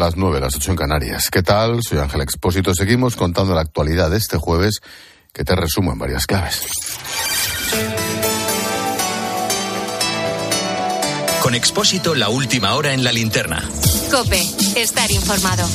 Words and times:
las 0.00 0.16
nueve, 0.16 0.40
las 0.40 0.56
ocho 0.56 0.70
en 0.70 0.78
Canarias. 0.78 1.28
¿Qué 1.30 1.42
tal? 1.42 1.82
Soy 1.82 1.98
Ángel 1.98 2.22
Expósito. 2.22 2.74
Seguimos 2.74 3.16
contando 3.16 3.54
la 3.54 3.60
actualidad 3.60 4.10
de 4.10 4.16
este 4.16 4.38
jueves, 4.38 4.80
que 5.32 5.44
te 5.44 5.54
resumo 5.54 5.92
en 5.92 5.98
varias 5.98 6.26
claves. 6.26 6.62
Con 11.42 11.54
Expósito, 11.54 12.14
la 12.14 12.30
última 12.30 12.74
hora 12.74 12.94
en 12.94 13.04
la 13.04 13.12
linterna. 13.12 13.62
Cope, 14.10 14.40
estar 14.76 15.10
informado. 15.10 15.68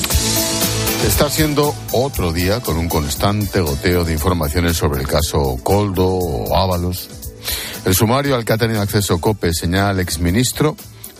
Está 1.06 1.30
siendo 1.30 1.76
otro 1.92 2.34
día 2.34 2.62
con 2.62 2.78
un 2.78 2.90
constante 2.90 3.62
goteo 3.62 4.04
de 4.04 4.14
informaciones 4.14 4.76
sobre 4.76 5.02
el 5.02 5.08
caso 5.08 5.58
Coldo 5.62 6.08
o 6.08 6.58
Ábalos. 6.58 7.10
El 7.86 7.94
sumario 7.94 8.36
al 8.36 8.44
que 8.44 8.54
ha 8.54 8.58
tenido 8.58 8.82
acceso 8.82 9.22
COPE 9.22 9.54
señala 9.54 9.92
al 9.92 10.00
exministro 10.00 10.76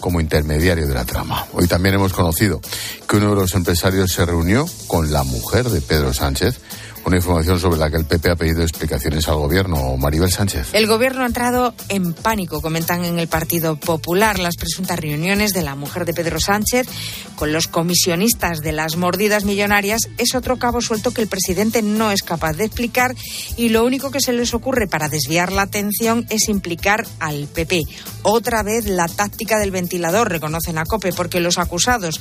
como 0.06 0.22
intermediario 0.22 0.86
de 0.86 0.94
la 0.94 1.04
trama. 1.04 1.48
Hoy 1.54 1.66
también 1.66 1.96
hemos 1.96 2.14
conocido 2.14 2.62
que 3.08 3.16
uno 3.18 3.32
de 3.32 3.38
los 3.38 3.56
empresarios 3.56 4.12
se 4.12 4.24
reunió 4.24 4.68
con 4.86 5.12
la 5.12 5.24
mujer 5.24 5.68
de 5.68 5.82
Pedro 5.82 6.14
Sánchez 6.14 6.60
una 7.06 7.18
información 7.18 7.60
sobre 7.60 7.80
la 7.80 7.90
que 7.90 7.98
el 7.98 8.06
PP 8.06 8.32
ha 8.32 8.36
pedido 8.36 8.64
explicaciones 8.64 9.28
al 9.28 9.36
gobierno. 9.36 9.96
Maribel 9.98 10.32
Sánchez. 10.32 10.70
El 10.74 10.88
gobierno 10.88 11.24
ha 11.24 11.28
entrado 11.28 11.74
en 11.90 12.14
pánico, 12.14 12.62
comentan 12.62 13.06
en 13.06 13.20
el 13.20 13.28
Partido 13.28 13.76
Popular, 13.76 14.40
las 14.40 14.56
presuntas 14.56 15.00
reuniones 15.00 15.54
de 15.54 15.62
la 15.62 15.76
mujer 15.76 16.06
de 16.06 16.14
Pedro 16.14 16.40
Sánchez 16.40 16.88
con 17.36 17.52
los 17.52 17.68
comisionistas 17.68 18.62
de 18.62 18.72
las 18.72 18.96
mordidas 18.96 19.44
millonarias 19.44 20.02
es 20.18 20.36
otro 20.36 20.58
cabo 20.58 20.82
suelto 20.82 21.12
que 21.12 21.22
el 21.22 21.28
presidente 21.28 21.82
no 21.82 22.12
es 22.12 22.24
capaz 22.24 22.54
de 22.54 22.66
explicar 22.66 23.14
y 23.58 23.70
lo 23.70 23.86
único 23.86 24.10
que 24.10 24.22
se 24.22 24.34
les 24.34 24.54
ocurre 24.54 24.88
para 24.88 25.10
desviar 25.10 25.52
la 25.52 25.64
atención 25.64 26.26
es 26.30 26.50
implicar 26.50 27.06
al 27.20 27.48
PP. 27.48 27.84
Otra 28.24 28.64
vez 28.64 28.86
la 28.86 29.08
táctica 29.08 29.60
del 29.60 29.72
ventilador, 29.72 30.30
reconocen 30.30 30.78
a 30.78 30.86
COPE, 30.86 31.14
porque 31.14 31.40
los 31.40 31.58
acusados 31.58 32.20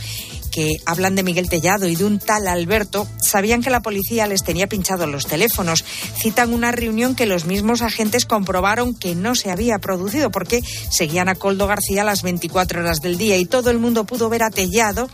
que 0.55 0.81
hablan 0.87 1.17
de 1.17 1.25
Miguel 1.25 1.49
Tellado 1.49 1.89
y 1.89 1.97
de 1.97 2.05
un 2.05 2.21
tal 2.21 2.47
Alberto 2.47 3.09
sabían 3.21 3.61
que 3.61 3.71
la 3.71 3.83
policía 3.83 4.29
les 4.29 4.45
tenía 4.45 4.69
pinchados 4.69 5.09
los 5.09 5.27
teléfonos. 5.27 5.85
Citan 6.17 6.55
una 6.55 6.71
reunión 6.71 7.17
que 7.17 7.27
los 7.27 7.45
mismos 7.45 7.83
agentes 7.83 8.25
comprobaron 8.25 8.95
que 8.95 9.17
no 9.17 9.35
se 9.35 9.51
había 9.51 9.81
producido 9.81 10.31
porque 10.31 10.63
seguían 10.91 11.29
a 11.29 11.35
Coldo 11.35 11.67
García 11.67 12.05
las 12.05 12.23
24 12.23 12.83
horas 12.83 13.01
del 13.01 13.19
día 13.19 13.37
y 13.37 13.47
todo 13.47 13.71
el 13.71 13.81
mundo 13.81 14.05
pudo 14.05 14.29
ver 14.29 14.45
a 14.45 14.51
Tellado 14.51 15.09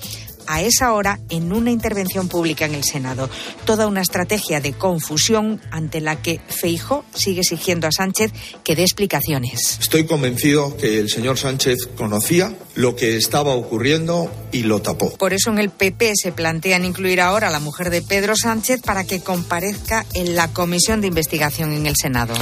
a 0.46 0.62
esa 0.62 0.92
hora 0.92 1.20
en 1.28 1.52
una 1.52 1.70
intervención 1.70 2.28
pública 2.28 2.66
en 2.66 2.74
el 2.74 2.84
Senado. 2.84 3.28
Toda 3.64 3.86
una 3.86 4.00
estrategia 4.00 4.60
de 4.60 4.72
confusión 4.72 5.60
ante 5.70 6.00
la 6.00 6.20
que 6.20 6.40
Feijo 6.48 7.04
sigue 7.14 7.40
exigiendo 7.40 7.86
a 7.86 7.92
Sánchez 7.92 8.32
que 8.64 8.76
dé 8.76 8.82
explicaciones. 8.82 9.78
Estoy 9.80 10.06
convencido 10.06 10.76
que 10.76 10.98
el 10.98 11.08
señor 11.08 11.38
Sánchez 11.38 11.88
conocía 11.96 12.54
lo 12.74 12.96
que 12.96 13.16
estaba 13.16 13.54
ocurriendo 13.54 14.30
y 14.52 14.62
lo 14.62 14.82
tapó. 14.82 15.12
Por 15.16 15.32
eso 15.32 15.50
en 15.50 15.58
el 15.58 15.70
PP 15.70 16.12
se 16.14 16.32
plantean 16.32 16.84
incluir 16.84 17.20
ahora 17.20 17.48
a 17.48 17.50
la 17.50 17.60
mujer 17.60 17.90
de 17.90 18.02
Pedro 18.02 18.36
Sánchez 18.36 18.80
para 18.82 19.04
que 19.04 19.20
comparezca 19.20 20.06
en 20.14 20.34
la 20.34 20.48
comisión 20.48 21.00
de 21.00 21.08
investigación 21.08 21.72
en 21.72 21.86
el 21.86 21.94
Senado. 22.00 22.34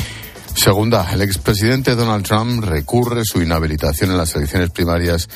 Segunda, 0.54 1.08
el 1.12 1.22
expresidente 1.22 1.94
Donald 1.94 2.26
Trump 2.26 2.64
recurre 2.64 3.22
su 3.24 3.40
inhabilitación 3.40 4.10
en 4.10 4.18
las 4.18 4.34
elecciones 4.34 4.70
primarias 4.70 5.28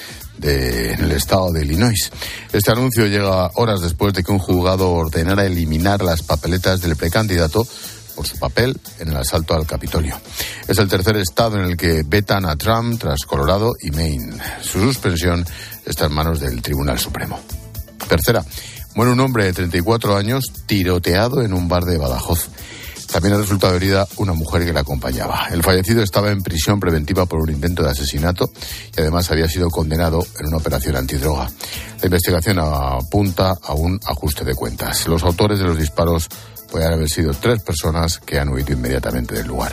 de, 0.42 0.92
en 0.92 1.04
el 1.04 1.12
estado 1.12 1.50
de 1.52 1.64
Illinois. 1.64 2.10
Este 2.52 2.70
anuncio 2.70 3.06
llega 3.06 3.50
horas 3.54 3.80
después 3.80 4.12
de 4.12 4.22
que 4.22 4.32
un 4.32 4.38
juzgado 4.38 4.90
ordenara 4.90 5.46
eliminar 5.46 6.02
las 6.02 6.22
papeletas 6.22 6.80
del 6.82 6.96
precandidato 6.96 7.66
por 8.14 8.26
su 8.26 8.38
papel 8.38 8.78
en 8.98 9.08
el 9.08 9.16
asalto 9.16 9.54
al 9.54 9.66
Capitolio. 9.66 10.20
Es 10.68 10.78
el 10.78 10.88
tercer 10.88 11.16
estado 11.16 11.56
en 11.56 11.64
el 11.64 11.76
que 11.76 12.02
vetan 12.04 12.44
a 12.44 12.56
Trump 12.56 13.00
tras 13.00 13.22
Colorado 13.24 13.72
y 13.80 13.90
Maine. 13.90 14.36
Su 14.60 14.80
suspensión 14.80 15.46
está 15.86 16.06
en 16.06 16.12
manos 16.12 16.40
del 16.40 16.60
Tribunal 16.60 16.98
Supremo. 16.98 17.40
Tercera, 18.08 18.44
muere 18.94 19.12
un 19.12 19.20
hombre 19.20 19.44
de 19.44 19.52
34 19.52 20.16
años 20.16 20.44
tiroteado 20.66 21.42
en 21.42 21.54
un 21.54 21.68
bar 21.68 21.84
de 21.84 21.96
Badajoz. 21.96 22.48
También 23.12 23.34
ha 23.34 23.38
resultado 23.38 23.77
herida 23.77 24.08
una 24.16 24.32
mujer 24.32 24.64
que 24.64 24.72
la 24.72 24.80
acompañaba. 24.80 25.48
El 25.50 25.62
fallecido 25.62 26.02
estaba 26.02 26.30
en 26.30 26.42
prisión 26.42 26.80
preventiva 26.80 27.27
por 27.27 27.40
un 27.40 27.50
intento 27.50 27.83
de 27.83 27.90
asesinato 27.90 28.50
y 28.96 29.00
además 29.00 29.30
había 29.30 29.46
sido 29.48 29.68
condenado 29.68 30.24
en 30.40 30.46
una 30.46 30.56
operación 30.56 30.96
antidroga. 30.96 31.50
La 32.00 32.06
investigación 32.06 32.58
apunta 32.58 33.52
a 33.62 33.74
un 33.74 34.00
ajuste 34.06 34.45
de 34.45 34.55
cuentas. 34.55 35.06
Los 35.08 35.23
autores 35.24 35.58
de 35.58 35.67
los 35.67 35.78
disparos 35.78 36.28
pueden 36.72 36.90
haber 36.90 37.10
sido 37.10 37.34
tres 37.34 37.62
personas 37.62 38.18
que 38.18 38.38
han 38.40 38.48
huido 38.48 38.72
inmediatamente 38.72 39.34
del 39.34 39.46
lugar. 39.46 39.72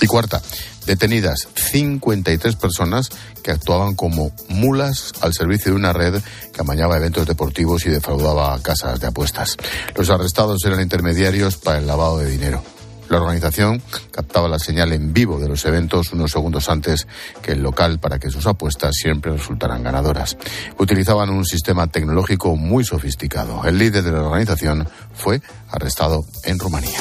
Y 0.00 0.06
cuarta, 0.06 0.40
detenidas 0.86 1.46
53 1.54 2.56
personas 2.56 3.10
que 3.42 3.50
actuaban 3.50 3.94
como 3.94 4.32
mulas 4.48 5.12
al 5.20 5.34
servicio 5.34 5.72
de 5.72 5.76
una 5.76 5.92
red 5.92 6.22
que 6.52 6.60
amañaba 6.62 6.96
eventos 6.96 7.26
deportivos 7.26 7.84
y 7.84 7.90
defraudaba 7.90 8.58
casas 8.62 8.98
de 9.00 9.08
apuestas. 9.08 9.58
Los 9.94 10.08
arrestados 10.08 10.64
eran 10.64 10.80
intermediarios 10.80 11.58
para 11.58 11.78
el 11.78 11.86
lavado 11.86 12.18
de 12.18 12.30
dinero. 12.30 12.64
La 13.10 13.20
organización 13.20 13.82
captaba 14.12 14.48
la 14.48 14.60
señal 14.60 14.92
en 14.92 15.12
vivo 15.12 15.40
de 15.40 15.48
los 15.48 15.64
eventos 15.64 16.12
unos 16.12 16.30
segundos 16.30 16.68
antes 16.68 17.08
que 17.42 17.52
el 17.52 17.60
local 17.60 17.98
para 17.98 18.20
que 18.20 18.30
sus 18.30 18.46
apuestas 18.46 18.94
siempre 18.94 19.32
resultaran 19.32 19.82
ganadoras. 19.82 20.36
Utilizaban 20.78 21.28
un 21.28 21.44
sistema 21.44 21.88
tecnológico 21.88 22.54
muy 22.54 22.84
sofisticado. 22.84 23.64
El 23.64 23.78
líder 23.78 24.04
de 24.04 24.12
la 24.12 24.22
organización 24.22 24.88
fue 25.12 25.42
arrestado 25.70 26.24
en 26.44 26.60
Rumanía. 26.60 27.00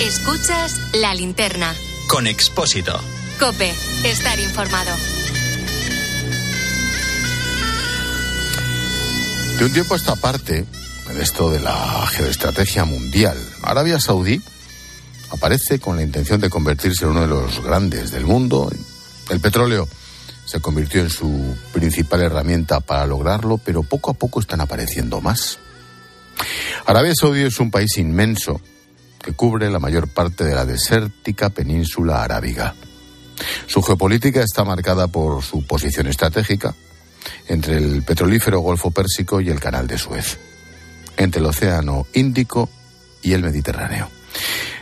Escuchas 0.00 0.80
la 0.94 1.14
linterna. 1.14 1.74
Con 2.08 2.26
Expósito. 2.26 2.98
Cope, 3.38 3.70
estar 4.04 4.40
informado. 4.40 4.92
De 9.58 9.64
un 9.64 9.72
tiempo 9.72 9.94
a 9.94 9.96
esta 9.96 10.16
parte, 10.16 10.64
en 11.10 11.20
esto 11.20 11.48
de 11.48 11.60
la 11.60 12.06
geoestrategia 12.08 12.84
mundial, 12.84 13.38
Arabia 13.62 14.00
Saudí 14.00 14.42
aparece 15.30 15.78
con 15.78 15.94
la 15.94 16.02
intención 16.02 16.40
de 16.40 16.50
convertirse 16.50 17.04
en 17.04 17.12
uno 17.12 17.20
de 17.20 17.28
los 17.28 17.62
grandes 17.62 18.10
del 18.10 18.26
mundo. 18.26 18.68
El 19.30 19.38
petróleo 19.38 19.88
se 20.44 20.60
convirtió 20.60 21.02
en 21.02 21.10
su 21.10 21.56
principal 21.72 22.22
herramienta 22.22 22.80
para 22.80 23.06
lograrlo, 23.06 23.58
pero 23.58 23.84
poco 23.84 24.10
a 24.10 24.14
poco 24.14 24.40
están 24.40 24.60
apareciendo 24.60 25.20
más. 25.20 25.60
Arabia 26.84 27.12
Saudí 27.14 27.42
es 27.42 27.60
un 27.60 27.70
país 27.70 27.96
inmenso 27.96 28.60
que 29.22 29.34
cubre 29.34 29.70
la 29.70 29.78
mayor 29.78 30.08
parte 30.08 30.42
de 30.42 30.56
la 30.56 30.66
desértica 30.66 31.50
península 31.50 32.24
arábiga. 32.24 32.74
Su 33.68 33.82
geopolítica 33.82 34.42
está 34.42 34.64
marcada 34.64 35.06
por 35.06 35.44
su 35.44 35.64
posición 35.64 36.08
estratégica 36.08 36.74
entre 37.48 37.76
el 37.76 38.02
petrolífero 38.02 38.60
Golfo 38.60 38.90
Pérsico 38.90 39.40
y 39.40 39.50
el 39.50 39.60
Canal 39.60 39.86
de 39.86 39.98
Suez, 39.98 40.38
entre 41.16 41.40
el 41.40 41.46
Océano 41.46 42.06
Índico 42.14 42.68
y 43.22 43.32
el 43.32 43.42
Mediterráneo. 43.42 44.10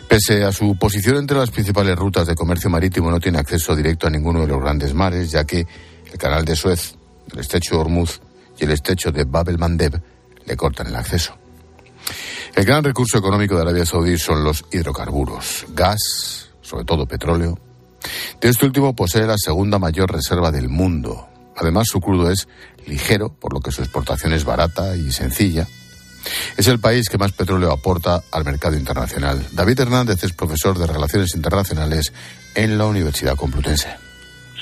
Pese 0.09 0.45
a 0.45 0.53
su 0.53 0.77
posición 0.77 1.17
entre 1.17 1.39
las 1.39 1.51
principales 1.51 1.97
rutas 1.97 2.27
de 2.27 2.35
comercio 2.35 2.69
marítimo, 2.69 3.11
no 3.11 3.19
tiene 3.19 3.39
acceso 3.39 3.75
directo 3.75 4.07
a 4.07 4.11
ninguno 4.11 4.41
de 4.41 4.49
los 4.49 4.61
grandes 4.61 4.93
mares, 4.93 5.31
ya 5.31 5.45
que 5.45 5.67
el 6.13 6.19
Canal 6.19 6.45
de 6.45 6.55
Suez, 6.55 6.95
el 7.33 7.39
Estrecho 7.39 7.77
de 7.77 7.81
Hormuz 7.81 8.21
y 8.59 8.65
el 8.65 8.73
Estrecho 8.73 9.11
de 9.11 9.25
Bab 9.25 9.49
el-Mandeb 9.49 10.01
le 10.45 10.57
cortan 10.57 10.89
el 10.89 10.97
acceso. 10.97 11.35
El 12.55 12.65
gran 12.67 12.85
recurso 12.85 13.17
económico 13.17 13.55
de 13.57 13.63
Arabia 13.63 13.87
Saudí 13.87 14.19
son 14.19 14.45
los 14.45 14.67
hidrocarburos, 14.71 15.65
gas, 15.71 16.51
sobre 16.61 16.85
todo 16.85 17.07
petróleo. 17.07 17.59
De 18.41 18.49
este 18.49 18.67
último 18.67 18.95
posee 18.95 19.27
la 19.27 19.39
segunda 19.39 19.79
mayor 19.79 20.13
reserva 20.13 20.51
del 20.51 20.69
mundo. 20.69 21.29
Además, 21.57 21.89
su 21.89 22.01
crudo 22.01 22.31
es 22.31 22.49
ligero, 22.87 23.31
por 23.31 23.53
lo 23.53 23.61
que 23.61 23.73
su 23.73 23.83
exportación 23.83 24.33
es 24.33 24.45
barata 24.45 24.97
y 24.97 25.13
sencilla. 25.13 25.67
Es 26.57 26.69
el 26.69 26.79
país 26.79 27.09
que 27.09 27.19
más 27.19 27.33
petróleo 27.33 27.73
aporta 27.73 28.23
al 28.31 28.45
mercado 28.45 28.77
internacional. 28.77 29.45
David 29.53 29.81
Hernández 29.81 30.23
es 30.23 30.33
profesor 30.33 30.79
de 30.79 30.87
Relaciones 30.87 31.35
Internacionales 31.35 32.13
en 32.55 32.79
la 32.79 32.87
Universidad 32.87 33.37
Complutense 33.37 34.03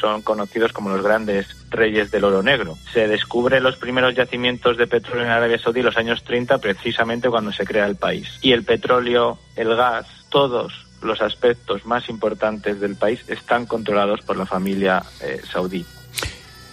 son 0.01 0.23
conocidos 0.23 0.73
como 0.73 0.89
los 0.89 1.03
grandes 1.03 1.47
reyes 1.69 2.11
del 2.11 2.25
oro 2.25 2.43
negro. 2.43 2.77
Se 2.93 3.07
descubren 3.07 3.63
los 3.63 3.77
primeros 3.77 4.15
yacimientos 4.15 4.77
de 4.79 4.87
petróleo 4.87 5.25
en 5.25 5.31
Arabia 5.31 5.59
Saudí 5.59 5.81
en 5.81 5.87
los 5.87 5.97
años 5.97 6.25
30, 6.25 6.59
precisamente 6.59 7.29
cuando 7.29 7.53
se 7.53 7.65
crea 7.65 7.87
el 7.87 7.97
país. 7.97 8.27
Y 8.41 8.53
el 8.53 8.65
petróleo, 8.65 9.39
el 9.57 9.77
gas, 9.77 10.07
todos 10.31 10.87
los 11.03 11.21
aspectos 11.21 11.85
más 11.87 12.09
importantes 12.09 12.81
del 12.81 12.97
país 12.97 13.21
están 13.29 13.67
controlados 13.67 14.21
por 14.23 14.37
la 14.37 14.47
familia 14.47 15.03
eh, 15.21 15.41
saudí. 15.51 15.85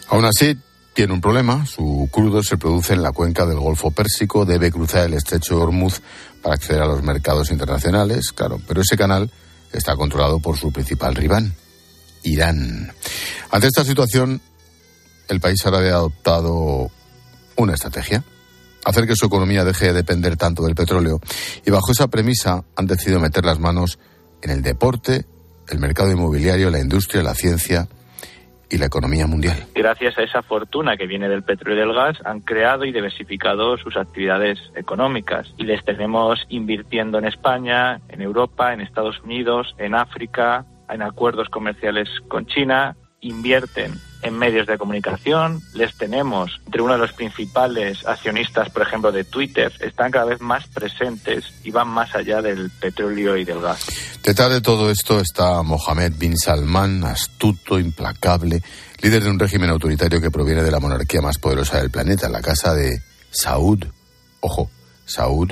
Aún 0.09 0.25
así, 0.25 0.57
tiene 0.97 1.13
un 1.13 1.21
problema. 1.21 1.63
Su 1.65 2.09
crudo 2.11 2.41
se 2.41 2.57
produce 2.57 2.93
en 2.93 3.03
la 3.03 3.11
cuenca 3.11 3.45
del 3.45 3.59
Golfo 3.59 3.91
Pérsico, 3.91 4.45
debe 4.45 4.71
cruzar 4.71 5.05
el 5.05 5.13
estrecho 5.13 5.55
de 5.55 5.61
Hormuz 5.61 6.01
para 6.41 6.55
acceder 6.55 6.81
a 6.81 6.87
los 6.87 7.03
mercados 7.03 7.51
internacionales, 7.51 8.31
claro, 8.31 8.59
pero 8.67 8.81
ese 8.81 8.97
canal 8.97 9.29
está 9.71 9.95
controlado 9.95 10.39
por 10.39 10.57
su 10.57 10.71
principal 10.71 11.13
rival, 11.13 11.53
Irán. 12.23 12.91
Ante 13.51 13.67
esta 13.67 13.83
situación, 13.83 14.41
el 15.27 15.39
país 15.39 15.63
árabe 15.65 15.91
ha 15.91 15.97
adoptado 15.97 16.89
una 17.57 17.73
estrategia, 17.75 18.23
hacer 18.85 19.05
que 19.05 19.15
su 19.15 19.27
economía 19.27 19.63
deje 19.63 19.87
de 19.87 19.93
depender 19.93 20.35
tanto 20.35 20.63
del 20.63 20.73
petróleo, 20.73 21.19
y 21.63 21.69
bajo 21.69 21.91
esa 21.91 22.07
premisa 22.07 22.63
han 22.75 22.87
decidido 22.87 23.19
meter 23.19 23.45
las 23.45 23.59
manos 23.59 23.99
en 24.41 24.49
el 24.49 24.63
deporte, 24.63 25.27
el 25.67 25.79
mercado 25.79 26.11
inmobiliario, 26.11 26.71
la 26.71 26.79
industria, 26.79 27.21
la 27.21 27.35
ciencia 27.35 27.87
y 28.69 28.77
la 28.77 28.85
economía 28.87 29.27
mundial. 29.27 29.55
Gracias 29.73 30.17
a 30.17 30.23
esa 30.23 30.41
fortuna 30.41 30.97
que 30.97 31.07
viene 31.07 31.29
del 31.29 31.43
petróleo 31.43 31.77
y 31.77 31.87
del 31.87 31.95
gas, 31.95 32.17
han 32.25 32.41
creado 32.41 32.85
y 32.85 32.91
diversificado 32.91 33.77
sus 33.77 33.97
actividades 33.97 34.59
económicas. 34.75 35.53
Y 35.57 35.63
les 35.63 35.83
tenemos 35.85 36.39
invirtiendo 36.49 37.17
en 37.17 37.25
España, 37.25 38.01
en 38.09 38.21
Europa, 38.21 38.73
en 38.73 38.81
Estados 38.81 39.21
Unidos, 39.23 39.75
en 39.77 39.95
África, 39.95 40.65
en 40.89 41.01
acuerdos 41.01 41.49
comerciales 41.49 42.07
con 42.27 42.45
China, 42.45 42.95
invierten 43.21 43.99
en 44.21 44.37
medios 44.37 44.67
de 44.67 44.77
comunicación, 44.77 45.61
les 45.73 45.95
tenemos 45.95 46.59
entre 46.65 46.81
uno 46.81 46.93
de 46.93 46.99
los 46.99 47.13
principales 47.13 48.05
accionistas, 48.05 48.69
por 48.69 48.81
ejemplo, 48.81 49.11
de 49.11 49.23
Twitter, 49.23 49.71
están 49.79 50.11
cada 50.11 50.25
vez 50.25 50.41
más 50.41 50.67
presentes 50.67 51.45
y 51.63 51.71
van 51.71 51.87
más 51.87 52.13
allá 52.15 52.41
del 52.41 52.69
petróleo 52.71 53.37
y 53.37 53.45
del 53.45 53.61
gas. 53.61 53.85
Detrás 54.23 54.51
de 54.51 54.61
todo 54.61 54.89
esto 54.89 55.19
está 55.19 55.61
Mohammed 55.61 56.13
bin 56.17 56.37
Salman, 56.37 57.03
astuto, 57.03 57.79
implacable, 57.79 58.61
líder 59.01 59.23
de 59.23 59.29
un 59.29 59.39
régimen 59.39 59.69
autoritario 59.69 60.19
que 60.19 60.31
proviene 60.31 60.63
de 60.63 60.71
la 60.71 60.79
monarquía 60.79 61.21
más 61.21 61.37
poderosa 61.37 61.79
del 61.79 61.91
planeta, 61.91 62.29
la 62.29 62.41
casa 62.41 62.73
de 62.73 63.01
Saud. 63.29 63.85
Ojo, 64.39 64.69
Saud, 65.05 65.51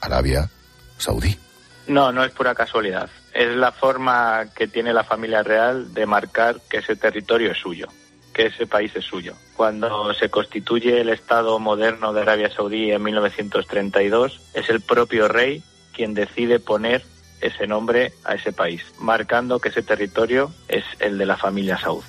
Arabia 0.00 0.50
Saudí. 0.98 1.43
No, 1.86 2.12
no 2.12 2.24
es 2.24 2.32
pura 2.32 2.54
casualidad. 2.54 3.10
Es 3.32 3.54
la 3.54 3.72
forma 3.72 4.46
que 4.54 4.68
tiene 4.68 4.92
la 4.92 5.04
familia 5.04 5.42
real 5.42 5.92
de 5.92 6.06
marcar 6.06 6.60
que 6.68 6.78
ese 6.78 6.96
territorio 6.96 7.50
es 7.50 7.58
suyo, 7.58 7.88
que 8.32 8.46
ese 8.46 8.66
país 8.66 8.92
es 8.94 9.04
suyo. 9.04 9.34
Cuando 9.56 10.14
se 10.14 10.30
constituye 10.30 11.00
el 11.00 11.10
Estado 11.10 11.58
moderno 11.58 12.12
de 12.12 12.22
Arabia 12.22 12.50
Saudí 12.50 12.90
en 12.90 13.02
1932, 13.02 14.40
es 14.54 14.68
el 14.70 14.80
propio 14.80 15.28
rey 15.28 15.62
quien 15.92 16.14
decide 16.14 16.58
poner 16.58 17.04
ese 17.40 17.66
nombre 17.66 18.12
a 18.24 18.34
ese 18.34 18.52
país, 18.52 18.82
marcando 18.98 19.60
que 19.60 19.68
ese 19.68 19.82
territorio 19.82 20.52
es 20.68 20.84
el 20.98 21.18
de 21.18 21.26
la 21.26 21.36
familia 21.36 21.78
Saud. 21.78 22.02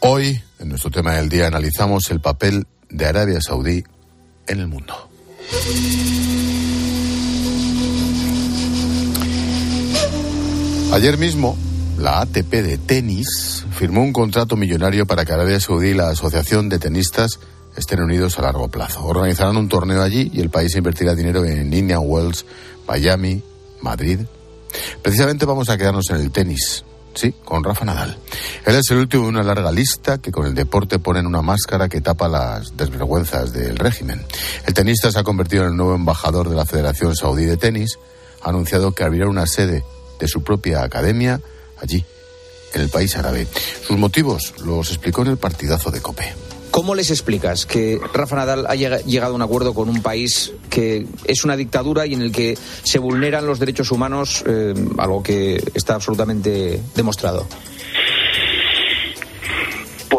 Hoy, 0.00 0.40
en 0.58 0.68
nuestro 0.68 0.90
tema 0.90 1.14
del 1.14 1.28
día, 1.28 1.46
analizamos 1.46 2.10
el 2.10 2.20
papel 2.20 2.66
de 2.90 3.06
Arabia 3.06 3.40
Saudí 3.40 3.84
en 4.46 4.60
el 4.60 4.66
mundo. 4.66 5.08
Ayer 10.94 11.18
mismo, 11.18 11.56
la 11.98 12.20
ATP 12.20 12.52
de 12.62 12.78
tenis 12.78 13.66
firmó 13.72 14.04
un 14.04 14.12
contrato 14.12 14.54
millonario 14.54 15.06
para 15.06 15.24
que 15.24 15.32
Arabia 15.32 15.58
Saudí 15.58 15.88
y 15.88 15.94
la 15.94 16.10
Asociación 16.10 16.68
de 16.68 16.78
Tenistas 16.78 17.40
estén 17.74 18.00
unidos 18.00 18.38
a 18.38 18.42
largo 18.42 18.68
plazo. 18.68 19.04
Organizarán 19.04 19.56
un 19.56 19.68
torneo 19.68 20.00
allí 20.00 20.30
y 20.32 20.40
el 20.40 20.50
país 20.50 20.72
invertirá 20.76 21.16
dinero 21.16 21.44
en 21.44 21.74
Indian 21.74 22.02
Wells, 22.04 22.46
Miami, 22.86 23.42
Madrid. 23.80 24.20
Precisamente 25.02 25.44
vamos 25.44 25.68
a 25.68 25.76
quedarnos 25.76 26.08
en 26.10 26.18
el 26.18 26.30
tenis, 26.30 26.84
sí, 27.12 27.34
con 27.44 27.64
Rafa 27.64 27.84
Nadal. 27.84 28.16
Él 28.64 28.76
es 28.76 28.88
el 28.92 28.98
último 28.98 29.24
de 29.24 29.30
una 29.30 29.42
larga 29.42 29.72
lista 29.72 30.18
que 30.18 30.30
con 30.30 30.46
el 30.46 30.54
deporte 30.54 31.00
ponen 31.00 31.26
una 31.26 31.42
máscara 31.42 31.88
que 31.88 32.02
tapa 32.02 32.28
las 32.28 32.76
desvergüenzas 32.76 33.52
del 33.52 33.78
régimen. 33.78 34.24
El 34.64 34.74
tenista 34.74 35.10
se 35.10 35.18
ha 35.18 35.24
convertido 35.24 35.64
en 35.64 35.70
el 35.70 35.76
nuevo 35.76 35.96
embajador 35.96 36.48
de 36.48 36.54
la 36.54 36.64
Federación 36.64 37.16
Saudí 37.16 37.46
de 37.46 37.56
Tenis, 37.56 37.98
ha 38.42 38.50
anunciado 38.50 38.92
que 38.92 39.02
abrirá 39.02 39.26
una 39.26 39.48
sede 39.48 39.82
de 40.24 40.28
su 40.28 40.42
propia 40.42 40.82
academia 40.82 41.38
allí, 41.80 42.02
en 42.72 42.80
el 42.80 42.88
país 42.88 43.14
árabe. 43.14 43.46
Sus 43.86 43.98
motivos 43.98 44.54
los 44.64 44.88
explicó 44.88 45.20
en 45.22 45.28
el 45.28 45.36
partidazo 45.36 45.90
de 45.90 46.00
Cope. 46.00 46.32
¿Cómo 46.70 46.94
les 46.94 47.10
explicas 47.10 47.66
que 47.66 48.00
Rafa 48.12 48.36
Nadal 48.36 48.66
haya 48.66 48.98
llegado 48.98 49.32
a 49.32 49.36
un 49.36 49.42
acuerdo 49.42 49.74
con 49.74 49.88
un 49.88 50.02
país 50.02 50.52
que 50.70 51.06
es 51.24 51.44
una 51.44 51.56
dictadura 51.56 52.06
y 52.06 52.14
en 52.14 52.22
el 52.22 52.32
que 52.32 52.58
se 52.82 52.98
vulneran 52.98 53.46
los 53.46 53.60
derechos 53.60 53.92
humanos, 53.92 54.42
eh, 54.46 54.74
algo 54.98 55.22
que 55.22 55.62
está 55.74 55.94
absolutamente 55.94 56.80
demostrado? 56.96 57.46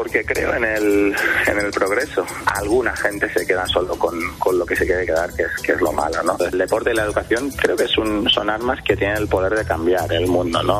Porque 0.05 0.23
creo 0.23 0.53
en 0.53 0.63
el, 0.63 1.15
en 1.47 1.57
el 1.57 1.71
progreso. 1.71 2.23
Alguna 2.45 2.95
gente 2.95 3.27
se 3.33 3.43
queda 3.43 3.65
solo 3.65 3.97
con, 3.97 4.19
con 4.37 4.59
lo 4.59 4.63
que 4.63 4.75
se 4.75 4.85
quiere 4.85 5.03
quedar, 5.03 5.33
que 5.33 5.41
es, 5.41 5.61
que 5.63 5.71
es 5.71 5.81
lo 5.81 5.91
malo, 5.91 6.21
¿no? 6.21 6.37
El 6.45 6.59
deporte 6.59 6.91
y 6.91 6.93
la 6.93 7.05
educación 7.05 7.49
creo 7.49 7.75
que 7.75 7.85
es 7.85 7.91
son 7.91 8.49
armas 8.51 8.77
que 8.85 8.95
tienen 8.95 9.17
el 9.17 9.27
poder 9.27 9.55
de 9.55 9.65
cambiar 9.65 10.13
el 10.13 10.27
mundo, 10.27 10.61
¿no? 10.61 10.79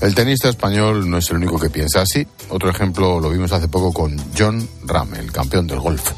El 0.00 0.14
tenista 0.14 0.48
español 0.48 1.10
no 1.10 1.18
es 1.18 1.28
el 1.30 1.38
único 1.38 1.58
que 1.58 1.68
piensa 1.68 2.02
así. 2.02 2.24
Otro 2.48 2.70
ejemplo 2.70 3.18
lo 3.18 3.28
vimos 3.28 3.50
hace 3.50 3.66
poco 3.66 3.92
con 3.92 4.16
John 4.38 4.68
Ram, 4.84 5.12
el 5.14 5.32
campeón 5.32 5.66
del 5.66 5.80
golf. 5.80 6.12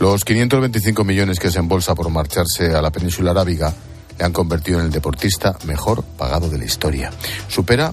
Los 0.00 0.24
525 0.24 1.04
millones 1.04 1.38
que 1.38 1.50
se 1.50 1.58
embolsa 1.58 1.94
por 1.94 2.08
marcharse 2.08 2.74
a 2.74 2.80
la 2.80 2.90
península 2.90 3.32
arábiga 3.32 3.74
le 4.18 4.24
han 4.24 4.32
convertido 4.32 4.78
en 4.78 4.86
el 4.86 4.90
deportista 4.90 5.54
mejor 5.66 6.02
pagado 6.02 6.48
de 6.48 6.56
la 6.56 6.64
historia. 6.64 7.10
Supera 7.46 7.92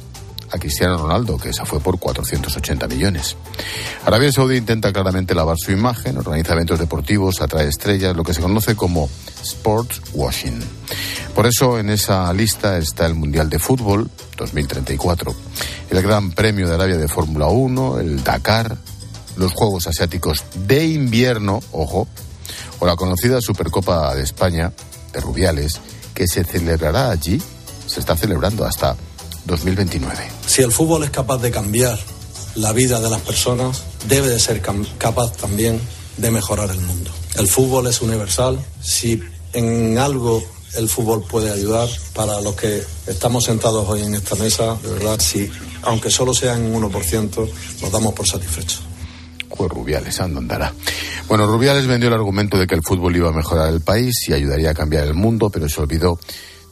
a 0.54 0.60
Cristiano 0.60 0.98
Ronaldo, 0.98 1.38
que 1.38 1.52
se 1.52 1.66
fue 1.66 1.80
por 1.80 1.98
480 1.98 2.88
millones. 2.88 3.36
Arabia 4.06 4.32
Saudí 4.32 4.58
intenta 4.58 4.94
claramente 4.94 5.34
lavar 5.34 5.58
su 5.58 5.72
imagen, 5.72 6.18
organiza 6.18 6.54
eventos 6.54 6.78
deportivos, 6.78 7.42
atrae 7.42 7.68
estrellas, 7.68 8.16
lo 8.16 8.24
que 8.24 8.36
se 8.36 8.42
conoce 8.42 8.76
como 8.76 9.10
sports 9.44 10.02
washing. 10.14 10.60
Por 11.34 11.48
eso 11.48 11.80
en 11.80 11.90
esa 11.90 12.32
lista 12.34 12.78
está 12.78 13.08
el 13.08 13.16
Mundial 13.16 13.50
de 13.50 13.58
Fútbol 13.58 14.10
2034, 14.38 15.36
el 15.90 16.02
Gran 16.04 16.32
Premio 16.32 16.68
de 16.68 16.76
Arabia 16.76 16.98
de 16.98 17.08
Fórmula 17.08 17.48
1, 17.48 18.00
el 18.00 18.24
Dakar, 18.24 18.78
los 19.36 19.54
Juegos 19.54 19.88
Asiáticos 19.88 20.44
de 20.68 20.86
invierno, 20.86 21.62
ojo, 21.72 22.08
o 22.80 22.86
la 22.86 22.96
conocida 22.96 23.42
Supercopa 23.42 24.14
de 24.14 24.22
España 24.22 24.72
de 25.12 25.20
Rubiales, 25.20 25.80
que 26.14 26.28
se 26.28 26.44
celebrará 26.44 27.10
allí, 27.10 27.42
se 27.88 28.00
está 28.00 28.16
celebrando 28.16 28.66
hasta 28.66 28.96
2029. 29.46 30.18
Si 30.46 30.62
el 30.62 30.72
fútbol 30.72 31.04
es 31.04 31.10
capaz 31.10 31.38
de 31.40 31.52
cambiar 31.52 32.00
la 32.56 32.72
vida 32.72 33.00
de 33.00 33.10
las 33.10 33.22
personas, 33.22 33.84
debe 34.08 34.28
de 34.28 34.40
ser 34.40 34.62
capaz 34.62 35.34
también 35.34 35.80
de 36.18 36.32
mejorar 36.32 36.70
el 36.70 36.80
mundo. 36.82 37.12
El 37.36 37.48
fútbol 37.48 37.88
es 37.88 38.02
universal. 38.02 38.60
Si 38.82 39.22
en 39.54 39.98
algo 39.98 40.44
el 40.76 40.90
fútbol 40.90 41.24
puede 41.24 41.52
ayudar 41.52 41.88
para 42.14 42.42
los 42.42 42.56
que 42.56 42.84
estamos 43.08 43.46
sentados 43.46 43.88
hoy 43.88 44.02
en 44.02 44.16
esta 44.16 44.36
mesa, 44.36 44.76
de 44.82 44.90
verdad, 44.92 45.20
si 45.20 45.50
aunque 45.84 46.10
solo 46.10 46.34
sea 46.34 46.56
en 46.56 46.74
un 46.74 46.84
1%, 46.84 47.50
nos 47.82 47.92
damos 47.92 48.14
por 48.14 48.28
satisfechos. 48.28 48.82
Pues 49.56 49.70
Rubiales, 49.70 50.20
ando 50.20 50.40
andará. 50.40 50.74
Bueno, 51.28 51.46
Rubiales 51.46 51.86
vendió 51.86 52.08
el 52.08 52.16
argumento 52.16 52.58
de 52.58 52.66
que 52.66 52.76
el 52.76 52.82
fútbol 52.84 53.16
iba 53.16 53.30
a 53.30 53.34
mejorar 53.34 53.72
el 53.72 53.82
país 53.82 54.14
y 54.28 54.34
ayudaría 54.34 54.72
a 54.72 54.74
cambiar 54.74 55.06
el 55.06 55.14
mundo, 55.14 55.50
pero 55.50 55.70
se 55.70 55.80
olvidó 55.80 56.20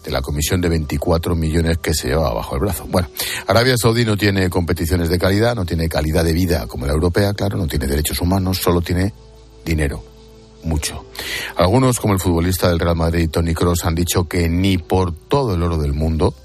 de 0.03 0.11
la 0.11 0.21
comisión 0.21 0.61
de 0.61 0.69
24 0.69 1.35
millones 1.35 1.77
que 1.77 1.93
se 1.93 2.07
llevaba 2.07 2.33
bajo 2.33 2.55
el 2.55 2.61
brazo. 2.61 2.85
Bueno, 2.87 3.09
Arabia 3.47 3.75
Saudí 3.77 4.03
no 4.05 4.17
tiene 4.17 4.49
competiciones 4.49 5.09
de 5.09 5.19
calidad, 5.19 5.55
no 5.55 5.65
tiene 5.65 5.87
calidad 5.87 6.23
de 6.23 6.33
vida 6.33 6.67
como 6.67 6.85
la 6.85 6.93
europea, 6.93 7.33
claro, 7.33 7.57
no 7.57 7.67
tiene 7.67 7.87
derechos 7.87 8.19
humanos, 8.21 8.57
solo 8.57 8.81
tiene 8.81 9.13
dinero. 9.63 10.03
Mucho. 10.63 11.05
Algunos, 11.55 11.99
como 11.99 12.13
el 12.13 12.19
futbolista 12.19 12.69
del 12.69 12.79
Real 12.79 12.95
Madrid, 12.95 13.29
Tony 13.31 13.53
Cross, 13.55 13.85
han 13.85 13.95
dicho 13.95 14.27
que 14.27 14.47
ni 14.47 14.77
por 14.77 15.11
todo 15.11 15.55
el 15.55 15.63
oro 15.63 15.77
del 15.77 15.93
mundo. 15.93 16.35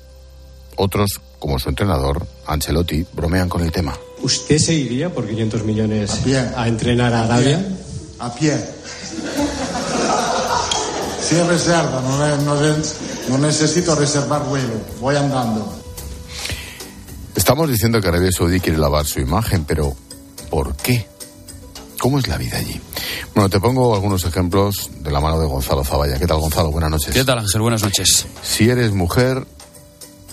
Otros, 0.76 1.20
como 1.38 1.58
su 1.58 1.68
entrenador, 1.68 2.26
Ancelotti, 2.46 3.06
bromean 3.12 3.48
con 3.48 3.62
el 3.62 3.72
tema. 3.72 3.94
¿Usted 4.22 4.58
se 4.58 4.72
iría 4.72 5.12
por 5.12 5.28
500 5.28 5.64
millones 5.64 6.22
a, 6.56 6.66
entrenar 6.66 7.12
a 7.12 7.24
Arabia? 7.24 7.62
A 8.18 8.34
pie. 8.34 8.58
Sin 11.20 11.46
reserva, 11.46 12.00
no, 12.00 12.36
no, 12.38 12.56
no 12.56 13.15
necesito 13.38 13.94
reservar 13.94 14.44
vuelo, 14.44 14.74
voy 15.00 15.16
andando. 15.16 15.72
Estamos 17.34 17.68
diciendo 17.68 18.00
que 18.00 18.08
Arabia 18.08 18.30
Saudí 18.32 18.60
quiere 18.60 18.78
lavar 18.78 19.04
su 19.04 19.20
imagen, 19.20 19.64
pero 19.64 19.94
¿por 20.50 20.74
qué? 20.76 21.06
¿Cómo 21.98 22.18
es 22.18 22.28
la 22.28 22.36
vida 22.38 22.58
allí? 22.58 22.80
Bueno, 23.34 23.50
te 23.50 23.60
pongo 23.60 23.94
algunos 23.94 24.24
ejemplos 24.24 24.90
de 25.00 25.10
la 25.10 25.20
mano 25.20 25.40
de 25.40 25.46
Gonzalo 25.46 25.84
Zavalla. 25.84 26.18
¿Qué 26.18 26.26
tal, 26.26 26.38
Gonzalo? 26.38 26.70
Buenas 26.70 26.90
noches. 26.90 27.14
¿Qué 27.14 27.24
tal, 27.24 27.38
Ángel? 27.38 27.60
Buenas 27.60 27.82
noches. 27.82 28.26
Si 28.42 28.68
eres 28.68 28.92
mujer, 28.92 29.46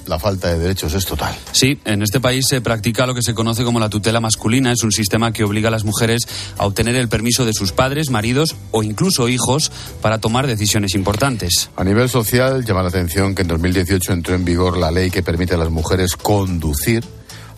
la 0.08 0.20
falta 0.20 0.50
de 0.50 0.60
derechos 0.60 0.94
es 0.94 1.06
total. 1.06 1.36
Sí, 1.52 1.80
en 1.86 2.02
este 2.02 2.20
país 2.20 2.46
se 2.48 2.62
practica 2.62 3.06
lo 3.06 3.16
que 3.16 3.22
se 3.22 3.34
conoce 3.34 3.64
como 3.64 3.80
la 3.80 3.90
tutela 3.90 4.20
masculina. 4.20 4.72
Es 4.72 4.84
un 4.84 4.92
sistema 4.92 5.32
que 5.32 5.44
obliga 5.44 5.70
a 5.70 5.72
las 5.72 5.84
mujeres 5.84 6.28
a 6.58 6.66
obtener 6.66 6.96
el 6.96 7.10
permiso 7.10 7.46
de 7.46 7.54
sus 7.54 7.72
padres, 7.72 8.10
maridos 8.10 8.56
o 8.72 8.84
incluso 8.84 9.30
hijos 9.30 9.72
para 10.02 10.20
tomar 10.20 10.48
decisiones 10.48 10.96
importantes. 10.96 11.70
A 11.76 11.84
nivel 11.84 12.10
social, 12.10 12.66
llama 12.66 12.84
la 12.84 12.90
atención 12.90 13.36
que 13.36 13.44
en 13.44 13.48
2018 13.48 14.14
entró 14.14 14.36
en 14.36 14.46
vigor 14.46 14.78
la 14.78 14.92
ley 14.92 15.10
que 15.10 15.24
permite 15.24 15.56
a 15.56 15.58
las 15.58 15.70
mujeres 15.70 16.16
conducir. 16.16 17.04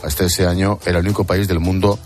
Hasta 0.03 0.25
ese 0.25 0.45
año 0.45 0.79
era 0.85 0.99
el 0.99 1.05
único 1.05 1.23
país 1.23 1.47
del 1.47 1.59
mundo 1.59 1.99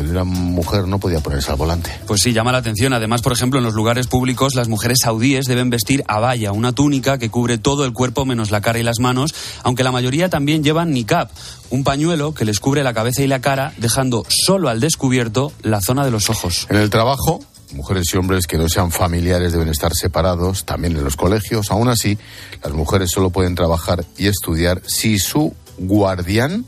una 0.00 0.24
mujer 0.24 0.86
no 0.86 0.98
podía 0.98 1.20
ponerse 1.20 1.50
al 1.50 1.56
volante. 1.56 1.90
Pues 2.06 2.20
sí, 2.22 2.32
llama 2.32 2.52
la 2.52 2.58
atención. 2.58 2.92
Además, 2.92 3.22
por 3.22 3.32
ejemplo, 3.32 3.58
en 3.58 3.64
los 3.64 3.74
lugares 3.74 4.06
públicos 4.06 4.54
las 4.54 4.68
mujeres 4.68 4.98
saudíes 5.02 5.46
deben 5.46 5.70
vestir 5.70 6.04
abaya, 6.08 6.52
una 6.52 6.72
túnica 6.72 7.18
que 7.18 7.30
cubre 7.30 7.58
todo 7.58 7.84
el 7.84 7.92
cuerpo 7.92 8.24
menos 8.24 8.50
la 8.50 8.60
cara 8.60 8.78
y 8.78 8.82
las 8.82 9.00
manos, 9.00 9.34
aunque 9.62 9.84
la 9.84 9.92
mayoría 9.92 10.28
también 10.28 10.62
llevan 10.62 10.92
niqab, 10.92 11.28
un 11.70 11.84
pañuelo 11.84 12.34
que 12.34 12.44
les 12.44 12.60
cubre 12.60 12.82
la 12.82 12.94
cabeza 12.94 13.22
y 13.22 13.26
la 13.26 13.40
cara, 13.40 13.72
dejando 13.78 14.24
solo 14.28 14.68
al 14.68 14.80
descubierto 14.80 15.52
la 15.62 15.80
zona 15.80 16.04
de 16.04 16.10
los 16.10 16.30
ojos. 16.30 16.66
En 16.70 16.76
el 16.76 16.90
trabajo, 16.90 17.40
mujeres 17.72 18.12
y 18.14 18.16
hombres 18.16 18.46
que 18.46 18.58
no 18.58 18.68
sean 18.68 18.90
familiares 18.90 19.52
deben 19.52 19.68
estar 19.68 19.92
separados, 19.94 20.64
también 20.64 20.96
en 20.96 21.04
los 21.04 21.16
colegios. 21.16 21.70
Aún 21.70 21.88
así, 21.88 22.18
las 22.62 22.72
mujeres 22.72 23.10
solo 23.10 23.30
pueden 23.30 23.54
trabajar 23.54 24.04
y 24.16 24.26
estudiar 24.26 24.82
si 24.86 25.18
su 25.18 25.54
guardián 25.78 26.64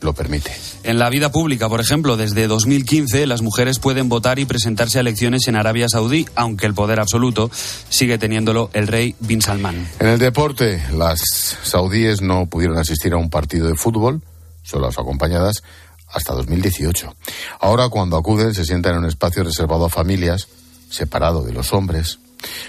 lo 0.00 0.12
permite. 0.12 0.52
En 0.82 0.98
la 0.98 1.08
vida 1.08 1.30
pública, 1.30 1.68
por 1.68 1.80
ejemplo, 1.80 2.16
desde 2.16 2.46
2015 2.46 3.26
las 3.26 3.42
mujeres 3.42 3.78
pueden 3.78 4.08
votar 4.08 4.38
y 4.38 4.44
presentarse 4.44 4.98
a 4.98 5.00
elecciones 5.00 5.48
en 5.48 5.56
Arabia 5.56 5.88
Saudí, 5.88 6.26
aunque 6.34 6.66
el 6.66 6.74
poder 6.74 7.00
absoluto 7.00 7.50
sigue 7.88 8.18
teniéndolo 8.18 8.70
el 8.72 8.86
rey 8.86 9.14
Bin 9.20 9.40
Salman. 9.40 9.88
En 9.98 10.06
el 10.06 10.18
deporte, 10.18 10.82
las 10.92 11.20
saudíes 11.62 12.20
no 12.20 12.46
pudieron 12.46 12.78
asistir 12.78 13.12
a 13.12 13.16
un 13.16 13.30
partido 13.30 13.68
de 13.68 13.74
fútbol, 13.74 14.22
solas 14.62 14.98
o 14.98 15.00
acompañadas, 15.00 15.62
hasta 16.08 16.32
2018. 16.34 17.14
Ahora, 17.60 17.88
cuando 17.88 18.16
acuden, 18.16 18.54
se 18.54 18.64
sientan 18.64 18.92
en 18.92 18.98
un 18.98 19.06
espacio 19.06 19.42
reservado 19.42 19.86
a 19.86 19.90
familias, 19.90 20.48
separado 20.88 21.42
de 21.42 21.52
los 21.52 21.72
hombres, 21.72 22.18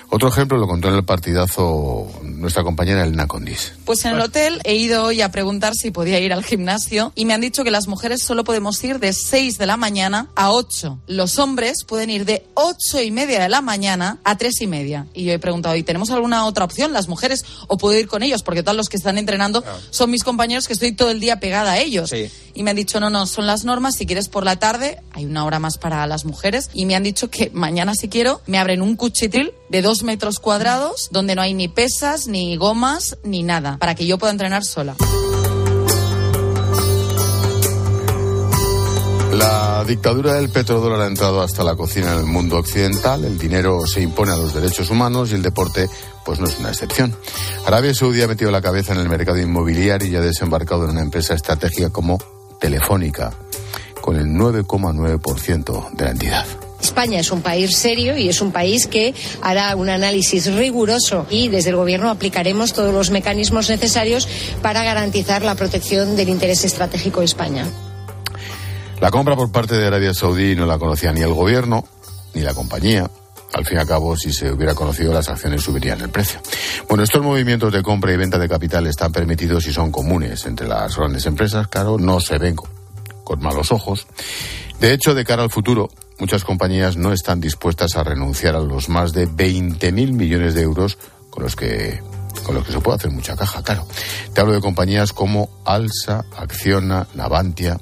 otro 0.10 0.30
ejemplo 0.30 0.58
lo 0.58 0.68
contó 0.68 0.90
en 0.90 0.96
el 0.96 1.06
partidazo 1.06 2.08
nuestra 2.22 2.64
compañera 2.64 3.04
Elena 3.04 3.28
Condis. 3.28 3.74
Pues 3.86 4.06
en 4.06 4.12
el 4.12 4.22
hotel 4.22 4.62
he 4.64 4.76
ido 4.76 5.04
hoy 5.04 5.22
a 5.22 5.32
preguntar 5.32 5.74
si 5.76 5.92
podía 5.92 6.20
ir 6.20 6.34
al 6.34 6.44
gimnasio 6.44 7.12
y 7.16 7.26
me 7.26 7.34
han 7.34 7.42
dicho 7.42 7.64
que 7.64 7.72
las 7.72 7.88
mujeres 7.88 8.24
solo 8.24 8.44
podemos 8.44 8.84
ir 8.84 9.00
de 9.00 9.14
6 9.14 9.58
de 9.58 9.66
la 9.66 9.78
mañana 9.78 10.30
a 10.36 10.52
8. 10.52 11.00
Los 11.08 11.40
hombres 11.40 11.84
pueden 11.84 12.10
ir 12.10 12.26
de 12.26 12.46
8 12.54 13.02
y 13.02 13.12
media 13.12 13.40
de 13.40 13.50
la 13.50 13.62
mañana 13.62 14.20
a 14.24 14.38
3 14.38 14.62
y 14.62 14.68
media. 14.68 15.08
Y 15.14 15.26
yo 15.26 15.34
he 15.34 15.40
preguntado, 15.40 15.76
¿y 15.76 15.84
tenemos 15.84 16.12
alguna 16.12 16.46
otra 16.46 16.66
opción 16.66 16.94
las 16.94 17.08
mujeres 17.08 17.46
o 17.68 17.78
puedo 17.78 17.98
ir 17.98 18.08
con 18.08 18.24
ellos? 18.24 18.44
Porque 18.44 18.64
todos 18.64 18.78
los 18.78 18.90
que 18.90 18.98
están 18.98 19.18
entrenando 19.18 19.64
son 19.90 20.12
mis 20.12 20.24
compañeros 20.24 20.68
que 20.68 20.74
estoy 20.74 20.92
todo 20.92 21.12
el 21.12 21.20
día 21.20 21.40
pegada 21.40 21.74
a 21.74 21.80
ellos. 21.80 22.14
Y 22.54 22.64
me 22.64 22.70
han 22.70 22.78
dicho, 22.78 23.00
no, 23.00 23.10
no, 23.10 23.26
son 23.26 23.48
las 23.48 23.66
normas. 23.66 23.96
Si 23.96 24.06
quieres 24.06 24.30
por 24.30 24.46
la 24.46 24.58
tarde, 24.58 25.02
hay 25.12 25.26
una 25.26 25.46
hora 25.46 25.60
más 25.60 25.78
para 25.78 26.06
las 26.08 26.26
mujeres. 26.26 26.70
Y 26.74 26.86
me 26.86 26.96
han 26.96 27.04
dicho 27.04 27.30
que 27.30 27.52
mañana, 27.54 27.96
si 27.96 28.08
quiero, 28.08 28.42
me 28.48 28.58
abren 28.58 28.82
un 28.82 28.96
cuchitril 28.96 29.52
de 29.70 29.82
dos 29.82 30.04
metros 30.04 30.40
cuadrados 30.40 31.10
donde 31.12 31.36
no 31.36 31.42
hay 31.42 31.54
ni 31.54 31.68
pesas, 31.68 32.28
ni 32.28 32.56
gomas, 32.58 33.18
ni 33.24 33.44
nada, 33.44 33.78
para 33.78 33.96
que 33.96 34.06
yo 34.06 34.18
pueda 34.18 34.32
entrenar 34.32 34.64
sola. 34.64 34.96
La 39.32 39.84
dictadura 39.84 40.36
del 40.36 40.50
petrodólar 40.50 41.02
ha 41.02 41.08
entrado 41.08 41.42
hasta 41.42 41.64
la 41.64 41.76
cocina 41.76 42.14
en 42.14 42.20
el 42.20 42.26
mundo 42.26 42.58
occidental, 42.58 43.26
el 43.26 43.38
dinero 43.38 43.86
se 43.86 44.02
impone 44.02 44.32
a 44.32 44.38
los 44.38 44.54
derechos 44.54 44.90
humanos 44.90 45.32
y 45.32 45.36
el 45.36 45.42
deporte 45.42 45.90
pues 46.24 46.40
no 46.40 46.48
es 46.48 46.58
una 46.58 46.70
excepción. 46.70 47.16
Arabia 47.66 47.94
Saudí 47.94 48.22
ha 48.22 48.28
metido 48.28 48.50
la 48.50 48.62
cabeza 48.62 48.94
en 48.94 49.00
el 49.00 49.10
mercado 49.10 49.38
inmobiliario 49.38 50.08
y 50.08 50.16
ha 50.16 50.22
desembarcado 50.22 50.86
en 50.86 50.92
una 50.92 51.02
empresa 51.02 51.34
estratégica 51.34 51.90
como 51.90 52.18
Telefónica, 52.60 53.34
con 54.02 54.16
el 54.16 54.28
9,9% 54.28 55.92
de 55.92 56.04
la 56.04 56.12
entidad. 56.12 56.65
España 56.96 57.20
es 57.20 57.30
un 57.30 57.42
país 57.42 57.78
serio 57.78 58.16
y 58.16 58.30
es 58.30 58.40
un 58.40 58.54
país 58.54 58.88
que 58.88 59.14
hará 59.42 59.76
un 59.76 59.90
análisis 59.90 60.50
riguroso 60.56 61.28
y 61.30 61.50
desde 61.50 61.72
el 61.72 61.76
Gobierno 61.76 62.10
aplicaremos 62.10 62.72
todos 62.72 62.94
los 62.94 63.12
mecanismos 63.12 63.70
necesarios 63.70 64.30
para 64.62 64.82
garantizar 64.82 65.44
la 65.44 65.56
protección 65.56 66.16
del 66.16 66.30
interés 66.30 66.64
estratégico 66.64 67.20
de 67.20 67.26
España. 67.26 67.66
La 69.02 69.12
compra 69.12 69.36
por 69.36 69.52
parte 69.52 69.76
de 69.76 69.86
Arabia 69.86 70.14
Saudí 70.14 70.56
no 70.56 70.66
la 70.66 70.80
conocía 70.80 71.12
ni 71.12 71.20
el 71.20 71.34
Gobierno 71.34 71.84
ni 72.34 72.44
la 72.44 72.54
compañía. 72.54 73.12
Al 73.52 73.66
fin 73.66 73.76
y 73.76 73.82
al 73.82 73.88
cabo, 73.88 74.16
si 74.16 74.32
se 74.32 74.50
hubiera 74.50 74.74
conocido, 74.74 75.12
las 75.12 75.28
acciones 75.28 75.64
subirían 75.64 76.00
el 76.00 76.10
precio. 76.10 76.40
Bueno, 76.88 77.04
estos 77.04 77.22
movimientos 77.22 77.74
de 77.74 77.84
compra 77.84 78.14
y 78.14 78.16
venta 78.16 78.40
de 78.40 78.48
capital 78.48 78.88
están 78.88 79.12
permitidos 79.12 79.68
y 79.68 79.74
son 79.74 79.92
comunes 79.92 80.46
entre 80.46 80.66
las 80.66 80.96
grandes 80.96 81.26
empresas, 81.26 81.68
claro, 81.68 81.98
no 81.98 82.22
se 82.22 82.38
ven 82.38 82.56
con 82.56 83.42
malos 83.42 83.74
ojos. 83.74 84.08
De 84.80 84.94
hecho, 84.94 85.14
de 85.14 85.26
cara 85.26 85.44
al 85.44 85.50
futuro, 85.50 85.90
muchas 86.20 86.44
compañías 86.44 86.98
no 86.98 87.14
están 87.14 87.40
dispuestas 87.40 87.96
a 87.96 88.04
renunciar 88.04 88.56
a 88.56 88.60
los 88.60 88.90
más 88.90 89.14
de 89.14 89.28
20.000 89.28 90.14
millones 90.14 90.54
de 90.54 90.62
euros 90.62 90.98
con 91.30 91.44
los 91.44 91.56
que 91.56 92.02
con 92.44 92.54
los 92.54 92.66
que 92.66 92.74
se 92.74 92.80
puede 92.80 92.98
hacer 92.98 93.12
mucha 93.12 93.36
caja, 93.36 93.64
claro. 93.64 93.88
Te 94.34 94.42
hablo 94.42 94.54
de 94.54 94.62
compañías 94.62 95.14
como 95.14 95.50
Alsa, 95.66 96.26
Acciona, 96.38 97.08
Navantia. 97.16 97.80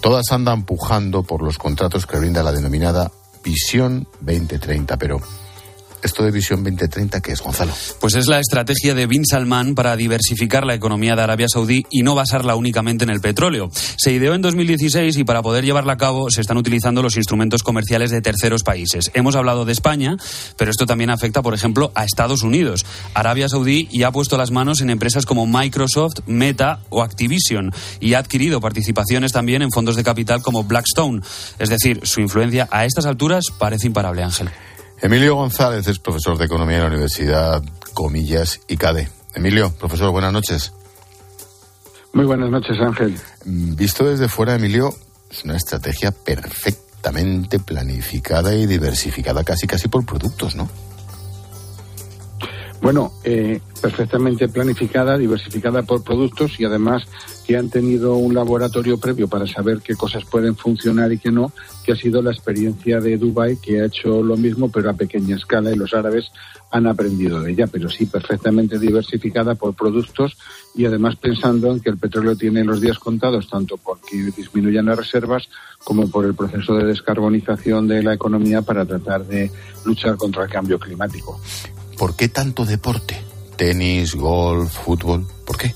Todas 0.00 0.32
andan 0.32 0.64
pujando 0.64 1.22
por 1.22 1.42
los 1.42 1.58
contratos 1.58 2.06
que 2.06 2.18
brinda 2.18 2.42
la 2.42 2.52
denominada 2.52 3.12
Visión 3.44 4.08
2030, 4.20 4.96
pero 4.96 5.20
esto 6.02 6.24
de 6.24 6.30
Visión 6.30 6.62
2030, 6.62 7.20
¿qué 7.20 7.32
es, 7.32 7.40
Gonzalo? 7.40 7.72
Pues 8.00 8.14
es 8.14 8.26
la 8.26 8.38
estrategia 8.38 8.94
de 8.94 9.06
Bin 9.06 9.24
Salman 9.24 9.74
para 9.74 9.96
diversificar 9.96 10.64
la 10.64 10.74
economía 10.74 11.16
de 11.16 11.22
Arabia 11.22 11.48
Saudí 11.48 11.84
y 11.90 12.02
no 12.02 12.14
basarla 12.14 12.54
únicamente 12.54 13.04
en 13.04 13.10
el 13.10 13.20
petróleo. 13.20 13.70
Se 13.72 14.12
ideó 14.12 14.34
en 14.34 14.42
2016 14.42 15.16
y 15.16 15.24
para 15.24 15.42
poder 15.42 15.64
llevarla 15.64 15.94
a 15.94 15.96
cabo 15.96 16.30
se 16.30 16.40
están 16.40 16.56
utilizando 16.56 17.02
los 17.02 17.16
instrumentos 17.16 17.62
comerciales 17.62 18.10
de 18.10 18.20
terceros 18.20 18.62
países. 18.62 19.10
Hemos 19.14 19.36
hablado 19.36 19.64
de 19.64 19.72
España, 19.72 20.16
pero 20.56 20.70
esto 20.70 20.86
también 20.86 21.10
afecta, 21.10 21.42
por 21.42 21.54
ejemplo, 21.54 21.92
a 21.94 22.04
Estados 22.04 22.42
Unidos. 22.42 22.84
Arabia 23.14 23.48
Saudí 23.48 23.88
ya 23.92 24.08
ha 24.08 24.12
puesto 24.12 24.36
las 24.36 24.50
manos 24.50 24.80
en 24.80 24.90
empresas 24.90 25.26
como 25.26 25.46
Microsoft, 25.46 26.20
Meta 26.26 26.80
o 26.90 27.02
Activision 27.02 27.72
y 28.00 28.14
ha 28.14 28.18
adquirido 28.18 28.60
participaciones 28.60 29.32
también 29.32 29.62
en 29.62 29.70
fondos 29.70 29.96
de 29.96 30.04
capital 30.04 30.42
como 30.42 30.64
Blackstone. 30.64 31.22
Es 31.58 31.68
decir, 31.68 32.00
su 32.04 32.20
influencia 32.20 32.68
a 32.70 32.84
estas 32.84 33.06
alturas 33.06 33.44
parece 33.58 33.86
imparable, 33.86 34.22
Ángel. 34.22 34.50
Emilio 35.00 35.34
González 35.34 35.86
es 35.88 35.98
profesor 35.98 36.38
de 36.38 36.46
Economía 36.46 36.76
en 36.76 36.82
la 36.82 36.88
Universidad 36.88 37.62
Comillas 37.92 38.60
y 38.66 38.76
CADE. 38.76 39.08
Emilio, 39.34 39.70
profesor, 39.78 40.10
buenas 40.10 40.32
noches. 40.32 40.72
Muy 42.12 42.24
buenas 42.24 42.50
noches, 42.50 42.78
Ángel. 42.80 43.18
Mm, 43.44 43.74
visto 43.74 44.08
desde 44.08 44.28
fuera, 44.28 44.54
Emilio, 44.54 44.94
es 45.30 45.44
una 45.44 45.56
estrategia 45.56 46.12
perfectamente 46.12 47.58
planificada 47.58 48.54
y 48.54 48.66
diversificada 48.66 49.44
casi 49.44 49.66
casi 49.66 49.88
por 49.88 50.06
productos, 50.06 50.56
¿no? 50.56 50.68
Bueno, 52.86 53.10
eh, 53.24 53.60
perfectamente 53.82 54.48
planificada, 54.48 55.18
diversificada 55.18 55.82
por 55.82 56.04
productos 56.04 56.60
y 56.60 56.64
además 56.64 57.02
que 57.44 57.56
han 57.56 57.68
tenido 57.68 58.14
un 58.14 58.32
laboratorio 58.32 58.96
previo 59.00 59.26
para 59.26 59.44
saber 59.44 59.80
qué 59.80 59.96
cosas 59.96 60.24
pueden 60.24 60.54
funcionar 60.54 61.10
y 61.10 61.18
qué 61.18 61.32
no, 61.32 61.50
que 61.84 61.90
ha 61.90 61.96
sido 61.96 62.22
la 62.22 62.30
experiencia 62.30 63.00
de 63.00 63.18
Dubai 63.18 63.56
que 63.56 63.80
ha 63.80 63.86
hecho 63.86 64.22
lo 64.22 64.36
mismo 64.36 64.70
pero 64.70 64.88
a 64.88 64.92
pequeña 64.92 65.34
escala 65.34 65.72
y 65.72 65.74
los 65.74 65.94
árabes 65.94 66.30
han 66.70 66.86
aprendido 66.86 67.40
de 67.40 67.50
ella, 67.50 67.66
pero 67.66 67.90
sí 67.90 68.06
perfectamente 68.06 68.78
diversificada 68.78 69.56
por 69.56 69.74
productos 69.74 70.36
y 70.76 70.84
además 70.84 71.16
pensando 71.16 71.72
en 71.72 71.80
que 71.80 71.90
el 71.90 71.98
petróleo 71.98 72.36
tiene 72.36 72.62
los 72.62 72.80
días 72.80 73.00
contados 73.00 73.50
tanto 73.50 73.78
porque 73.78 74.30
disminuyan 74.36 74.86
las 74.86 74.98
reservas 74.98 75.48
como 75.82 76.08
por 76.08 76.24
el 76.24 76.36
proceso 76.36 76.76
de 76.76 76.86
descarbonización 76.86 77.88
de 77.88 78.04
la 78.04 78.14
economía 78.14 78.62
para 78.62 78.84
tratar 78.84 79.26
de 79.26 79.50
luchar 79.84 80.16
contra 80.16 80.44
el 80.44 80.50
cambio 80.50 80.78
climático. 80.78 81.40
¿Por 81.98 82.14
qué 82.16 82.28
tanto 82.28 82.64
deporte? 82.64 83.20
Tenis, 83.56 84.14
golf, 84.14 84.70
fútbol. 84.70 85.26
¿Por 85.46 85.56
qué? 85.56 85.74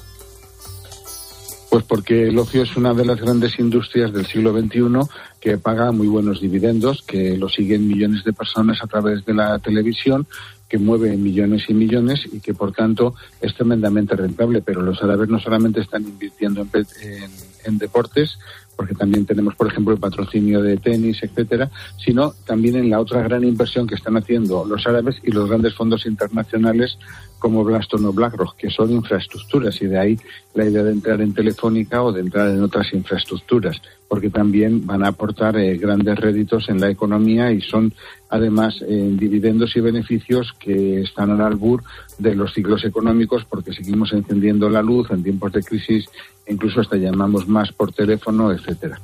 Pues 1.71 1.85
porque 1.85 2.25
el 2.29 2.39
ocio 2.39 2.65
es 2.65 2.77
una 2.77 2.93
de 2.93 3.05
las 3.05 3.21
grandes 3.21 3.59
industrias 3.59 4.13
del 4.13 4.27
siglo 4.27 4.53
XXI 4.53 5.09
que 5.41 5.57
paga 5.57 5.93
muy 5.93 6.09
buenos 6.09 6.41
dividendos, 6.41 7.03
que 7.07 7.39
lo 7.39 7.49
siguen 7.49 7.87
millones 7.87 8.25
de 8.25 8.33
personas 8.33 8.83
a 8.83 8.89
través 8.89 9.25
de 9.25 9.35
la 9.35 9.59
televisión, 9.61 10.27
que 10.69 10.79
mueve 10.79 11.17
millones 11.17 11.65
y 11.69 11.75
millones 11.75 12.21
y 12.31 12.41
que 12.41 12.55
por 12.55 12.73
tanto 12.73 13.15
es 13.41 13.55
tremendamente 13.55 14.17
rentable. 14.17 14.63
Pero 14.63 14.83
los 14.83 15.01
árabes 15.03 15.29
no 15.29 15.39
solamente 15.39 15.81
están 15.81 16.03
invirtiendo 16.03 16.67
en, 16.75 17.31
en 17.65 17.79
deportes, 17.79 18.37
porque 18.81 18.95
también 18.95 19.27
tenemos, 19.27 19.55
por 19.57 19.67
ejemplo, 19.67 19.93
el 19.93 20.01
patrocinio 20.01 20.63
de 20.63 20.79
tenis, 20.79 21.23
etcétera, 21.23 21.71
sino 22.03 22.33
también 22.47 22.77
en 22.77 22.89
la 22.89 22.99
otra 22.99 23.21
gran 23.21 23.45
inversión 23.45 23.87
que 23.87 23.95
están 23.95 24.17
haciendo 24.17 24.65
los 24.65 24.87
árabes 24.87 25.17
y 25.23 25.33
los 25.33 25.51
grandes 25.51 25.75
fondos 25.75 26.07
internacionales 26.07 26.97
como 27.39 27.65
Blackstone 27.65 28.07
o 28.07 28.13
BlackRock, 28.13 28.57
que 28.57 28.71
son 28.71 28.93
infraestructuras, 28.93 29.81
y 29.83 29.87
de 29.87 29.99
ahí 29.99 30.19
la 30.55 30.67
idea 30.67 30.83
de 30.83 30.93
entrar 30.93 31.21
en 31.21 31.35
Telefónica 31.35 32.03
o 32.03 32.13
de 32.13 32.21
entrar 32.21 32.49
en 32.49 32.63
otras 32.63 32.93
infraestructuras, 32.93 33.81
porque 34.09 34.31
también 34.31 34.87
van 34.87 35.03
a 35.03 35.09
aportar 35.09 35.57
eh, 35.57 35.77
grandes 35.77 36.19
réditos 36.19 36.69
en 36.69 36.81
la 36.81 36.91
economía 36.91 37.51
y 37.51 37.61
son 37.61 37.93
además 38.29 38.83
eh, 38.87 39.11
dividendos 39.19 39.75
y 39.75 39.81
beneficios 39.81 40.53
que 40.59 41.01
están 41.01 41.31
al 41.31 41.41
albur 41.41 41.83
de 42.19 42.35
los 42.35 42.53
ciclos 42.53 42.85
económicos, 42.85 43.45
porque 43.45 43.73
seguimos 43.73 44.13
encendiendo 44.13 44.69
la 44.69 44.83
luz 44.83 45.11
en 45.11 45.23
tiempos 45.23 45.53
de 45.53 45.63
crisis, 45.63 46.07
incluso 46.47 46.81
hasta 46.81 46.97
llamamos 46.97 47.49
más 47.49 47.73
por 47.73 47.93
teléfono, 47.93 48.53
etcétera. 48.71 49.01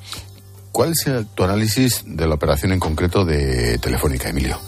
¿Cuál 0.72 0.92
es 0.92 1.06
tu 1.34 1.42
análisis 1.42 2.04
de 2.06 2.26
la 2.26 2.34
operación 2.34 2.72
en 2.72 2.80
concreto 2.80 3.24
de 3.24 3.78
Telefónica, 3.78 4.28
Emilio? 4.28 4.58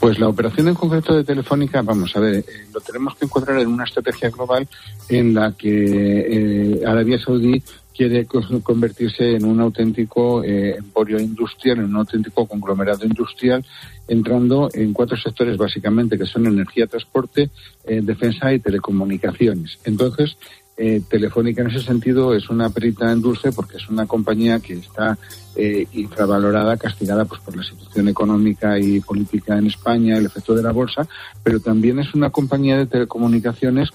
Pues 0.00 0.18
la 0.20 0.28
operación 0.28 0.68
en 0.68 0.74
concreto 0.74 1.14
de 1.14 1.24
Telefónica, 1.24 1.82
vamos 1.82 2.14
a 2.14 2.20
ver, 2.20 2.36
eh, 2.36 2.44
lo 2.72 2.80
tenemos 2.80 3.16
que 3.16 3.24
encontrar 3.24 3.58
en 3.58 3.66
una 3.68 3.84
estrategia 3.84 4.30
global 4.30 4.68
en 5.08 5.34
la 5.34 5.52
que 5.52 5.70
eh, 5.70 6.86
Arabia 6.86 7.18
Saudí 7.18 7.62
quiere 7.92 8.26
convertirse 8.26 9.34
en 9.34 9.44
un 9.44 9.60
auténtico 9.60 10.44
eh, 10.44 10.76
emporio 10.76 11.18
industrial, 11.18 11.78
en 11.78 11.86
un 11.86 11.96
auténtico 11.96 12.46
conglomerado 12.46 13.04
industrial, 13.04 13.64
entrando 14.06 14.68
en 14.72 14.92
cuatro 14.92 15.16
sectores 15.16 15.56
básicamente, 15.56 16.16
que 16.16 16.26
son 16.26 16.46
energía, 16.46 16.86
transporte, 16.86 17.50
defensa 17.84 18.52
y 18.52 18.60
telecomunicaciones. 18.60 19.80
Entonces, 19.84 20.36
eh, 20.78 21.02
Telefónica 21.08 21.62
en 21.62 21.70
ese 21.70 21.80
sentido 21.80 22.34
es 22.34 22.48
una 22.50 22.70
perita 22.70 23.10
en 23.10 23.20
dulce 23.20 23.50
porque 23.50 23.78
es 23.78 23.88
una 23.88 24.06
compañía 24.06 24.60
que 24.60 24.74
está 24.74 25.18
eh, 25.56 25.86
infravalorada, 25.92 26.76
castigada 26.76 27.24
pues, 27.24 27.40
por 27.40 27.56
la 27.56 27.64
situación 27.64 28.06
económica 28.06 28.78
y 28.78 29.00
política 29.00 29.58
en 29.58 29.66
España, 29.66 30.16
el 30.16 30.26
efecto 30.26 30.54
de 30.54 30.62
la 30.62 30.70
bolsa, 30.70 31.08
pero 31.42 31.58
también 31.58 31.98
es 31.98 32.14
una 32.14 32.30
compañía 32.30 32.78
de 32.78 32.86
telecomunicaciones 32.86 33.90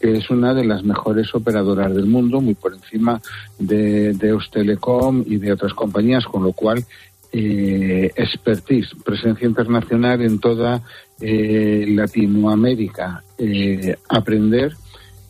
que 0.00 0.12
es 0.12 0.30
una 0.30 0.54
de 0.54 0.64
las 0.64 0.84
mejores 0.84 1.34
operadoras 1.34 1.92
del 1.92 2.06
mundo, 2.06 2.40
muy 2.40 2.54
por 2.54 2.72
encima 2.72 3.20
de, 3.58 4.10
Eustelecom 4.20 5.24
y 5.26 5.38
de 5.38 5.52
otras 5.52 5.74
compañías, 5.74 6.24
con 6.24 6.44
lo 6.44 6.52
cual 6.52 6.84
eh, 7.32 8.10
expertise, 8.14 8.94
presencia 9.04 9.46
internacional 9.46 10.22
en 10.22 10.38
toda 10.38 10.82
eh, 11.20 11.84
Latinoamérica, 11.88 13.24
eh, 13.36 13.96
aprender 14.08 14.76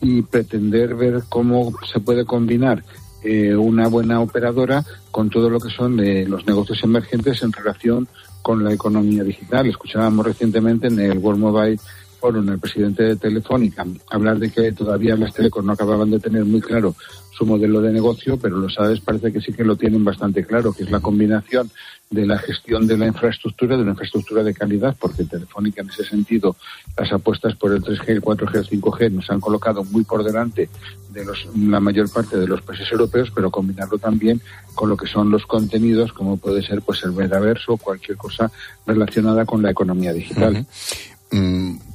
y 0.01 0.21
pretender 0.21 0.95
ver 0.95 1.23
cómo 1.29 1.73
se 1.91 1.99
puede 1.99 2.25
combinar 2.25 2.83
eh, 3.23 3.55
una 3.55 3.87
buena 3.87 4.21
operadora 4.21 4.83
con 5.11 5.29
todo 5.29 5.49
lo 5.49 5.59
que 5.59 5.69
son 5.69 5.99
eh, 5.99 6.25
los 6.25 6.45
negocios 6.47 6.81
emergentes 6.83 7.43
en 7.43 7.51
relación 7.51 8.07
con 8.41 8.63
la 8.63 8.73
economía 8.73 9.23
digital. 9.23 9.67
Escuchábamos 9.67 10.25
recientemente 10.25 10.87
en 10.87 10.99
el 10.99 11.17
World 11.17 11.41
Mobile 11.41 11.79
Forum 12.19 12.49
el 12.49 12.59
presidente 12.59 13.03
de 13.03 13.15
Telefónica 13.15 13.85
hablar 14.09 14.37
de 14.37 14.51
que 14.51 14.71
todavía 14.71 15.15
las 15.15 15.33
telecos 15.33 15.63
no 15.63 15.73
acababan 15.73 16.11
de 16.11 16.19
tener 16.19 16.45
muy 16.45 16.61
claro 16.61 16.95
su 17.39 17.45
modelo 17.45 17.81
de 17.81 17.93
negocio, 17.93 18.37
pero 18.37 18.57
los 18.57 18.73
sabes 18.73 18.99
parece 18.99 19.31
que 19.31 19.39
sí 19.39 19.53
que 19.53 19.63
lo 19.63 19.77
tienen 19.77 20.03
bastante 20.03 20.45
claro, 20.45 20.73
que 20.73 20.83
es 20.83 20.91
la 20.91 20.99
combinación 20.99 21.71
de 22.09 22.25
la 22.25 22.37
gestión 22.37 22.85
de 22.85 22.97
la 22.97 23.07
infraestructura, 23.07 23.77
de 23.77 23.83
una 23.83 23.91
infraestructura 23.91 24.43
de 24.43 24.53
calidad, 24.53 24.95
porque 24.99 25.23
Telefónica 25.23 25.81
en 25.81 25.89
ese 25.89 26.03
sentido 26.03 26.55
las 26.97 27.11
apuestas 27.13 27.55
por 27.55 27.71
el 27.71 27.81
3G, 27.81 28.09
el 28.09 28.21
4G, 28.21 28.55
el 28.55 28.81
5G 28.81 29.11
nos 29.11 29.29
han 29.29 29.39
colocado 29.39 29.85
muy 29.85 30.03
por 30.03 30.23
delante 30.23 30.69
de 31.11 31.23
los, 31.23 31.47
la 31.55 31.79
mayor 31.79 32.11
parte 32.11 32.37
de 32.37 32.47
los 32.47 32.61
países 32.61 32.91
europeos, 32.91 33.31
pero 33.33 33.51
combinarlo 33.51 33.97
también 33.99 34.41
con 34.75 34.89
lo 34.89 34.97
que 34.97 35.07
son 35.07 35.29
los 35.31 35.45
contenidos, 35.45 36.11
como 36.11 36.37
puede 36.37 36.61
ser 36.61 36.81
pues 36.81 37.03
el 37.03 37.13
metaverso 37.13 37.73
o 37.73 37.77
cualquier 37.77 38.17
cosa 38.17 38.51
relacionada 38.85 39.45
con 39.45 39.61
la 39.61 39.71
economía 39.71 40.11
digital. 40.11 40.65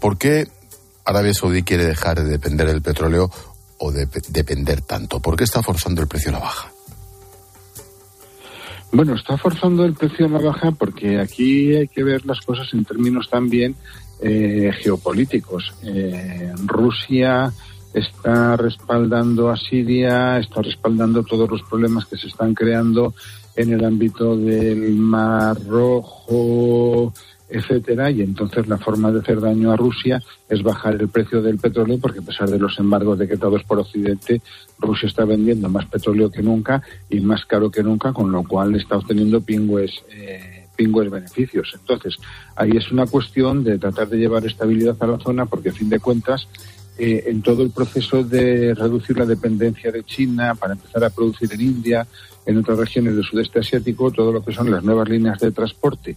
¿Por 0.00 0.18
qué 0.18 0.48
Arabia 1.04 1.34
Saudí 1.34 1.62
quiere 1.62 1.84
dejar 1.84 2.22
de 2.22 2.30
depender 2.30 2.66
del 2.66 2.82
petróleo 2.82 3.30
o 3.78 3.90
de 3.90 4.06
depender 4.28 4.80
tanto? 4.82 5.20
¿Por 5.20 5.36
qué 5.36 5.44
está 5.44 5.62
forzando 5.62 6.02
el 6.02 6.08
precio 6.08 6.30
a 6.30 6.34
la 6.34 6.38
baja? 6.40 6.70
Bueno, 8.92 9.14
está 9.16 9.36
forzando 9.36 9.84
el 9.84 9.94
precio 9.94 10.26
a 10.26 10.28
la 10.28 10.38
baja 10.38 10.70
porque 10.70 11.18
aquí 11.18 11.74
hay 11.74 11.88
que 11.88 12.04
ver 12.04 12.24
las 12.26 12.40
cosas 12.40 12.72
en 12.74 12.84
términos 12.84 13.28
también 13.28 13.74
eh, 14.20 14.70
geopolíticos. 14.80 15.74
Eh, 15.82 16.52
Rusia 16.64 17.52
está 17.92 18.56
respaldando 18.56 19.50
a 19.50 19.56
Siria, 19.56 20.38
está 20.38 20.62
respaldando 20.62 21.24
todos 21.24 21.50
los 21.50 21.62
problemas 21.62 22.06
que 22.06 22.16
se 22.16 22.28
están 22.28 22.54
creando 22.54 23.14
en 23.56 23.72
el 23.72 23.84
ámbito 23.84 24.36
del 24.36 24.94
Mar 24.94 25.56
Rojo, 25.66 27.12
etcétera, 27.48 28.10
y 28.10 28.22
entonces 28.22 28.66
la 28.68 28.78
forma 28.78 29.12
de 29.12 29.20
hacer 29.20 29.40
daño 29.40 29.70
a 29.70 29.76
Rusia 29.76 30.22
es 30.48 30.62
bajar 30.62 30.94
el 30.94 31.08
precio 31.08 31.42
del 31.42 31.58
petróleo, 31.58 31.98
porque 32.00 32.20
a 32.20 32.22
pesar 32.22 32.48
de 32.48 32.58
los 32.58 32.78
embargos 32.78 33.18
decretados 33.18 33.62
por 33.64 33.78
Occidente, 33.78 34.40
Rusia 34.78 35.08
está 35.08 35.24
vendiendo 35.24 35.68
más 35.68 35.86
petróleo 35.86 36.30
que 36.30 36.42
nunca 36.42 36.82
y 37.10 37.20
más 37.20 37.44
caro 37.44 37.70
que 37.70 37.82
nunca, 37.82 38.12
con 38.12 38.32
lo 38.32 38.42
cual 38.44 38.74
está 38.76 38.96
obteniendo 38.96 39.40
pingües, 39.40 39.92
eh, 40.10 40.66
pingües 40.74 41.10
beneficios. 41.10 41.70
Entonces, 41.78 42.16
ahí 42.56 42.70
es 42.76 42.90
una 42.90 43.06
cuestión 43.06 43.62
de 43.62 43.78
tratar 43.78 44.08
de 44.08 44.18
llevar 44.18 44.44
estabilidad 44.46 44.96
a 45.00 45.06
la 45.06 45.18
zona, 45.18 45.46
porque 45.46 45.68
a 45.68 45.72
fin 45.72 45.90
de 45.90 46.00
cuentas, 46.00 46.48
eh, 46.96 47.24
en 47.26 47.42
todo 47.42 47.62
el 47.62 47.70
proceso 47.70 48.22
de 48.22 48.72
reducir 48.74 49.18
la 49.18 49.26
dependencia 49.26 49.92
de 49.92 50.04
China 50.04 50.54
para 50.54 50.74
empezar 50.74 51.04
a 51.04 51.10
producir 51.10 51.52
en 51.52 51.60
India, 51.60 52.06
en 52.46 52.58
otras 52.58 52.78
regiones 52.78 53.16
del 53.16 53.24
sudeste 53.24 53.58
asiático, 53.58 54.10
todo 54.10 54.32
lo 54.32 54.44
que 54.44 54.52
son 54.52 54.70
las 54.70 54.84
nuevas 54.84 55.08
líneas 55.08 55.38
de 55.40 55.50
transporte 55.50 56.16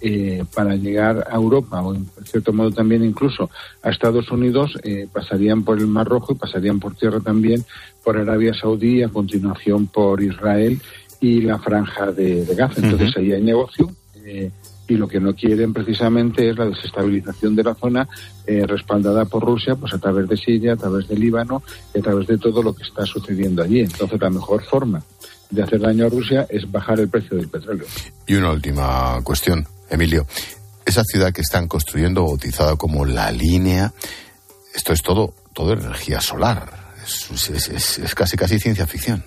eh, 0.00 0.44
para 0.54 0.76
llegar 0.76 1.26
a 1.30 1.36
Europa 1.36 1.82
o 1.82 1.94
en 1.94 2.06
cierto 2.24 2.52
modo 2.52 2.70
también 2.70 3.04
incluso 3.04 3.50
a 3.82 3.90
Estados 3.90 4.30
Unidos 4.30 4.78
eh, 4.82 5.08
pasarían 5.12 5.64
por 5.64 5.78
el 5.78 5.86
Mar 5.86 6.06
Rojo 6.06 6.32
y 6.32 6.36
pasarían 6.36 6.78
por 6.78 6.94
tierra 6.94 7.20
también 7.20 7.64
por 8.04 8.16
Arabia 8.16 8.54
Saudí 8.54 8.98
y 8.98 9.02
a 9.02 9.08
continuación 9.08 9.86
por 9.86 10.22
Israel 10.22 10.80
y 11.20 11.40
la 11.40 11.58
franja 11.58 12.12
de, 12.12 12.44
de 12.44 12.54
Gaza. 12.54 12.80
Entonces 12.80 13.16
ahí 13.16 13.32
hay 13.32 13.42
negocio. 13.42 13.90
Eh, 14.24 14.50
y 14.88 14.96
lo 14.96 15.06
que 15.06 15.20
no 15.20 15.34
quieren 15.34 15.72
precisamente 15.74 16.48
es 16.48 16.56
la 16.56 16.64
desestabilización 16.64 17.54
de 17.54 17.62
la 17.62 17.74
zona 17.74 18.08
eh, 18.46 18.66
respaldada 18.66 19.26
por 19.26 19.44
Rusia 19.44 19.76
pues 19.76 19.92
a 19.92 19.98
través 19.98 20.26
de 20.28 20.36
Siria, 20.36 20.72
a 20.72 20.76
través 20.76 21.06
de 21.08 21.16
Líbano 21.16 21.62
y 21.94 21.98
a 21.98 22.02
través 22.02 22.26
de 22.26 22.38
todo 22.38 22.62
lo 22.62 22.74
que 22.74 22.84
está 22.84 23.04
sucediendo 23.04 23.62
allí. 23.62 23.80
Entonces 23.80 24.18
la 24.18 24.30
mejor 24.30 24.62
forma 24.62 25.02
de 25.50 25.62
hacer 25.62 25.80
daño 25.80 26.06
a 26.06 26.08
Rusia 26.08 26.46
es 26.48 26.70
bajar 26.70 27.00
el 27.00 27.08
precio 27.08 27.36
del 27.36 27.48
petróleo. 27.48 27.86
Y 28.26 28.34
una 28.34 28.52
última 28.52 29.20
cuestión. 29.22 29.66
Emilio, 29.90 30.26
esa 30.84 31.04
ciudad 31.04 31.32
que 31.32 31.42
están 31.42 31.68
construyendo, 31.68 32.24
bautizada 32.24 32.76
como 32.76 33.04
la 33.04 33.30
línea, 33.30 33.92
esto 34.74 34.92
es 34.92 35.02
todo, 35.02 35.34
todo 35.52 35.72
energía 35.72 36.20
solar. 36.20 36.94
Es, 37.04 37.50
es, 37.50 37.68
es, 37.68 37.98
es 37.98 38.14
casi 38.14 38.36
casi 38.36 38.58
ciencia 38.58 38.86
ficción. 38.86 39.24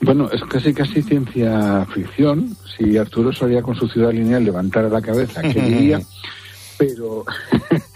Bueno, 0.00 0.28
es 0.32 0.42
casi 0.50 0.74
casi 0.74 1.00
ciencia 1.02 1.86
ficción. 1.94 2.56
Si 2.76 2.96
Arturo 2.96 3.32
Soria 3.32 3.62
con 3.62 3.76
su 3.76 3.86
ciudad 3.86 4.12
lineal 4.12 4.44
levantara 4.44 4.88
la 4.88 5.00
cabeza, 5.00 5.42
¿qué 5.42 5.60
diría? 5.60 6.00
Pero 6.82 7.24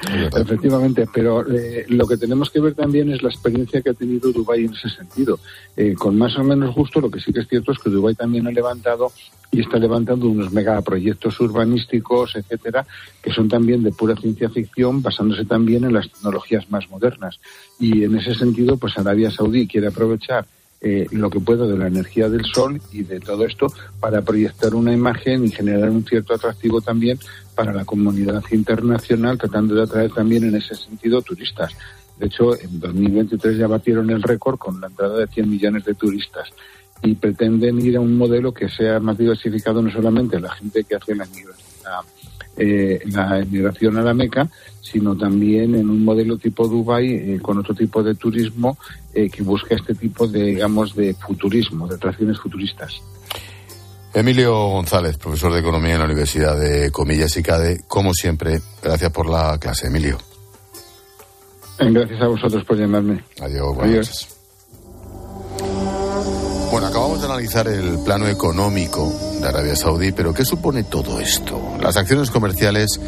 efectivamente, 0.37 1.07
pero 1.13 1.45
eh, 1.51 1.85
lo 1.89 2.07
que 2.07 2.17
tenemos 2.17 2.51
que 2.51 2.61
ver 2.61 2.75
también 2.75 3.11
es 3.11 3.21
la 3.23 3.31
experiencia 3.31 3.83
que 3.83 3.91
ha 3.91 3.95
tenido 3.95 4.31
Dubái 4.31 4.65
en 4.65 4.75
ese 4.75 4.89
sentido. 4.89 5.41
Eh, 5.77 5.95
con 5.95 6.17
más 6.17 6.39
o 6.39 6.45
menos 6.45 6.75
gusto, 6.75 7.01
lo 7.01 7.11
que 7.11 7.19
sí 7.19 7.33
que 7.33 7.41
es 7.41 7.49
cierto 7.49 7.73
es 7.73 7.79
que 7.79 7.91
Dubái 7.91 8.15
también 8.15 8.47
ha 8.47 8.53
levantado 8.53 9.11
y 9.51 9.61
está 9.61 9.79
levantando 9.79 10.29
unos 10.29 10.53
megaproyectos 10.53 11.41
urbanísticos, 11.41 12.37
etcétera, 12.37 12.87
que 13.21 13.33
son 13.33 13.49
también 13.49 13.83
de 13.83 13.91
pura 13.91 14.15
ciencia 14.15 14.51
ficción, 14.51 15.03
basándose 15.03 15.45
también 15.45 15.85
en 15.85 15.93
las 15.93 16.11
tecnologías 16.11 16.71
más 16.71 16.89
modernas. 16.89 17.41
Y 17.81 18.05
en 18.05 18.17
ese 18.17 18.35
sentido, 18.35 18.77
pues 18.77 18.97
Arabia 18.99 19.31
Saudí 19.31 19.67
quiere 19.67 19.89
aprovechar 19.89 20.47
eh, 20.81 21.07
lo 21.11 21.31
que 21.31 21.41
puedo 21.41 21.67
de 21.67 21.79
la 21.79 21.87
energía 21.87 22.29
del 22.29 22.45
sol 22.45 22.81
y 22.93 23.03
de 23.03 23.19
todo 23.21 23.45
esto 23.47 23.67
para 23.99 24.23
proyectar 24.23 24.75
una 24.75 24.93
imagen 24.93 25.45
y 25.45 25.51
generar 25.51 25.91
un 25.91 26.05
cierto 26.05 26.35
atractivo 26.35 26.81
también 26.81 27.19
para 27.55 27.73
la 27.73 27.85
comunidad 27.85 28.43
internacional, 28.51 29.39
tratando 29.39 29.75
de 29.75 29.83
atraer 29.83 30.13
también 30.13 30.45
en 30.45 30.57
ese 30.57 30.75
sentido 30.75 31.23
turistas. 31.23 31.73
De 32.19 32.27
hecho, 32.27 32.59
en 32.61 32.81
2023 32.81 33.59
ya 33.59 33.67
batieron 33.67 34.11
el 34.11 34.23
récord 34.23 34.59
con 34.59 34.81
la 34.81 34.87
entrada 34.89 35.19
de 35.19 35.27
100 35.27 35.51
millones 35.51 35.85
de 35.85 35.95
turistas 35.95 36.49
y 37.03 37.15
pretenden 37.15 37.81
ir 37.81 37.97
a 37.97 38.01
un 38.01 38.17
modelo 38.17 38.53
que 38.53 38.69
sea 38.69 39.01
más 39.01 39.19
diversificado 39.19 39.83
no 39.83 39.91
solamente 39.91 40.41
la 40.41 40.55
gente 40.55 40.85
que 40.85 40.97
hace 40.97 41.15
la 41.15 41.27
migración, 41.27 41.67
eh, 42.57 43.01
la 43.07 43.45
migración 43.49 43.99
a 43.99 44.03
la 44.03 44.15
Meca, 44.15 44.49
sino 44.81 45.17
también 45.17 45.75
en 45.75 45.91
un 45.91 46.05
modelo 46.05 46.39
tipo 46.39 46.67
Dubai 46.67 47.07
eh, 47.07 47.39
con 47.41 47.59
otro 47.59 47.75
tipo 47.75 48.03
de 48.03 48.15
turismo 48.15 48.79
eh, 49.13 49.29
que 49.29 49.43
busca 49.43 49.75
este 49.75 49.95
tipo 49.95 50.27
de, 50.27 50.45
digamos, 50.45 50.95
de 50.95 51.15
futurismo, 51.15 51.87
de 51.87 51.97
atracciones 51.97 52.39
futuristas. 52.39 53.01
Emilio 54.15 54.55
González, 54.71 55.19
profesor 55.19 55.53
de 55.53 55.61
Economía 55.61 55.95
en 55.95 55.99
la 55.99 56.07
Universidad 56.07 56.59
de 56.59 56.91
Comillas 56.91 57.37
y 57.37 57.43
CADE, 57.43 57.83
como 57.87 58.15
siempre, 58.15 58.61
gracias 58.83 59.13
por 59.13 59.29
la 59.29 59.59
clase, 59.59 59.89
Emilio. 59.89 60.17
Gracias 61.79 62.23
a 62.23 62.27
vosotros 62.27 62.65
por 62.65 62.79
llamarme. 62.79 63.23
Adiós. 63.41 63.77
Adiós. 63.79 64.29
Bueno, 66.71 66.87
acabamos 66.87 67.21
de 67.21 67.27
analizar 67.27 67.69
el 67.69 67.99
plano 68.05 68.27
económico 68.27 69.26
de 69.41 69.49
Arabia 69.49 69.77
Saudí, 69.77 70.13
pero 70.13 70.33
¿qué 70.33 70.45
supone 70.45 70.85
todo 70.85 71.21
esto? 71.21 71.61
Las 71.81 71.97
acciones 71.97 72.31
comerciales 72.31 73.01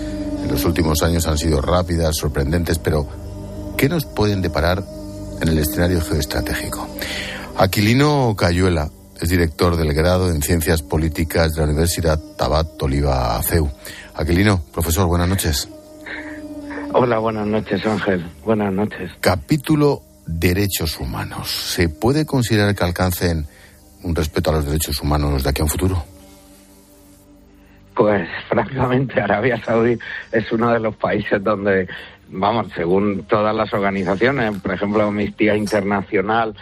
en 0.43 0.49
los 0.51 0.64
últimos 0.64 1.03
años 1.03 1.27
han 1.27 1.38
sido 1.38 1.61
rápidas, 1.61 2.17
sorprendentes, 2.17 2.79
pero 2.79 3.09
¿qué 3.77 3.88
nos 3.88 4.05
pueden 4.05 4.43
deparar 4.43 4.83
en 5.41 5.49
el 5.49 5.59
escenario 5.59 6.01
geoestratégico? 6.01 6.87
Aquilino 7.57 8.35
Cayuela 8.37 8.91
es 9.21 9.29
director 9.29 9.77
del 9.77 9.93
grado 9.95 10.31
en 10.31 10.43
Ciencias 10.43 10.83
Políticas 10.83 11.55
de 11.55 11.61
la 11.61 11.67
Universidad 11.67 12.21
Tabat 12.37 12.81
Oliva 12.83 13.41
CEU. 13.43 13.69
Aquilino, 14.14 14.62
profesor, 14.73 15.07
buenas 15.07 15.29
noches. 15.29 15.69
Hola, 16.93 17.19
buenas 17.19 17.47
noches, 17.47 17.85
Ángel. 17.85 18.25
Buenas 18.45 18.73
noches. 18.73 19.11
Capítulo 19.21 20.03
Derechos 20.27 20.99
Humanos. 21.01 21.51
¿Se 21.51 21.88
puede 21.88 22.25
considerar 22.27 22.75
que 22.75 22.85
alcancen 22.85 23.47
un 24.03 24.14
respeto 24.14 24.51
a 24.51 24.55
los 24.55 24.67
derechos 24.67 25.01
humanos 25.01 25.43
de 25.43 25.51
aquí 25.51 25.61
a 25.61 25.64
un 25.64 25.71
futuro? 25.71 26.05
Pues 27.99 28.29
francamente 28.49 29.21
Arabia 29.21 29.61
Saudí 29.61 29.99
es 30.31 30.53
uno 30.53 30.73
de 30.73 30.79
los 30.79 30.95
países 30.95 31.43
donde, 31.43 31.89
vamos, 32.29 32.69
según 32.73 33.25
todas 33.25 33.53
las 33.53 33.73
organizaciones, 33.73 34.57
por 34.61 34.73
ejemplo 34.73 35.03
Amnistía 35.03 35.57
Internacional, 35.57 36.55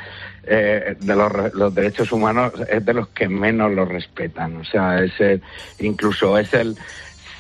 eh, 0.47 0.97
de 0.99 1.15
los, 1.15 1.53
los, 1.53 1.75
derechos 1.75 2.11
humanos 2.11 2.55
es 2.71 2.83
de 2.87 2.95
los 2.95 3.09
que 3.09 3.29
menos 3.29 3.71
los 3.71 3.87
respetan. 3.87 4.57
O 4.57 4.65
sea, 4.65 5.05
es 5.05 5.13
el, 5.21 5.43
incluso 5.79 6.39
es 6.39 6.55
el 6.55 6.75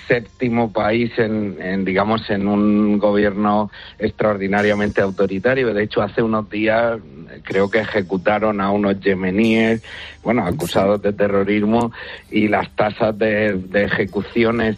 séptimo 0.06 0.72
país 0.72 1.12
en, 1.18 1.84
digamos, 1.84 2.28
en 2.30 2.48
un 2.48 2.98
gobierno 2.98 3.70
extraordinariamente 3.98 5.00
autoritario. 5.00 5.74
De 5.74 5.84
hecho, 5.84 6.02
hace 6.02 6.22
unos 6.22 6.48
días 6.48 6.98
creo 7.42 7.70
que 7.70 7.80
ejecutaron 7.80 8.60
a 8.60 8.70
unos 8.70 9.00
yemeníes, 9.00 9.82
bueno, 10.22 10.46
acusados 10.46 11.02
de 11.02 11.12
terrorismo 11.12 11.92
y 12.30 12.48
las 12.48 12.70
tasas 12.74 13.16
de, 13.18 13.60
ejecuciones 13.74 14.76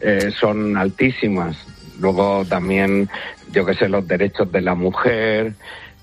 eh, 0.00 0.30
son 0.38 0.76
altísimas. 0.76 1.56
Luego 2.00 2.44
también, 2.46 3.08
yo 3.52 3.66
que 3.66 3.74
sé, 3.74 3.88
los 3.88 4.06
derechos 4.08 4.50
de 4.50 4.62
la 4.62 4.74
mujer, 4.74 5.54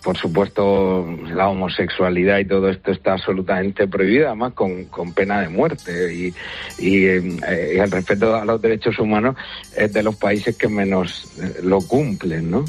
por 0.07 0.17
supuesto, 0.17 1.05
la 1.35 1.49
homosexualidad 1.49 2.39
y 2.39 2.45
todo 2.45 2.69
esto 2.69 2.93
está 2.93 3.11
absolutamente 3.11 3.89
prohibida, 3.89 4.27
además 4.27 4.53
con, 4.53 4.85
con 4.85 5.11
pena 5.11 5.41
de 5.41 5.49
muerte. 5.49 6.13
Y, 6.13 6.33
y, 6.79 7.07
eh, 7.07 7.81
el 7.81 7.91
respeto 7.91 8.33
a 8.33 8.45
los 8.45 8.61
derechos 8.61 8.97
humanos 8.99 9.35
es 9.75 9.91
de 9.91 10.01
los 10.03 10.15
países 10.15 10.55
que 10.55 10.69
menos 10.69 11.25
eh, 11.41 11.59
lo 11.61 11.81
cumplen, 11.81 12.49
¿no? 12.49 12.63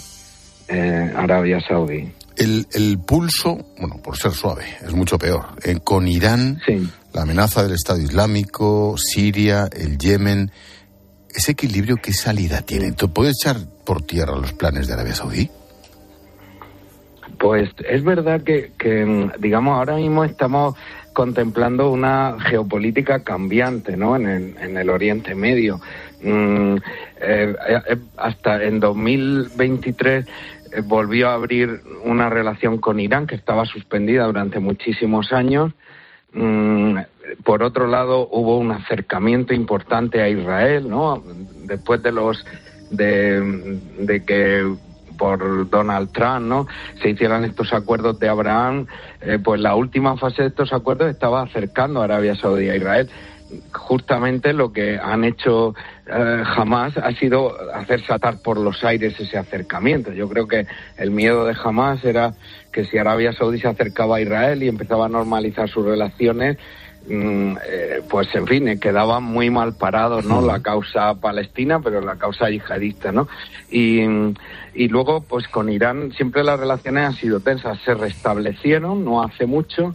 Eh, 0.66 1.12
Arabia 1.14 1.60
Saudí. 1.60 2.12
El, 2.36 2.66
el, 2.72 2.98
pulso, 2.98 3.56
bueno, 3.78 4.02
por 4.02 4.16
ser 4.16 4.32
suave, 4.32 4.64
es 4.84 4.92
mucho 4.92 5.16
peor. 5.16 5.46
con 5.84 6.08
Irán, 6.08 6.60
la 7.12 7.22
amenaza 7.22 7.62
del 7.62 7.74
Estado 7.74 8.00
Islámico, 8.00 8.96
Siria, 8.98 9.68
el 9.70 9.96
Yemen, 9.96 10.50
¿ese 11.32 11.52
equilibrio 11.52 11.98
qué 12.02 12.12
salida 12.12 12.62
tiene? 12.62 12.92
¿Puede 12.94 13.30
echar 13.30 13.58
por 13.84 14.02
tierra 14.02 14.34
los 14.34 14.54
planes 14.54 14.88
de 14.88 14.94
Arabia 14.94 15.14
Saudí? 15.14 15.48
Pues 17.38 17.70
es 17.88 18.02
verdad 18.02 18.42
que, 18.42 18.72
digamos, 19.38 19.76
ahora 19.76 19.96
mismo 19.96 20.24
estamos 20.24 20.74
contemplando 21.12 21.90
una 21.90 22.36
geopolítica 22.38 23.24
cambiante, 23.24 23.96
¿no? 23.96 24.16
En 24.16 24.28
el, 24.28 24.56
en 24.60 24.76
el 24.76 24.90
Oriente 24.90 25.34
Medio. 25.34 25.80
Mm, 26.22 26.76
eh, 27.20 27.54
eh, 27.90 27.96
hasta 28.16 28.62
en 28.62 28.80
2023 28.80 30.26
eh, 30.26 30.80
volvió 30.84 31.28
a 31.28 31.34
abrir 31.34 31.80
una 32.04 32.28
relación 32.28 32.78
con 32.78 33.00
Irán 33.00 33.26
que 33.26 33.34
estaba 33.34 33.64
suspendida 33.64 34.26
durante 34.26 34.58
muchísimos 34.58 35.32
años. 35.32 35.72
Mm, 36.32 36.98
por 37.44 37.62
otro 37.62 37.86
lado, 37.86 38.28
hubo 38.30 38.58
un 38.58 38.72
acercamiento 38.72 39.54
importante 39.54 40.22
a 40.22 40.28
Israel, 40.28 40.88
¿no? 40.88 41.22
Después 41.64 42.02
de 42.02 42.12
los 42.12 42.44
de 42.90 44.22
que 44.26 44.64
por 45.18 45.68
Donald 45.68 46.10
Trump, 46.12 46.46
¿no? 46.46 46.66
Se 47.02 47.10
hicieran 47.10 47.44
estos 47.44 47.72
acuerdos 47.74 48.18
de 48.18 48.28
Abraham, 48.28 48.86
eh, 49.20 49.38
pues 49.42 49.60
la 49.60 49.74
última 49.74 50.16
fase 50.16 50.42
de 50.42 50.48
estos 50.48 50.72
acuerdos 50.72 51.10
estaba 51.10 51.42
acercando 51.42 52.00
a 52.00 52.04
Arabia 52.04 52.34
Saudí 52.36 52.70
a 52.70 52.76
Israel. 52.76 53.10
Justamente 53.72 54.52
lo 54.52 54.72
que 54.72 54.98
han 54.98 55.24
hecho 55.24 55.74
eh, 56.06 56.42
jamás 56.44 56.96
ha 56.98 57.12
sido 57.12 57.54
hacer 57.74 58.04
saltar 58.04 58.42
por 58.42 58.58
los 58.58 58.84
aires 58.84 59.18
ese 59.18 59.38
acercamiento. 59.38 60.12
Yo 60.12 60.28
creo 60.28 60.46
que 60.46 60.66
el 60.98 61.10
miedo 61.10 61.46
de 61.46 61.54
jamás 61.54 62.04
era 62.04 62.34
que 62.72 62.84
si 62.84 62.98
Arabia 62.98 63.32
Saudí 63.32 63.58
se 63.58 63.68
acercaba 63.68 64.16
a 64.16 64.20
Israel 64.20 64.62
y 64.62 64.68
empezaba 64.68 65.06
a 65.06 65.08
normalizar 65.08 65.68
sus 65.68 65.84
relaciones, 65.84 66.58
pues 68.08 68.34
en 68.34 68.46
fin, 68.46 68.68
eh, 68.68 68.78
quedaba 68.78 69.20
muy 69.20 69.50
mal 69.50 69.74
parado, 69.74 70.22
¿no? 70.22 70.42
La 70.42 70.60
causa 70.60 71.14
palestina, 71.14 71.80
pero 71.80 72.00
la 72.00 72.16
causa 72.16 72.50
yihadista, 72.50 73.12
¿no? 73.12 73.28
Y, 73.70 74.00
y 74.74 74.88
luego, 74.88 75.22
pues 75.22 75.48
con 75.48 75.70
Irán 75.70 76.12
siempre 76.12 76.44
las 76.44 76.60
relaciones 76.60 77.04
han 77.04 77.14
sido 77.14 77.40
tensas, 77.40 77.78
se 77.84 77.94
restablecieron, 77.94 79.04
no 79.04 79.22
hace 79.22 79.46
mucho, 79.46 79.94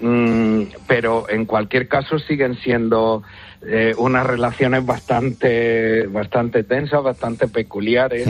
mm, 0.00 0.62
pero 0.86 1.28
en 1.28 1.44
cualquier 1.44 1.88
caso 1.88 2.18
siguen 2.18 2.56
siendo 2.56 3.22
eh, 3.62 3.94
unas 3.96 4.26
relaciones 4.26 4.84
bastante 4.84 6.06
bastante 6.06 6.62
tensas, 6.62 7.02
bastante 7.02 7.48
peculiares. 7.48 8.26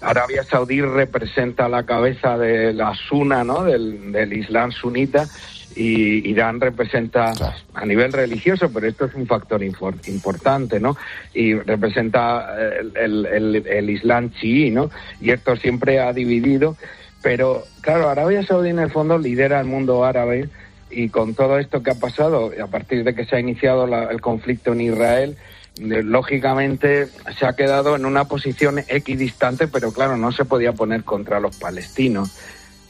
Arabia 0.00 0.42
Saudí 0.44 0.80
representa 0.80 1.68
la 1.68 1.84
cabeza 1.84 2.36
de 2.36 2.72
la 2.72 2.94
Suna, 2.94 3.44
¿no? 3.44 3.64
Del, 3.64 4.12
del 4.12 4.32
Islam 4.32 4.72
sunita 4.72 5.28
y 5.76 6.28
Irán 6.28 6.60
representa 6.60 7.32
a 7.74 7.86
nivel 7.86 8.12
religioso, 8.12 8.70
pero 8.72 8.86
esto 8.86 9.06
es 9.06 9.14
un 9.14 9.26
factor 9.26 9.62
importante, 9.62 10.80
¿no? 10.80 10.96
Y 11.32 11.54
representa 11.54 12.54
eh, 12.58 12.80
el, 12.94 13.90
Islam 13.90 14.30
chií, 14.32 14.70
¿no? 14.70 14.90
Y 15.20 15.30
esto 15.30 15.56
siempre 15.56 16.00
ha 16.00 16.12
dividido, 16.12 16.76
pero 17.22 17.64
claro, 17.80 18.08
Arabia 18.08 18.44
Saudí 18.44 18.70
en 18.70 18.78
el 18.78 18.90
fondo 18.90 19.18
lidera 19.18 19.60
el 19.60 19.66
mundo 19.66 20.04
árabe 20.04 20.48
y 20.90 21.08
con 21.08 21.34
todo 21.34 21.58
esto 21.58 21.82
que 21.82 21.90
ha 21.90 21.98
pasado, 21.98 22.52
a 22.62 22.66
partir 22.68 23.04
de 23.04 23.14
que 23.14 23.24
se 23.24 23.36
ha 23.36 23.40
iniciado 23.40 23.84
el 24.10 24.20
conflicto 24.20 24.72
en 24.72 24.82
Israel, 24.82 25.36
lógicamente 25.78 27.08
se 27.38 27.46
ha 27.46 27.54
quedado 27.54 27.96
en 27.96 28.06
una 28.06 28.26
posición 28.26 28.78
equidistante, 28.88 29.66
pero 29.66 29.92
claro, 29.92 30.16
no 30.16 30.30
se 30.30 30.44
podía 30.44 30.72
poner 30.72 31.02
contra 31.04 31.40
los 31.40 31.56
palestinos. 31.56 32.30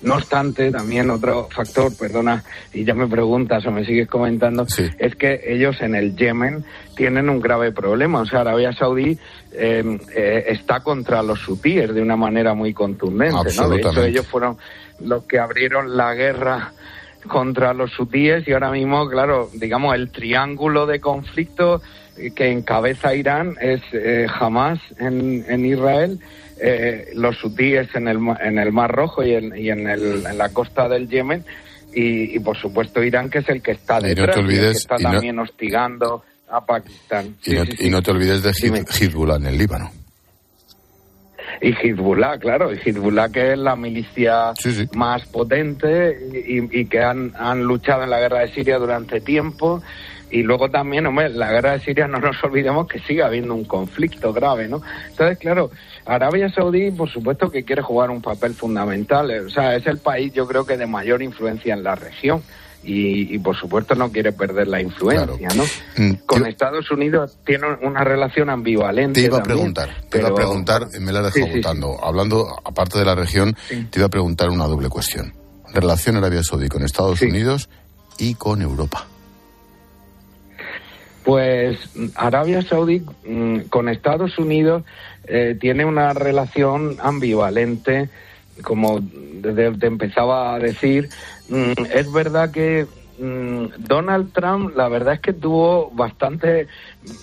No 0.02 0.16
obstante, 0.16 0.70
también 0.70 1.09
otro 1.11 1.48
factor, 1.50 1.96
perdona, 1.96 2.44
y 2.74 2.85
ya 2.85 2.94
me 2.94 3.07
preguntas 3.07 3.64
o 3.66 3.70
me 3.70 3.87
sigues 3.87 4.07
comentando, 4.07 4.66
es 4.98 5.14
que 5.14 5.40
ellos 5.46 5.76
en 5.80 5.94
el 5.94 6.14
Yemen 6.14 6.64
tienen 6.94 7.30
un 7.30 7.40
grave 7.40 7.72
problema. 7.72 8.20
O 8.20 8.26
sea, 8.26 8.40
Arabia 8.40 8.72
Saudí 8.72 9.18
em, 9.52 9.98
eh, 10.14 10.44
está 10.48 10.80
contra 10.80 11.22
los 11.22 11.48
hutíes 11.48 11.94
de 11.94 12.02
una 12.02 12.16
manera 12.16 12.54
muy 12.54 12.74
contundente. 12.74 13.50
¿no? 13.57 13.68
De 13.68 13.76
hecho, 13.80 14.04
ellos 14.04 14.26
fueron 14.26 14.59
los 15.00 15.24
que 15.24 15.38
abrieron 15.38 15.96
la 15.96 16.12
guerra 16.14 16.72
contra 17.28 17.74
los 17.74 17.98
hutíes 17.98 18.46
y 18.46 18.52
ahora 18.52 18.70
mismo, 18.70 19.08
claro, 19.08 19.50
digamos, 19.54 19.94
el 19.94 20.10
triángulo 20.10 20.87
de 20.87 21.00
conflicto 21.00 21.80
que 22.34 22.50
encabeza 22.50 23.14
Irán 23.14 23.56
es 23.60 23.80
eh, 23.92 24.26
Hamas 24.38 24.78
en, 24.98 25.44
en 25.48 25.66
Israel 25.66 26.20
eh, 26.60 27.08
los 27.14 27.42
hutíes 27.42 27.88
en 27.94 28.06
el, 28.06 28.18
en 28.40 28.58
el 28.58 28.72
Mar 28.72 28.92
Rojo 28.92 29.24
y 29.24 29.34
en, 29.34 29.56
y 29.58 29.70
en, 29.70 29.88
el, 29.88 30.24
en 30.24 30.38
la 30.38 30.50
costa 30.50 30.88
del 30.88 31.08
Yemen 31.08 31.44
y, 31.92 32.38
por 32.40 32.56
supuesto 32.56 33.02
Irán 33.02 33.30
que 33.30 33.38
es 33.38 33.48
el 33.48 33.62
que 33.62 33.72
está 33.72 34.00
detrás, 34.00 34.37
y 34.38 34.46
que 34.46 34.70
está 34.70 34.96
también 34.96 35.38
hostigando 35.38 36.22
a 36.48 36.64
Pakistán. 36.64 37.37
Y, 37.44 37.88
no, 37.88 38.02
te 38.02 38.10
olvides 38.10 38.42
de 38.42 38.50
Hezbollah 38.50 39.37
en 39.37 39.46
el 39.46 39.58
Líbano. 39.58 39.90
Y 41.60 41.72
Hezbollah, 41.72 42.38
claro, 42.38 42.72
y 42.72 42.78
Hezbollah 42.78 43.30
que 43.30 43.52
es 43.52 43.58
la 43.58 43.76
milicia 43.76 44.52
más 44.94 45.26
potente 45.26 46.18
y, 46.32 46.80
y, 46.80 46.86
que 46.86 47.00
han, 47.00 47.32
han 47.36 47.62
luchado 47.62 48.04
en 48.04 48.10
la 48.10 48.20
guerra 48.20 48.40
de 48.40 48.48
Siria 48.48 48.78
durante 48.78 49.20
tiempo 49.20 49.82
y 50.34 50.42
luego 50.42 50.68
también, 50.68 51.06
hombre, 51.06 51.28
la 51.28 51.52
guerra 51.52 51.72
de 51.72 51.80
Siria 51.80 52.08
no 52.08 52.18
nos 52.18 52.42
olvidemos 52.42 52.88
que 52.88 52.98
sigue 52.98 53.22
habiendo 53.22 53.54
un 53.54 53.64
conflicto 53.64 54.32
grave, 54.32 54.66
¿no? 54.66 54.82
Entonces, 55.08 55.38
claro, 55.38 55.70
Arabia 56.06 56.48
Saudí, 56.48 56.90
por 56.90 57.08
supuesto 57.08 57.50
que 57.50 57.62
quiere 57.62 57.82
jugar 57.82 58.10
un 58.10 58.20
papel 58.20 58.52
fundamental, 58.52 59.30
o 59.46 59.50
sea, 59.50 59.76
es 59.76 59.86
el 59.86 59.98
país 59.98 60.32
yo 60.32 60.46
creo 60.48 60.66
que 60.66 60.76
de 60.76 60.86
mayor 60.86 61.22
influencia 61.22 61.72
en 61.72 61.84
la 61.84 61.94
región. 61.94 62.42
Y, 62.87 63.38
por 63.38 63.57
supuesto 63.57 63.94
no 63.94 64.12
quiere 64.12 64.33
perder 64.33 64.68
la 64.68 64.81
influencia, 64.81 65.49
¿no? 65.57 65.64
Mm, 65.97 66.14
Con 66.27 66.47
Estados 66.47 66.90
Unidos 66.90 67.38
tiene 67.44 67.66
una 67.83 68.05
relación 68.05 68.51
ambivalente. 68.51 69.20
Te 69.20 69.27
iba 69.27 69.38
a 69.38 69.42
preguntar, 69.42 69.90
te 70.11 70.18
iba 70.18 70.29
a 70.29 70.35
preguntar, 70.35 70.88
me 71.01 71.12
la 71.12 71.20
he 71.20 71.23
dejado 71.23 71.55
votando. 71.55 72.05
Hablando, 72.05 72.47
aparte 72.64 72.99
de 72.99 73.05
la 73.07 73.14
región, 73.14 73.57
te 73.68 73.99
iba 73.99 74.07
a 74.07 74.11
preguntar 74.11 74.51
una 74.51 74.66
doble 74.66 74.88
cuestión. 74.88 75.33
Relación 75.73 76.16
Arabia 76.16 76.42
Saudí 76.42 76.68
con 76.68 76.83
Estados 76.83 77.20
Unidos 77.23 77.68
y 78.18 78.35
con 78.35 78.62
Europa. 78.62 79.07
Pues 81.25 81.79
Arabia 82.16 82.61
Saudí 82.62 83.03
mm, 83.27 83.61
con 83.70 83.88
Estados 83.88 84.38
Unidos 84.38 84.85
eh, 85.27 85.57
tiene 85.59 85.85
una 85.87 86.12
relación 86.12 86.97
ambivalente, 87.01 88.11
como 88.62 89.01
te 89.42 89.87
empezaba 89.87 90.55
a 90.55 90.59
decir. 90.59 91.09
Mm, 91.48 91.72
es 91.92 92.12
verdad 92.12 92.50
que 92.50 92.87
mm, 93.18 93.66
Donald 93.78 94.33
Trump, 94.33 94.76
la 94.76 94.88
verdad 94.88 95.14
es 95.14 95.20
que 95.20 95.33
tuvo 95.33 95.90
bastante, 95.90 96.68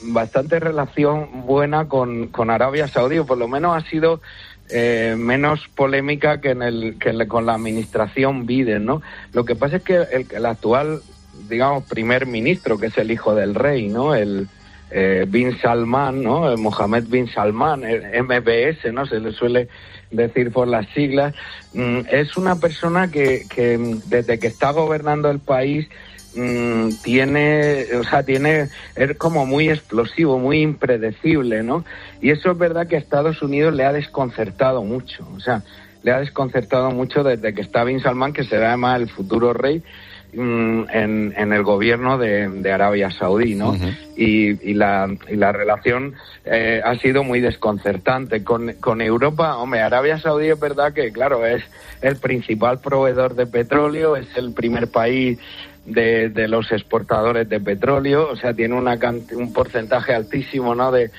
bastante 0.03 0.59
relación 0.59 1.45
buena 1.45 1.87
con, 1.87 2.27
con 2.27 2.49
Arabia 2.49 2.87
Saudí, 2.87 3.19
o 3.19 3.25
por 3.25 3.37
lo 3.37 3.47
menos 3.47 3.75
ha 3.75 3.87
sido 3.89 4.21
eh, 4.69 5.15
menos 5.17 5.67
polémica 5.75 6.39
que 6.39 6.51
en 6.51 6.61
el 6.61 6.97
que 6.99 7.27
con 7.27 7.45
la 7.45 7.55
administración 7.55 8.45
Biden, 8.45 8.85
¿no? 8.85 9.01
Lo 9.33 9.43
que 9.43 9.55
pasa 9.55 9.77
es 9.77 9.83
que 9.83 9.95
el, 9.95 10.27
el 10.31 10.45
actual 10.45 11.01
digamos, 11.49 11.83
primer 11.85 12.25
ministro, 12.25 12.77
que 12.77 12.87
es 12.87 12.97
el 12.97 13.11
hijo 13.11 13.35
del 13.35 13.55
rey, 13.55 13.87
¿no? 13.87 14.15
El 14.15 14.47
eh, 14.89 15.25
Bin 15.27 15.57
Salman, 15.59 16.23
¿no? 16.23 16.51
El 16.51 16.57
Mohammed 16.57 17.05
Bin 17.07 17.27
Salman, 17.27 17.83
el 17.83 18.23
MBS, 18.23 18.91
¿no? 18.93 19.05
Se 19.05 19.19
le 19.19 19.31
suele 19.31 19.67
decir 20.11 20.51
por 20.51 20.67
las 20.67 20.87
siglas. 20.89 21.33
Mm, 21.73 22.01
es 22.11 22.37
una 22.37 22.57
persona 22.57 23.09
que, 23.09 23.45
que 23.49 23.77
desde 24.05 24.39
que 24.39 24.47
está 24.47 24.71
gobernando 24.71 25.29
el 25.29 25.39
país 25.39 25.87
mm, 26.35 26.89
tiene, 27.03 27.85
o 27.99 28.03
sea, 28.03 28.23
tiene, 28.23 28.69
es 28.95 29.17
como 29.17 29.45
muy 29.45 29.69
explosivo, 29.69 30.37
muy 30.37 30.61
impredecible, 30.61 31.63
¿no? 31.63 31.85
Y 32.21 32.31
eso 32.31 32.51
es 32.51 32.57
verdad 32.57 32.87
que 32.87 32.95
a 32.95 32.99
Estados 32.99 33.41
Unidos 33.41 33.73
le 33.73 33.85
ha 33.85 33.93
desconcertado 33.93 34.83
mucho, 34.83 35.27
o 35.35 35.39
sea, 35.39 35.63
le 36.03 36.11
ha 36.11 36.19
desconcertado 36.19 36.91
mucho 36.91 37.23
desde 37.23 37.53
que 37.53 37.61
está 37.61 37.83
Bin 37.83 38.01
Salman, 38.01 38.33
que 38.33 38.43
será 38.43 38.69
además 38.69 39.01
el 39.01 39.09
futuro 39.09 39.53
rey, 39.53 39.83
mm, 40.33 40.83
en, 40.91 41.33
en, 41.35 41.53
el 41.53 41.63
gobierno 41.63 42.17
de, 42.17 42.47
de 42.49 42.71
Arabia 42.71 43.11
Saudí, 43.11 43.55
¿no? 43.55 43.75
y, 44.15 44.69
y, 44.69 44.73
la, 44.73 45.09
y 45.29 45.35
la 45.35 45.51
relación 45.51 46.15
eh, 46.45 46.81
ha 46.83 46.95
sido 46.95 47.23
muy 47.23 47.39
desconcertante. 47.39 48.43
Con, 48.43 48.73
con 48.79 49.01
Europa, 49.01 49.57
hombre, 49.57 49.81
Arabia 49.81 50.19
Saudí 50.19 50.49
es 50.49 50.59
verdad 50.59 50.93
que, 50.93 51.11
claro, 51.11 51.45
es 51.45 51.63
el 52.01 52.17
principal 52.17 52.79
proveedor 52.79 53.35
de 53.35 53.45
petróleo, 53.47 54.15
es 54.15 54.27
el 54.35 54.53
primer 54.53 54.87
país 54.87 55.39
de, 55.85 56.29
de 56.29 56.47
los 56.47 56.71
exportadores 56.71 57.49
de 57.49 57.59
petróleo, 57.59 58.29
o 58.29 58.35
sea, 58.35 58.53
tiene 58.53 58.75
una, 58.75 58.97
un 59.35 59.53
porcentaje 59.53 60.13
altísimo, 60.13 60.75
¿no? 60.75 60.91
De, 60.91 61.11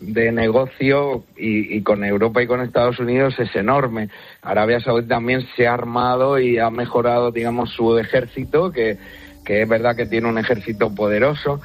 de 0.00 0.32
negocio 0.32 1.24
y, 1.36 1.80
con 1.82 2.04
Europa 2.04 2.42
y 2.42 2.46
con 2.46 2.62
Estados 2.62 2.98
Unidos 2.98 3.38
es 3.38 3.54
enorme. 3.54 4.08
Arabia 4.42 4.80
Saudí 4.80 5.06
también 5.06 5.46
se 5.54 5.66
ha 5.66 5.74
armado 5.74 6.38
y 6.38 6.58
ha 6.58 6.70
mejorado, 6.70 7.30
digamos, 7.30 7.70
su 7.70 7.98
ejército, 7.98 8.72
que, 8.72 8.96
que 9.44 9.62
es 9.62 9.68
verdad 9.68 9.96
que 9.96 10.06
tiene 10.06 10.28
un 10.28 10.38
ejército 10.38 10.94
poderoso 10.94 11.60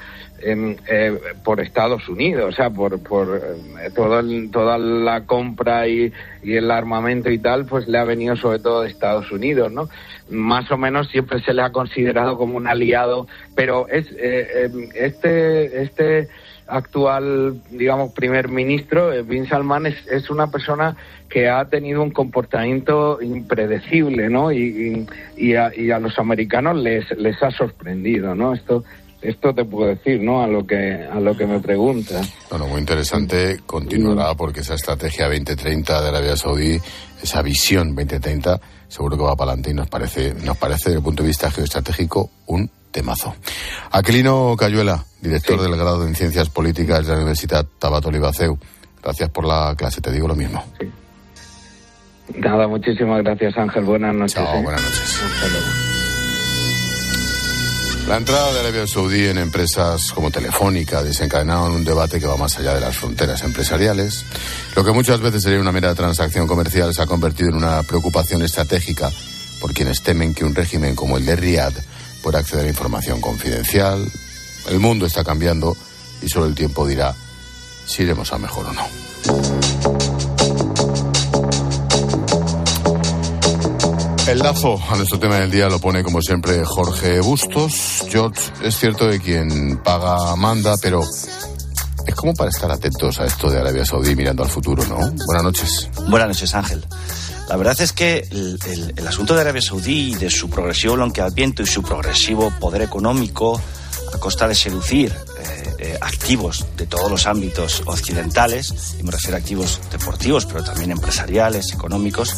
eh, 0.47 1.17
por 1.45 1.61
Estados 1.61 2.09
Unidos, 2.09 2.53
o 2.53 2.55
sea, 2.55 2.69
por, 2.69 3.01
por 3.01 3.41
eh, 3.81 3.89
todo 3.95 4.21
toda 4.51 4.77
la 4.77 5.25
compra 5.25 5.87
y, 5.87 6.11
y, 6.43 6.55
el 6.55 6.69
armamento 6.71 7.31
y 7.31 7.39
tal, 7.39 7.65
pues 7.65 7.87
le 7.87 7.97
ha 7.97 8.03
venido 8.03 8.35
sobre 8.35 8.59
todo 8.59 8.81
de 8.81 8.89
Estados 8.89 9.31
Unidos, 9.31 9.71
¿no? 9.71 9.87
Más 10.29 10.69
o 10.71 10.77
menos 10.77 11.07
siempre 11.07 11.39
se 11.39 11.53
le 11.53 11.61
ha 11.61 11.71
considerado 11.71 12.37
como 12.37 12.57
un 12.57 12.67
aliado, 12.67 13.27
pero 13.55 13.87
es 13.87 14.07
eh, 14.19 14.69
este 14.93 15.83
este 15.83 16.27
actual, 16.67 17.61
digamos, 17.69 18.11
primer 18.13 18.49
ministro, 18.49 19.13
eh, 19.13 19.21
Bin 19.21 19.47
Salman, 19.47 19.85
es, 19.85 19.95
es, 20.07 20.29
una 20.29 20.47
persona 20.47 20.95
que 21.29 21.49
ha 21.49 21.65
tenido 21.65 22.01
un 22.01 22.11
comportamiento 22.11 23.21
impredecible, 23.21 24.29
¿no? 24.29 24.51
Y, 24.51 25.07
y, 25.37 25.55
a, 25.55 25.71
y, 25.75 25.91
a, 25.91 25.99
los 25.99 26.17
americanos 26.17 26.77
les, 26.77 27.09
les 27.17 27.41
ha 27.43 27.51
sorprendido, 27.51 28.35
¿no? 28.35 28.53
Esto 28.53 28.83
esto 29.21 29.53
te 29.53 29.65
puedo 29.65 29.89
decir, 29.89 30.21
¿no? 30.21 30.43
A 30.43 30.47
lo 30.47 30.65
que 30.65 31.03
a 31.03 31.19
lo 31.19 31.35
que 31.35 31.45
me 31.45 31.59
pregunta. 31.59 32.21
Bueno, 32.49 32.67
muy 32.67 32.79
interesante. 32.79 33.59
Continuará 33.65 34.35
porque 34.35 34.59
esa 34.59 34.75
estrategia 34.75 35.25
2030 35.25 36.01
de 36.01 36.09
Arabia 36.09 36.37
Saudí, 36.37 36.77
esa 37.21 37.41
visión 37.41 37.95
2030, 37.95 38.59
seguro 38.87 39.17
que 39.17 39.23
va 39.23 39.35
para 39.35 39.51
adelante 39.51 39.71
y 39.71 39.73
nos 39.73 39.89
parece, 39.89 40.33
nos 40.43 40.57
parece 40.57 40.89
desde 40.89 40.99
el 40.99 41.03
punto 41.03 41.23
de 41.23 41.27
vista 41.27 41.49
geoestratégico 41.49 42.29
un 42.47 42.69
temazo. 42.95 43.35
Aquilino 43.91 44.55
Cayuela, 44.57 45.03
director 45.19 45.61
del 45.61 45.75
grado 45.75 46.07
en 46.07 46.15
Ciencias 46.15 46.49
Políticas 46.49 47.05
de 47.05 47.11
la 47.11 47.17
Universidad 47.17 47.65
Tabato 47.77 48.09
Libaceu. 48.09 48.57
Gracias 49.03 49.29
por 49.29 49.45
la 49.45 49.75
clase, 49.77 49.99
te 49.99 50.11
digo 50.13 50.29
lo 50.29 50.35
mismo. 50.35 50.63
Nada, 52.37 52.67
muchísimas 52.67 53.21
gracias 53.21 53.57
Ángel. 53.57 53.83
Buenas 53.83 54.15
noches. 54.15 54.35
Chao, 54.35 54.55
¿eh? 54.55 54.63
buenas 54.63 54.81
noches. 54.81 55.21
La 58.07 58.17
entrada 58.17 58.53
de 58.53 58.59
Arabia 58.61 58.87
Saudí 58.87 59.25
en 59.25 59.39
empresas 59.39 60.11
como 60.13 60.31
Telefónica 60.31 61.03
desencadenaron 61.03 61.71
un 61.71 61.83
debate 61.83 62.19
que 62.19 62.27
va 62.27 62.37
más 62.37 62.57
allá 62.57 62.75
de 62.75 62.79
las 62.79 62.95
fronteras 62.95 63.43
empresariales. 63.43 64.23
Lo 64.75 64.85
que 64.85 64.91
muchas 64.91 65.19
veces 65.19 65.43
sería 65.43 65.59
una 65.59 65.71
mera 65.73 65.93
transacción 65.95 66.47
comercial 66.47 66.93
se 66.93 67.01
ha 67.01 67.07
convertido 67.07 67.49
en 67.49 67.55
una 67.55 67.83
preocupación 67.83 68.41
estratégica 68.43 69.09
por 69.59 69.73
quienes 69.73 70.01
temen 70.01 70.33
que 70.33 70.45
un 70.45 70.55
régimen 70.55 70.95
como 70.95 71.17
el 71.17 71.25
de 71.25 71.35
Riyadh 71.35 71.94
pueda 72.25 72.39
acceder 72.39 72.65
a 72.65 72.69
información 72.69 73.21
confidencial. 73.21 74.03
El 74.67 74.79
mundo 74.79 75.05
está 75.05 75.23
cambiando 75.23 75.77
y 76.23 76.27
solo 76.27 76.47
el 76.47 76.55
tiempo 76.55 76.87
dirá 76.87 77.13
si 77.85 78.01
iremos 78.01 78.33
a 78.33 78.39
mejor 78.39 78.65
o 78.65 78.73
no. 78.73 78.81
El 84.27 84.39
lazo 84.39 84.79
a 84.89 84.95
nuestro 84.95 85.19
tema 85.19 85.35
del 85.35 85.51
día 85.51 85.69
lo 85.69 85.77
pone 85.77 86.01
como 86.01 86.19
siempre 86.19 86.65
Jorge 86.65 87.19
Bustos. 87.19 88.03
George, 88.09 88.41
es 88.63 88.75
cierto 88.75 89.07
que 89.07 89.19
quien 89.19 89.77
paga 89.83 90.35
manda, 90.35 90.73
pero 90.81 91.03
es 91.03 92.15
como 92.15 92.33
para 92.33 92.49
estar 92.49 92.71
atentos 92.71 93.19
a 93.19 93.25
esto 93.27 93.51
de 93.51 93.59
Arabia 93.59 93.85
Saudí 93.85 94.15
mirando 94.15 94.41
al 94.41 94.49
futuro, 94.49 94.83
¿no? 94.87 94.97
Buenas 95.27 95.43
noches. 95.43 95.89
Buenas 96.09 96.29
noches, 96.29 96.55
Ángel. 96.55 96.83
La 97.47 97.57
verdad 97.57 97.79
es 97.79 97.93
que 97.93 98.27
el, 98.31 99.07
asunto 99.07 99.35
de 99.35 99.41
Arabia 99.41 99.61
Saudí, 99.61 100.15
de 100.15 100.29
su 100.29 100.49
progresivo 100.49 100.95
blanqueamiento 100.95 101.61
y 101.61 101.67
su 101.67 101.83
progresivo 101.83 102.51
poder 102.59 102.81
económico 102.81 103.61
a 104.13 104.17
costa 104.17 104.47
de 104.47 104.55
seducir 104.55 105.11
eh, 105.11 105.75
eh, 105.79 105.97
activos 106.01 106.65
de 106.75 106.87
todos 106.87 107.11
los 107.11 107.27
ámbitos 107.27 107.83
occidentales, 107.85 108.95
y 108.99 109.03
me 109.03 109.11
refiero 109.11 109.37
a 109.37 109.39
activos 109.39 109.79
deportivos, 109.91 110.45
pero 110.45 110.63
también 110.63 110.91
empresariales, 110.91 111.71
económicos, 111.71 112.35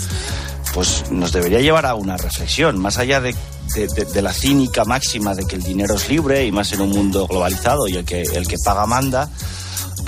pues 0.73 1.05
nos 1.09 1.31
debería 1.31 1.61
llevar 1.61 1.85
a 1.85 1.95
una 1.95 2.17
reflexión, 2.17 2.77
más 2.77 2.97
allá 2.97 3.21
de, 3.21 3.33
de, 3.75 4.21
la 4.21 4.33
cínica 4.33 4.85
máxima 4.85 5.35
de 5.35 5.45
que 5.45 5.55
el 5.55 5.63
dinero 5.63 5.95
es 5.95 6.09
libre 6.09 6.45
y 6.45 6.51
más 6.51 6.71
en 6.73 6.81
un 6.81 6.89
mundo 6.89 7.27
globalizado 7.27 7.87
y 7.87 7.95
el 7.95 8.05
que, 8.05 8.21
el 8.21 8.47
que 8.47 8.57
paga 8.63 8.85
manda. 8.85 9.29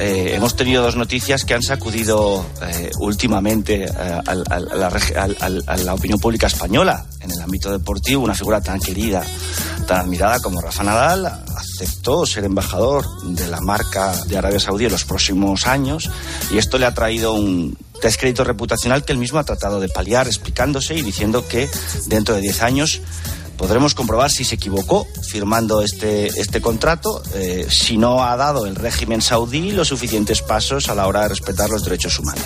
Eh, 0.02 0.36
hemos 0.36 0.56
tenido 0.56 0.82
dos 0.82 0.96
noticias 0.96 1.44
que 1.44 1.54
han 1.54 1.62
sacudido 1.62 2.46
eh, 2.62 2.90
últimamente 3.00 3.84
eh, 3.84 3.90
a, 3.92 4.34
la, 4.34 4.88
a, 5.68 5.78
la, 5.78 5.94
opinión 5.94 6.18
pública 6.20 6.48
española 6.48 7.06
en 7.20 7.32
el 7.32 7.42
ámbito 7.42 7.70
deportivo. 7.70 8.24
Una 8.24 8.34
figura 8.34 8.62
tan 8.62 8.80
querida, 8.80 9.22
tan 9.86 10.00
admirada 10.00 10.40
como 10.40 10.62
Rafa 10.62 10.84
Nadal 10.86 11.26
aceptó 11.26 12.26
ser 12.26 12.46
embajador 12.46 13.06
de 13.24 13.48
la 13.50 13.60
marca 13.60 14.14
de 14.26 14.38
Arabia 14.38 14.62
Saudí 14.62 14.86
en 14.86 14.94
los 14.94 15.04
próximos 15.04 15.68
años 15.68 16.10
y 16.50 16.58
esto 16.58 16.78
le 16.78 16.86
ha 16.86 16.94
traído 16.94 17.34
un 17.34 17.78
descrédito 18.02 18.46
reputacional 18.46 19.04
que 19.04 19.12
él 19.12 19.18
mismo 19.18 19.40
ha 19.40 19.44
tratado 19.44 19.82
de 19.82 19.90
paliar 19.90 20.28
explicándose 20.28 20.96
y 20.96 21.02
diciendo 21.02 21.46
que 21.46 21.70
dentro 22.08 22.36
de 22.36 22.42
10 22.42 22.62
años 22.62 23.02
podremos 23.60 23.94
comprobar 23.94 24.32
si 24.32 24.46
se 24.46 24.56
equivocó 24.56 25.06
firmando 25.22 25.82
este, 25.82 26.28
este 26.28 26.62
contrato, 26.62 27.22
eh, 27.36 27.68
si 27.70 27.98
no 27.98 28.24
ha 28.24 28.38
dado 28.38 28.66
el 28.66 28.76
régimen 28.76 29.22
saudí 29.22 29.72
los 29.74 29.90
suficientes 29.90 30.42
pasos 30.42 30.88
a 30.88 30.96
la 30.96 31.06
hora 31.06 31.24
de 31.24 31.28
respetar 31.28 31.70
los 31.70 31.84
derechos 31.84 32.18
humanos. 32.18 32.46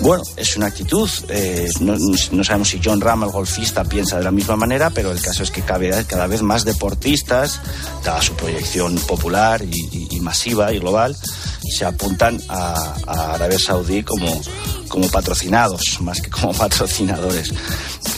Bueno, 0.00 0.24
es 0.36 0.56
una 0.56 0.66
actitud, 0.66 1.08
eh, 1.28 1.70
no, 1.80 2.44
sabemos 2.44 2.70
si 2.70 2.80
John 2.82 3.02
Ram, 3.02 3.24
el 3.24 3.28
golfista, 3.28 3.84
piensa 3.84 4.16
de 4.16 4.24
la 4.24 4.30
misma 4.30 4.56
manera, 4.56 4.88
pero 4.88 5.12
el 5.12 5.20
caso 5.20 5.42
es 5.42 5.50
que 5.50 5.60
cada, 5.60 6.26
vez 6.26 6.40
más 6.40 6.64
deportistas, 6.64 7.60
dada 8.02 8.22
su 8.22 8.32
proyección 8.34 8.96
popular 9.00 9.62
y, 9.62 10.18
masiva 10.20 10.72
y 10.72 10.78
global, 10.78 11.14
se 11.76 11.84
apuntan 11.84 12.40
a 12.48 13.34
Arabia 13.34 13.58
Saudí 13.58 14.02
como, 14.02 14.40
como 14.92 15.08
patrocinados, 15.08 15.80
más 16.00 16.20
que 16.20 16.28
como 16.28 16.52
patrocinadores. 16.52 17.50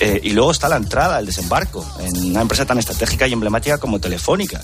Eh, 0.00 0.20
y 0.24 0.30
luego 0.30 0.50
está 0.50 0.68
la 0.68 0.76
entrada, 0.76 1.20
el 1.20 1.26
desembarco, 1.26 1.86
en 2.00 2.32
una 2.32 2.42
empresa 2.42 2.66
tan 2.66 2.80
estratégica 2.80 3.28
y 3.28 3.32
emblemática 3.32 3.78
como 3.78 4.00
Telefónica. 4.00 4.60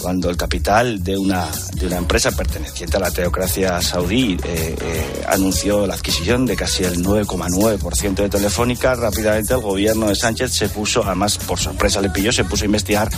Cuando 0.00 0.28
el 0.28 0.36
capital 0.36 1.02
de 1.02 1.16
una, 1.16 1.48
de 1.74 1.86
una 1.86 1.98
empresa 1.98 2.30
perteneciente 2.32 2.96
a 2.96 3.00
la 3.00 3.10
teocracia 3.10 3.80
saudí 3.80 4.36
eh, 4.44 4.76
eh, 4.80 5.24
anunció 5.28 5.86
la 5.86 5.94
adquisición 5.94 6.46
de 6.46 6.56
casi 6.56 6.84
el 6.84 7.02
9,9% 7.04 8.14
de 8.14 8.28
Telefónica, 8.28 8.94
rápidamente 8.94 9.54
el 9.54 9.60
gobierno 9.60 10.08
de 10.08 10.16
Sánchez 10.16 10.52
se 10.52 10.68
puso, 10.68 11.04
además 11.04 11.38
por 11.38 11.58
sorpresa 11.58 12.00
le 12.00 12.10
pilló, 12.10 12.32
se 12.32 12.44
puso 12.44 12.64
a 12.64 12.66
investigar 12.66 13.10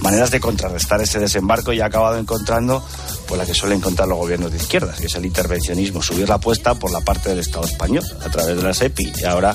maneras 0.00 0.30
de 0.30 0.40
contrarrestar 0.40 1.00
ese 1.00 1.18
desembarco 1.18 1.72
y 1.72 1.80
ha 1.80 1.86
acabado 1.86 2.18
encontrando 2.18 2.82
pues 3.26 3.38
la 3.38 3.46
que 3.46 3.54
suelen 3.54 3.78
encontrar 3.78 4.08
los 4.08 4.18
gobiernos 4.18 4.50
de 4.50 4.56
izquierdas, 4.56 4.98
que 4.98 5.06
es 5.06 5.14
el 5.14 5.24
intervencionismo, 5.24 6.02
subir 6.02 6.28
la 6.28 6.34
apuesta 6.36 6.74
por 6.74 6.90
la 6.90 7.00
parte 7.00 7.28
del 7.28 7.38
Estado 7.38 7.64
español 7.64 8.04
a 8.24 8.28
través 8.28 8.56
de 8.56 8.62
la 8.62 8.74
SEPI. 8.74 9.12
Y 9.20 9.24
ahora 9.24 9.54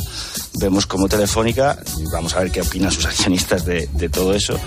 vemos 0.54 0.86
como 0.86 1.10
Telefónica, 1.10 1.78
y 1.98 2.06
vamos 2.06 2.36
a 2.36 2.40
ver 2.40 2.52
qué 2.52 2.62
opinan 2.62 2.92
sus 2.92 3.06
accionistas 3.06 3.66
de, 3.66 3.90
de, 3.92 4.08
todo 4.08 4.34
eso, 4.34 4.58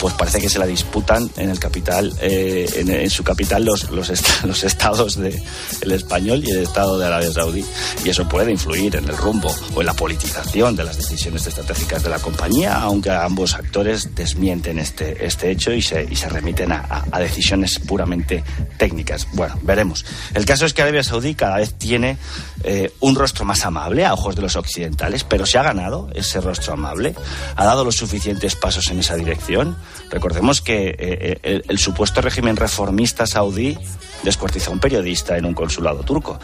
pues 0.00 0.14
parece 0.14 0.40
que 0.40 0.48
se 0.48 0.58
la 0.58 0.66
disputan 0.66 1.30
en 1.40 1.50
el 1.50 1.58
capital, 1.58 2.12
eh, 2.20 2.68
en, 2.76 2.90
en, 2.90 3.10
su 3.10 3.24
capital 3.24 3.64
los, 3.64 3.90
los, 3.90 4.10
est 4.10 4.26
los 4.44 4.64
estados 4.64 5.16
de 5.16 5.42
el 5.80 5.92
español 5.92 6.42
y 6.44 6.50
el 6.50 6.60
Estado 6.60 6.98
de 6.98 7.06
Arabia 7.06 7.32
Saudí. 7.32 7.64
Y 8.04 8.08
eso 8.08 8.28
puede 8.28 8.50
influir 8.50 8.96
en 8.96 9.04
el 9.04 9.16
rumbo 9.16 9.54
o 9.74 9.80
en 9.80 9.86
la 9.86 9.94
politización 9.94 10.76
de 10.76 10.84
las 10.84 10.96
decisiones 10.96 11.46
estratégicas 11.46 12.02
de 12.02 12.10
la 12.10 12.18
compañía, 12.18 12.76
aunque 12.76 13.10
ambos 13.10 13.54
actores 13.54 14.14
desmienten 14.14 14.78
este, 14.78 15.24
este 15.24 15.50
hecho 15.50 15.72
y 15.72 15.82
se, 15.82 16.06
y 16.10 16.16
se 16.16 16.28
remiten 16.28 16.72
a, 16.72 16.80
a, 16.88 17.04
a 17.10 17.20
decisiones 17.20 17.78
puramente 17.78 18.44
técnicas. 18.78 19.26
Bueno, 19.32 19.58
veremos. 19.62 20.04
El 20.34 20.44
caso 20.44 20.66
es 20.66 20.74
que 20.74 20.82
Arabia 20.82 21.02
Saudí 21.02 21.34
cada 21.34 21.56
vez 21.56 21.74
tiene 21.74 22.18
eh, 22.62 22.92
un 23.00 23.14
rostro 23.14 23.44
más 23.44 23.64
amable 23.64 24.04
a 24.04 24.12
ojos 24.12 24.36
de 24.36 24.42
los 24.42 24.56
occidentales, 24.56 25.24
pero 25.24 25.46
se 25.46 25.58
ha 25.58 25.62
ganado 25.62 26.10
ese 26.14 26.40
rostro 26.40 26.74
amable, 26.74 27.14
ha 27.56 27.64
dado 27.64 27.84
los 27.84 27.96
suficientes 27.96 28.54
pasos 28.54 28.90
en 28.90 28.98
esa 28.98 29.16
dirección. 29.16 29.76
Recordemos 30.10 30.60
que 30.60 30.88
eh, 30.90 30.96
el, 31.42 31.64
el, 31.68 31.78
supuesto 31.78 32.20
régimen 32.20 32.56
reformista 32.56 33.26
saudí 33.26 33.76
descuartizó 34.22 34.70
a 34.70 34.74
un 34.74 34.80
periodista 34.80 35.36
en 35.36 35.44
un 35.46 35.54
consulado 35.54 36.02
turco. 36.02 36.38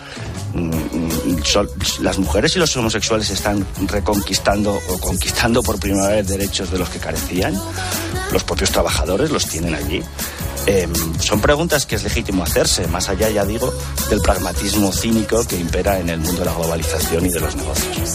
Mm, 0.54 1.42
son, 1.42 1.68
las 2.00 2.18
mujeres 2.18 2.56
y 2.56 2.58
los 2.58 2.76
homosexuales 2.76 3.30
están 3.30 3.66
reconquistando 3.86 4.78
o 4.88 4.98
conquistando 4.98 5.62
por 5.62 5.78
primera 5.78 6.08
vez 6.08 6.26
derechos 6.26 6.70
de 6.70 6.78
los 6.78 6.88
que 6.88 6.98
carecían. 6.98 7.54
Los 8.32 8.44
propios 8.44 8.70
trabajadores 8.70 9.30
los 9.30 9.46
tienen 9.46 9.74
allí. 9.74 10.02
Eh, 10.66 10.88
son 11.20 11.40
preguntas 11.40 11.86
que 11.86 11.94
es 11.94 12.02
legítimo 12.02 12.42
hacerse, 12.42 12.88
más 12.88 13.08
allá, 13.08 13.30
ya 13.30 13.44
digo, 13.44 13.72
del 14.10 14.20
pragmatismo 14.20 14.92
cínico 14.92 15.44
que 15.46 15.56
impera 15.56 16.00
en 16.00 16.08
el 16.08 16.18
mundo 16.18 16.40
de 16.40 16.46
la 16.46 16.54
globalización 16.54 17.26
y 17.26 17.30
de 17.30 17.40
los 17.40 17.54
negocios. 17.54 18.14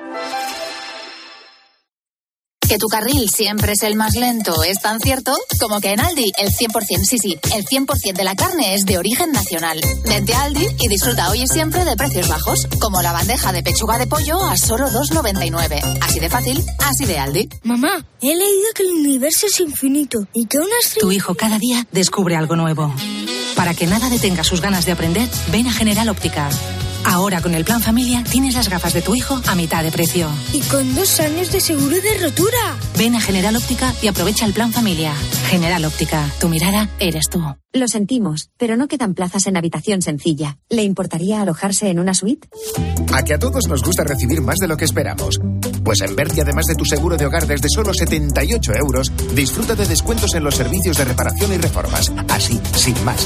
Que 2.71 2.77
tu 2.77 2.87
carril 2.87 3.29
siempre 3.29 3.73
es 3.73 3.83
el 3.83 3.97
más 3.97 4.15
lento 4.15 4.63
es 4.63 4.79
tan 4.79 5.01
cierto 5.01 5.35
como 5.59 5.81
que 5.81 5.91
en 5.91 5.99
Aldi 5.99 6.31
el 6.37 6.51
100%, 6.53 7.03
sí, 7.03 7.17
sí, 7.17 7.37
el 7.53 7.65
100% 7.65 8.13
de 8.13 8.23
la 8.23 8.33
carne 8.33 8.75
es 8.75 8.85
de 8.85 8.97
origen 8.97 9.33
nacional. 9.33 9.77
Vente 10.07 10.33
a 10.33 10.43
Aldi 10.43 10.65
y 10.79 10.87
disfruta 10.87 11.29
hoy 11.31 11.41
y 11.41 11.47
siempre 11.49 11.83
de 11.83 11.97
precios 11.97 12.29
bajos, 12.29 12.69
como 12.79 13.01
la 13.01 13.11
bandeja 13.11 13.51
de 13.51 13.61
pechuga 13.61 13.97
de 13.97 14.07
pollo 14.07 14.41
a 14.45 14.55
solo 14.55 14.87
2,99. 14.87 15.99
Así 15.99 16.21
de 16.21 16.29
fácil, 16.29 16.63
así 16.79 17.03
de 17.03 17.19
Aldi. 17.19 17.49
Mamá, 17.63 18.05
he 18.21 18.33
leído 18.33 18.69
que 18.73 18.83
el 18.83 18.91
universo 18.91 19.47
es 19.47 19.59
infinito 19.59 20.25
y 20.33 20.45
que 20.45 20.57
una 20.57 20.79
estrella... 20.81 21.01
Tu 21.01 21.11
hijo 21.11 21.35
cada 21.35 21.59
día 21.59 21.85
descubre 21.91 22.37
algo 22.37 22.55
nuevo. 22.55 22.95
Para 23.57 23.73
que 23.73 23.85
nada 23.85 24.09
detenga 24.09 24.45
sus 24.45 24.61
ganas 24.61 24.85
de 24.85 24.93
aprender, 24.93 25.27
ven 25.51 25.67
a 25.67 25.73
General 25.73 26.07
Óptica. 26.07 26.49
Ahora 27.05 27.41
con 27.41 27.53
el 27.55 27.65
plan 27.65 27.81
familia 27.81 28.23
tienes 28.29 28.55
las 28.55 28.69
gafas 28.69 28.93
de 28.93 29.01
tu 29.01 29.15
hijo 29.15 29.39
a 29.47 29.55
mitad 29.55 29.83
de 29.83 29.91
precio. 29.91 30.29
Y 30.53 30.61
con 30.61 30.95
dos 30.95 31.19
años 31.19 31.51
de 31.51 31.59
seguro 31.59 31.95
de 31.95 32.17
rotura. 32.21 32.77
Ven 32.97 33.15
a 33.15 33.21
General 33.21 33.55
Óptica 33.55 33.93
y 34.01 34.07
aprovecha 34.07 34.45
el 34.45 34.53
plan 34.53 34.71
familia. 34.71 35.13
General 35.49 35.83
Óptica, 35.85 36.29
tu 36.39 36.47
mirada 36.47 36.89
eres 36.99 37.25
tú. 37.29 37.41
Lo 37.73 37.87
sentimos, 37.87 38.49
pero 38.57 38.75
no 38.75 38.87
quedan 38.87 39.13
plazas 39.13 39.47
en 39.47 39.57
habitación 39.57 40.01
sencilla. 40.01 40.57
¿Le 40.69 40.83
importaría 40.83 41.41
alojarse 41.41 41.89
en 41.89 41.99
una 41.99 42.13
suite? 42.13 42.47
A 43.13 43.23
que 43.23 43.33
a 43.33 43.39
todos 43.39 43.67
nos 43.67 43.81
gusta 43.81 44.03
recibir 44.03 44.41
más 44.41 44.57
de 44.57 44.67
lo 44.67 44.77
que 44.77 44.85
esperamos. 44.85 45.39
Pues 45.83 46.01
en 46.01 46.15
Berti, 46.15 46.41
además 46.41 46.65
de 46.65 46.75
tu 46.75 46.85
seguro 46.85 47.17
de 47.17 47.25
hogar 47.25 47.47
desde 47.47 47.67
solo 47.73 47.93
78 47.93 48.73
euros, 48.75 49.11
disfruta 49.33 49.75
de 49.75 49.87
descuentos 49.87 50.33
en 50.35 50.43
los 50.43 50.55
servicios 50.55 50.97
de 50.97 51.05
reparación 51.05 51.53
y 51.53 51.57
reformas. 51.57 52.11
Así, 52.29 52.59
sin 52.75 53.03
más. 53.03 53.25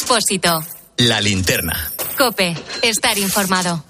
Expósito. 0.00 0.64
La 0.98 1.20
linterna. 1.20 1.76
Cope. 2.16 2.54
Estar 2.82 3.18
informado. 3.18 3.82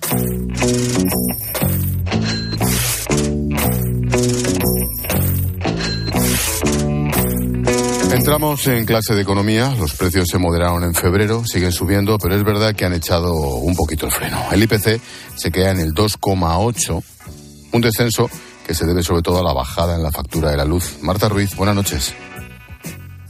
Entramos 8.10 8.66
en 8.68 8.86
clase 8.86 9.14
de 9.14 9.20
economía, 9.20 9.74
los 9.78 9.92
precios 9.96 10.28
se 10.30 10.38
moderaron 10.38 10.82
en 10.82 10.94
febrero, 10.94 11.44
siguen 11.44 11.72
subiendo, 11.72 12.16
pero 12.16 12.36
es 12.36 12.42
verdad 12.42 12.74
que 12.74 12.86
han 12.86 12.94
echado 12.94 13.34
un 13.34 13.76
poquito 13.76 14.06
el 14.06 14.12
freno. 14.12 14.42
El 14.50 14.62
IPC 14.62 15.02
se 15.36 15.52
queda 15.52 15.72
en 15.72 15.80
el 15.80 15.92
2,8, 15.92 17.02
un 17.72 17.80
descenso 17.82 18.30
que 18.66 18.74
se 18.74 18.86
debe 18.86 19.02
sobre 19.02 19.20
todo 19.20 19.40
a 19.40 19.42
la 19.42 19.52
bajada 19.52 19.94
en 19.94 20.02
la 20.02 20.10
factura 20.10 20.50
de 20.50 20.56
la 20.56 20.64
luz. 20.64 21.02
Marta 21.02 21.28
Ruiz, 21.28 21.54
buenas 21.54 21.74
noches. 21.74 22.14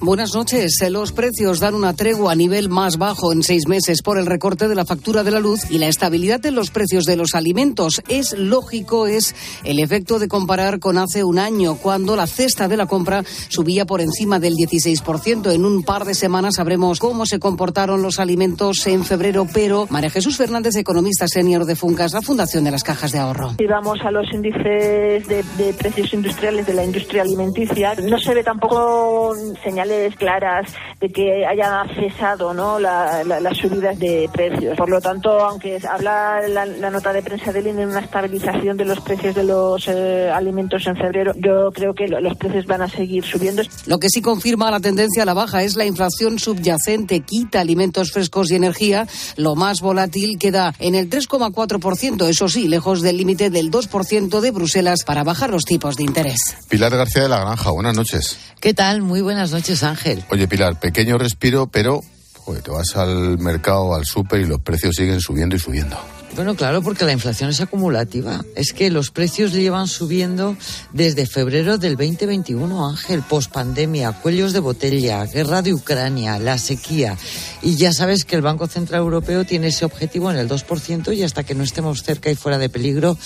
Buenas 0.01 0.33
noches. 0.33 0.79
Los 0.91 1.11
precios 1.11 1.59
dan 1.59 1.75
una 1.75 1.93
tregua 1.93 2.31
a 2.31 2.37
nivel 2.37 2.69
más 2.69 2.99
bajo 2.99 3.33
en 3.33 3.43
seis 3.43 3.67
meses 3.67 4.01
por 4.01 4.17
el 4.17 4.27
recorte 4.27 4.69
de 4.69 4.77
la 4.77 4.85
factura 4.85 5.25
de 5.25 5.33
la 5.33 5.41
luz 5.41 5.69
y 5.73 5.79
la 5.79 5.89
estabilidad 5.89 6.47
en 6.47 6.55
los 6.55 6.71
precios 6.71 7.05
de 7.05 7.17
los 7.17 7.35
alimentos. 7.35 8.01
Es 8.09 8.33
lógico, 8.39 9.09
es 9.09 9.35
el 9.65 9.81
efecto 9.81 10.21
de 10.21 10.29
comparar 10.29 10.79
con 10.79 10.99
hace 10.99 11.25
un 11.25 11.41
año, 11.41 11.75
cuando 11.75 12.15
la 12.15 12.29
cesta 12.29 12.69
de 12.69 12.77
la 12.77 12.87
compra 12.87 13.25
subía 13.49 13.87
por 13.87 14.01
encima 14.01 14.39
del 14.39 14.55
16%. 14.55 15.53
En 15.53 15.65
un 15.65 15.83
par 15.83 16.05
de 16.05 16.15
semanas 16.15 16.55
sabremos 16.55 17.01
cómo 17.01 17.27
se 17.27 17.41
comportaron 17.41 18.01
los 18.01 18.21
alimentos 18.21 18.87
en 18.87 19.05
febrero, 19.05 19.49
pero 19.53 19.89
María 19.91 20.11
Jesús 20.11 20.37
Fernández, 20.37 20.77
economista 20.77 21.27
senior 21.27 21.65
de 21.65 21.75
Funcas, 21.75 22.13
la 22.13 22.23
Fundación 22.23 22.63
de 22.63 22.71
las 22.71 22.85
Cajas 22.85 23.11
de 23.11 23.19
Ahorro. 23.19 23.55
Si 23.59 23.67
vamos 23.67 23.99
a 24.05 24.13
los 24.13 24.33
índices 24.33 25.27
de, 25.27 25.45
de 25.57 25.75
precios 25.75 26.15
industriales 26.15 26.69
de 26.69 26.75
la 26.75 26.85
industria 26.85 27.23
alimenticia, 27.23 27.97
no 27.97 28.17
se 28.21 28.33
ve 28.33 28.45
tampoco 28.45 29.35
señal 29.65 29.88
claras 30.17 30.73
de 31.01 31.09
que 31.11 31.47
haya 31.47 31.85
cesado 31.95 32.39
¿no? 32.55 32.79
La, 32.79 33.25
la, 33.25 33.41
las 33.41 33.57
subidas 33.57 33.99
de 33.99 34.29
precios. 34.33 34.77
Por 34.77 34.89
lo 34.89 35.01
tanto, 35.01 35.31
aunque 35.45 35.79
habla 35.89 36.41
la, 36.49 36.67
la 36.67 36.91
nota 36.91 37.13
de 37.13 37.23
prensa 37.23 37.53
del 37.53 37.67
INE 37.67 37.81
de 37.81 37.87
una 37.87 38.01
estabilización 38.01 38.77
de 38.77 38.85
los 38.85 39.01
precios 39.01 39.35
de 39.35 39.45
los 39.45 39.87
eh, 39.89 40.31
alimentos 40.31 40.87
en 40.87 40.97
febrero, 40.97 41.33
yo 41.37 41.71
creo 41.73 41.95
que 41.95 42.09
los 42.09 42.37
precios 42.37 42.67
van 42.67 42.83
a 42.83 42.89
seguir 42.89 43.25
subiendo. 43.25 43.63
Lo 43.87 43.99
que 43.99 44.09
sí 44.09 44.21
confirma 44.21 44.71
la 44.71 44.81
tendencia 44.81 45.23
a 45.23 45.27
la 45.27 45.35
baja 45.35 45.63
es 45.63 45.77
la 45.77 45.85
inflación 45.85 46.39
subyacente, 46.39 47.21
quita 47.21 47.61
alimentos 47.61 48.13
frescos 48.13 48.51
y 48.51 48.57
energía. 48.57 49.07
Lo 49.37 49.55
más 49.55 49.81
volátil 49.81 50.39
queda 50.39 50.75
en 50.79 50.95
el 50.95 51.09
3,4%, 51.11 52.29
eso 52.29 52.49
sí, 52.49 52.69
lejos 52.69 53.03
del 53.03 53.17
límite 53.17 53.51
del 53.51 53.71
2% 53.71 54.41
de 54.41 54.51
Bruselas 54.51 55.05
para 55.05 55.25
bajar 55.25 55.51
los 55.51 55.65
tipos 55.65 55.97
de 55.97 56.05
interés. 56.05 56.39
Pilar 56.69 56.97
García 56.97 57.23
de 57.23 57.29
la 57.29 57.41
Granja, 57.41 57.71
buenas 57.71 57.97
noches. 57.97 58.39
¿Qué 58.61 58.75
tal? 58.75 59.03
Muy 59.03 59.21
buenas 59.21 59.53
noches, 59.53 59.78
Ángel. 59.83 60.25
Oye, 60.31 60.47
Pilar, 60.49 60.79
pequeño 60.79 61.19
respiro, 61.19 61.67
pero 61.67 62.03
joder, 62.35 62.63
te 62.63 62.71
vas 62.71 62.97
al 62.97 63.39
mercado, 63.39 63.95
al 63.95 64.05
súper 64.07 64.41
y 64.41 64.47
los 64.47 64.61
precios 64.61 64.97
siguen 64.97 65.21
subiendo 65.21 65.57
y 65.57 65.59
subiendo. 65.59 65.99
Bueno, 66.35 66.55
claro, 66.55 66.83
porque 66.83 67.05
la 67.05 67.13
inflación 67.13 67.51
es 67.51 67.61
acumulativa. 67.61 68.45
Es 68.55 68.73
que 68.73 68.91
los 68.91 69.11
precios 69.11 69.53
llevan 69.53 69.89
subiendo 69.89 70.57
desde 70.93 71.27
febrero 71.27 71.79
del 71.79 71.97
2021, 71.97 72.89
Ángel, 72.91 73.23
pospandemia, 73.23 74.13
cuellos 74.13 74.53
de 74.53 74.61
botella, 74.61 75.25
guerra 75.25 75.63
de 75.63 75.75
Ucrania, 75.75 76.39
la 76.39 76.59
sequía. 76.59 77.17
Y 77.63 77.77
ya 77.77 77.93
sabes 77.93 78.25
que 78.25 78.37
el 78.37 78.43
Banco 78.43 78.67
Central 78.67 79.01
Europeo 79.01 79.45
tiene 79.45 79.69
ese 79.69 79.85
objetivo 79.85 80.31
en 80.31 80.37
el 80.37 80.49
2% 80.49 81.17
y 81.17 81.23
hasta 81.25 81.43
que 81.45 81.55
no 81.55 81.65
estemos 81.65 82.03
cerca 82.03 82.31
y 82.31 82.35
fuera 82.37 82.59
de 82.59 82.69
peligro, 82.69 83.19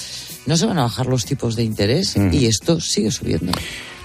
no 0.47 0.57
se 0.57 0.67
van 0.67 0.79
a 0.79 0.83
bajar 0.83 1.07
los 1.07 1.25
tipos 1.27 1.55
de 1.57 1.65
interés 1.65 2.17
Mm. 2.17 2.33
y 2.33 2.47
esto 2.47 2.81
sigue 2.81 3.11
subiendo. 3.11 3.53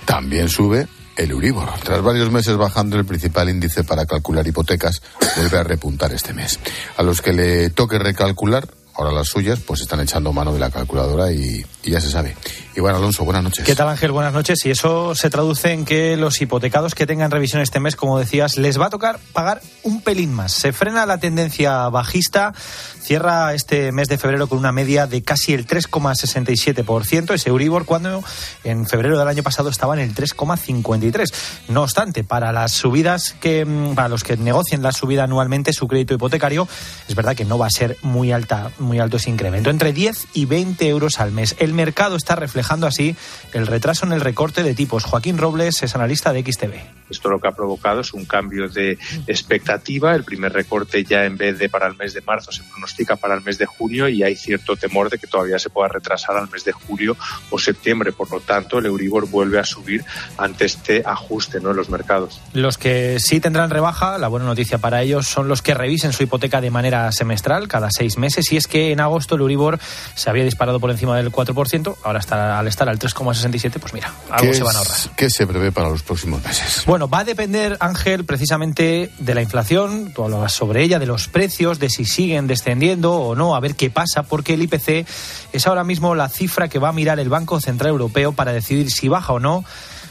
También 0.05 0.50
sube 0.50 0.87
el 1.17 1.31
Euribor. 1.31 1.69
Tras 1.83 2.01
varios 2.01 2.31
meses 2.31 2.55
bajando 2.57 2.97
el 2.97 3.05
principal 3.05 3.49
índice 3.49 3.83
para 3.83 4.05
calcular 4.05 4.47
hipotecas, 4.47 5.01
vuelve 5.35 5.57
a 5.57 5.63
repuntar 5.63 6.13
este 6.13 6.33
mes. 6.33 6.59
A 6.95 7.03
los 7.03 7.21
que 7.21 7.33
le 7.33 7.69
toque 7.71 7.99
recalcular, 7.99 8.67
ahora 8.93 9.11
las 9.11 9.27
suyas, 9.27 9.59
pues 9.59 9.81
están 9.81 9.99
echando 9.99 10.31
mano 10.31 10.53
de 10.53 10.59
la 10.59 10.69
calculadora 10.69 11.31
y, 11.31 11.65
ya 11.92 12.02
se 12.02 12.10
sabe. 12.10 12.35
Iván 12.77 12.96
Alonso, 12.96 13.25
buenas 13.25 13.44
noches. 13.44 13.65
¿Qué 13.65 13.75
tal 13.75 13.90
Ángel? 13.90 14.12
Buenas 14.12 14.33
noches. 14.33 14.63
Y 14.65 14.69
eso 14.69 15.15
se 15.15 15.31
traduce 15.31 15.71
en 15.71 15.83
que 15.83 16.15
los 16.15 16.40
hipotecados 16.40 16.94
que 16.94 17.08
tengan 17.08 17.31
revisión 17.31 17.62
este 17.62 17.79
mes, 17.79 17.96
como 17.96 18.19
decías, 18.19 18.58
les 18.58 18.79
va 18.79 18.85
a 18.85 18.90
tocar 18.92 19.19
pagar 19.33 19.62
un 19.81 20.02
pelín 20.02 20.31
más. 20.31 20.52
Se 20.52 20.73
frena 20.73 21.08
la 21.08 21.17
tendencia 21.17 21.90
bajista, 21.90 22.54
cierra 23.02 23.56
este 23.56 23.92
mes 23.92 24.10
de 24.10 24.19
febrero 24.19 24.48
con 24.48 24.60
una 24.60 24.71
media 24.71 25.08
de 25.08 25.23
casi 25.23 25.54
el 25.54 25.65
3,67%, 25.65 27.33
ese 27.33 27.50
Euribor, 27.50 27.85
cuando 27.85 28.23
en 28.63 28.85
febrero 28.85 29.17
del 29.17 29.27
año 29.27 29.42
pasado 29.42 29.69
estaba 29.69 29.96
en 29.96 30.02
el 30.02 30.13
3,53%. 30.13 31.33
No 31.69 31.81
obstante, 31.81 32.23
para 32.23 32.52
las 32.52 32.73
subidas 32.73 33.35
que, 33.40 33.65
mm, 33.65 33.96
para 33.96 34.10
los 34.10 34.23
que 34.23 34.38
negocien 34.38 34.83
la 34.83 34.92
subida 34.92 35.23
anualmente 35.23 35.73
su 35.73 35.88
crédito 35.88 36.13
hipotecario, 36.13 36.67
es 37.08 37.15
verdad 37.15 37.35
que 37.35 37.46
no 37.46 37.58
va 37.58 37.65
a 37.65 37.71
ser 37.71 37.98
muy 38.04 38.31
alta, 38.31 38.71
muy 38.77 39.00
alto 39.00 39.17
ese 39.17 39.31
incremento, 39.31 39.71
entre 39.71 39.94
10 39.94 40.27
y 40.33 40.46
20 40.46 40.88
euros 40.88 41.19
al 41.19 41.31
mes. 41.31 41.56
El 41.58 41.73
mercado 41.78 42.17
está 42.17 42.36
reflejando 42.36 42.88
así 42.88 43.15
el 43.54 43.67
retraso 43.67 44.06
en 44.06 44.12
el 44.12 44.21
recorte 44.21 44.63
de 44.63 44.73
tipos. 44.73 45.06
Joaquín 45.06 45.38
Robles 45.38 45.84
es 45.84 45.96
analista 45.96 46.34
de 46.34 46.42
XTV. 46.42 46.73
Esto 47.10 47.30
lo 47.30 47.40
que 47.40 47.48
ha 47.48 47.52
provocado 47.52 48.02
es 48.02 48.13
un 48.13 48.25
cambio 48.25 48.67
de 48.67 48.98
expectativa. 49.28 50.13
El 50.13 50.23
primer 50.23 50.52
recorte 50.52 51.04
ya 51.04 51.23
en 51.23 51.38
vez 51.38 51.58
de 51.58 51.69
para 51.69 51.88
el 51.88 51.96
mes 51.96 52.13
de 52.13 52.21
marzo 52.21 52.52
se 52.52 52.63
pronostica 52.63 53.15
para 53.15 53.36
el 53.36 53.42
mes 53.42 53.58
de 53.58 53.65
junio 53.65 54.10
y 54.10 54.23
hay 54.23 54.36
cierto 54.36 54.75
temor 54.75 55.10
de 55.10 55.17
que 55.17 55.28
todavía 55.28 55.60
se 55.60 55.69
pueda 55.69 55.88
retrasar 55.88 56.36
al 56.36 56.50
mes 56.50 56.65
de 56.65 56.73
julio 56.73 57.15
o 57.50 57.60
septiembre. 57.60 58.12
Por 58.12 58.30
lo 58.32 58.40
tanto, 58.42 58.80
el 58.80 58.88
Euribor 58.88 59.30
vuelve 59.30 59.60
a 59.60 59.63
subir 59.63 60.04
ante 60.38 60.65
este 60.65 61.04
ajuste 61.06 61.62
¿no? 61.62 61.71
en 61.71 61.78
los 61.78 61.90
mercados. 61.90 62.42
Los 62.54 62.78
que 62.78 63.17
sí 63.19 63.40
tendrán 63.40 63.69
rebaja, 63.69 64.17
la 64.17 64.28
buena 64.28 64.46
noticia 64.46 64.80
para 64.80 65.02
ellos, 65.02 65.28
son 65.28 65.48
los 65.48 65.62
que 65.62 65.73
revisen 65.73 66.12
su 66.12 66.23
hipoteca 66.23 66.60
de 66.60 66.71
manera 66.71 67.12
semestral 67.12 67.67
cada 67.67 67.90
seis 67.92 68.17
meses. 68.17 68.52
Y 68.52 68.58
es 68.58 68.67
que 68.67 68.92
en 68.92 69.00
agosto 69.00 69.36
el 69.36 69.42
Euribor 69.42 69.80
se 70.15 70.30
había 70.30 70.44
disparado 70.44 70.80
por 70.80 70.92
encima 70.92 71.15
del 71.17 71.32
4%, 71.32 71.54
ahora 72.03 72.19
está, 72.19 72.59
al 72.59 72.67
estar 72.67 72.89
al 72.89 72.99
3,67, 72.99 73.79
pues 73.79 73.93
mira, 73.93 74.13
algo 74.29 74.53
se 74.53 74.63
van 74.63 74.75
a 74.75 74.79
ahorrar. 74.79 74.97
¿Qué 75.15 75.29
se 75.29 75.45
prevé 75.45 75.71
para 75.71 75.89
los 75.89 76.03
próximos 76.03 76.43
meses? 76.43 76.83
Bueno, 76.85 77.07
va 77.07 77.19
a 77.19 77.23
depender, 77.23 77.77
Ángel, 77.79 78.25
precisamente 78.25 79.11
de 79.17 79.35
la 79.35 79.41
inflación, 79.41 80.11
tú 80.13 80.23
hablabas 80.23 80.53
sobre 80.53 80.83
ella, 80.83 80.99
de 80.99 81.05
los 81.05 81.27
precios, 81.27 81.79
de 81.79 81.89
si 81.89 82.05
siguen 82.05 82.47
descendiendo 82.47 83.13
o 83.13 83.35
no, 83.35 83.55
a 83.55 83.59
ver 83.59 83.75
qué 83.75 83.89
pasa, 83.89 84.23
porque 84.23 84.53
el 84.53 84.63
IPC 84.63 85.07
es 85.53 85.67
ahora 85.67 85.83
mismo 85.83 86.15
la 86.15 86.29
cifra 86.29 86.67
que 86.67 86.79
va 86.79 86.89
a 86.89 86.93
mirar 86.93 87.19
el 87.19 87.29
Banco 87.29 87.59
Central 87.61 87.91
Europeo 87.91 88.33
para 88.33 88.53
decidir 88.53 88.91
si 88.91 89.07
baja 89.07 89.33
o 89.33 89.39
no 89.39 89.63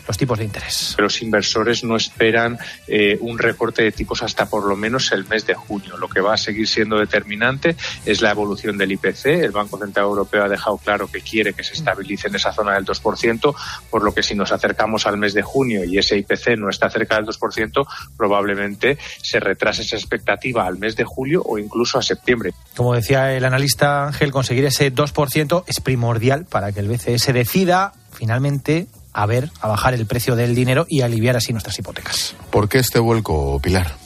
los 0.07 0.17
tipos 0.17 0.39
de 0.39 0.45
interés. 0.45 0.95
Los 0.99 1.23
inversores 1.23 1.85
no 1.85 1.97
esperan 1.97 2.59
eh, 2.87 3.19
un 3.21 3.39
recorte 3.39 3.83
de 3.83 3.93
tipos 3.93 4.23
hasta 4.23 4.47
por 4.47 4.65
lo 4.67 4.77
menos 4.77 5.13
el 5.13 5.27
mes 5.27 5.47
de 5.47 5.55
junio. 5.55 5.97
Lo 5.97 6.09
que 6.09 6.21
va 6.21 6.35
a 6.35 6.37
seguir 6.37 6.69
siendo 6.69 6.99
determinante 6.99 7.77
es 8.05 8.21
la 8.21 8.31
evolución 8.31 8.79
del 8.79 8.93
IPC. 8.93 9.27
El 9.27 9.51
Banco 9.51 9.79
Central 9.79 10.07
Europeo 10.07 10.45
ha 10.45 10.49
dejado 10.49 10.79
claro 10.79 11.09
que 11.09 11.21
quiere 11.21 11.53
que 11.53 11.65
se 11.65 11.75
estabilice 11.75 12.29
en 12.29 12.37
esa 12.37 12.53
zona 12.53 12.75
del 12.75 12.85
2%, 12.85 13.55
por 13.91 14.03
lo 14.03 14.15
que 14.15 14.23
si 14.23 14.35
nos 14.35 14.53
acercamos 14.53 15.07
al 15.07 15.17
mes 15.17 15.35
de 15.35 15.43
junio 15.43 15.85
y 15.85 15.99
ese 15.99 16.17
IPC 16.19 16.57
no 16.59 16.71
está 16.71 16.89
cerca 16.91 17.17
del 17.17 17.27
2%, 17.27 17.87
probablemente 18.17 18.99
se 19.23 19.41
retrase 19.41 19.83
esa 19.83 19.97
expectativa 19.97 20.67
al 20.67 20.79
mes 20.79 20.97
de 20.97 21.05
julio 21.05 21.43
o 21.45 21.59
incluso 21.59 21.99
a 21.99 22.03
septiembre. 22.03 22.53
Como 22.77 22.95
decía 22.95 23.33
el 23.33 23.45
analista 23.45 24.07
Ángel, 24.07 24.33
conseguir 24.33 24.65
ese 24.65 24.93
2% 24.93 25.65
es 25.67 25.81
primordial 25.81 26.45
para 26.45 26.73
que 26.73 26.81
el 26.81 26.89
BCE 26.89 27.19
se 27.19 27.33
decida 27.33 27.93
finalmente 28.13 28.87
a 29.17 29.25
ver, 29.25 29.51
a 29.63 29.69
bajar 29.69 29.95
el 29.95 30.05
precio 30.05 30.37
del 30.37 30.55
dinero 30.55 30.85
y 30.87 31.01
aliviar 31.01 31.39
así 31.39 31.51
nuestras 31.51 31.79
hipotecas. 31.79 32.35
¿Por 32.51 32.69
qué 32.69 32.79
este 32.79 32.99
vuelco, 32.99 33.59
Pilar? 33.63 33.97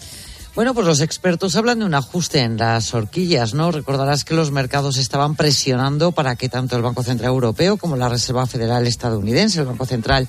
Bueno, 0.55 0.73
pues 0.73 0.87
los 0.87 1.01
expertos 1.01 1.57
hablan 1.57 1.81
de 1.81 1.85
un 1.85 1.95
ajuste 1.95 2.41
en 2.41 2.57
las 2.57 2.95
horquillas, 2.95 3.53
¿no? 3.53 3.73
Recordarás 3.73 4.25
que 4.25 4.35
los 4.35 4.53
mercados 4.53 4.99
estaban 4.99 5.35
presionando 5.35 6.13
para 6.13 6.37
que 6.37 6.49
tanto 6.49 6.77
el 6.77 6.83
Banco 6.83 7.03
Central 7.03 7.31
Europeo 7.31 7.77
como 7.77 7.97
la 7.97 8.09
Reserva 8.09 8.47
Federal 8.47 8.87
estadounidense, 8.87 9.59
el 9.59 9.67
Banco 9.67 9.85
Central 9.85 10.29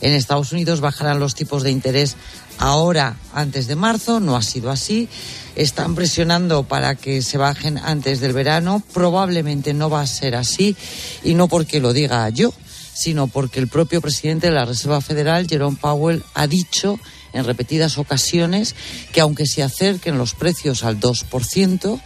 en 0.00 0.12
Estados 0.12 0.52
Unidos, 0.52 0.80
bajaran 0.80 1.18
los 1.18 1.34
tipos 1.34 1.64
de 1.64 1.72
interés 1.72 2.16
ahora, 2.58 3.16
antes 3.34 3.66
de 3.66 3.74
marzo. 3.74 4.20
No 4.20 4.36
ha 4.36 4.42
sido 4.42 4.70
así. 4.70 5.08
Están 5.56 5.96
presionando 5.96 6.62
para 6.62 6.94
que 6.94 7.20
se 7.20 7.36
bajen 7.36 7.78
antes 7.78 8.20
del 8.20 8.32
verano. 8.32 8.80
Probablemente 8.94 9.74
no 9.74 9.90
va 9.90 10.02
a 10.02 10.06
ser 10.06 10.36
así 10.36 10.76
y 11.24 11.34
no 11.34 11.48
porque 11.48 11.80
lo 11.80 11.92
diga 11.92 12.28
yo 12.28 12.52
sino 13.00 13.28
porque 13.28 13.60
el 13.60 13.68
propio 13.68 14.02
presidente 14.02 14.48
de 14.48 14.52
la 14.52 14.66
Reserva 14.66 15.00
Federal, 15.00 15.48
Jerome 15.48 15.78
Powell, 15.80 16.22
ha 16.34 16.46
dicho 16.46 17.00
en 17.32 17.44
repetidas 17.44 17.96
ocasiones 17.96 18.74
que 19.12 19.22
aunque 19.22 19.46
se 19.46 19.62
acerquen 19.62 20.18
los 20.18 20.34
precios 20.34 20.84
al 20.84 21.00
2%, 21.00 22.00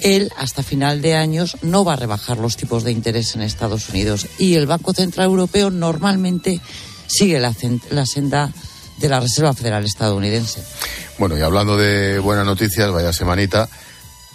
él 0.00 0.30
hasta 0.36 0.62
final 0.62 1.00
de 1.00 1.14
años 1.14 1.56
no 1.62 1.84
va 1.84 1.94
a 1.94 1.96
rebajar 1.96 2.38
los 2.38 2.58
tipos 2.58 2.84
de 2.84 2.92
interés 2.92 3.34
en 3.34 3.42
Estados 3.42 3.88
Unidos. 3.88 4.26
Y 4.38 4.54
el 4.54 4.66
Banco 4.66 4.92
Central 4.92 5.26
Europeo 5.26 5.70
normalmente 5.70 6.60
sigue 7.06 7.40
la, 7.40 7.54
la 7.90 8.04
senda 8.04 8.52
de 8.98 9.08
la 9.08 9.20
Reserva 9.20 9.54
Federal 9.54 9.84
estadounidense. 9.84 10.62
Bueno, 11.18 11.38
y 11.38 11.40
hablando 11.40 11.78
de 11.78 12.18
buenas 12.18 12.44
noticias, 12.44 12.90
vaya 12.90 13.12
semanita 13.14 13.68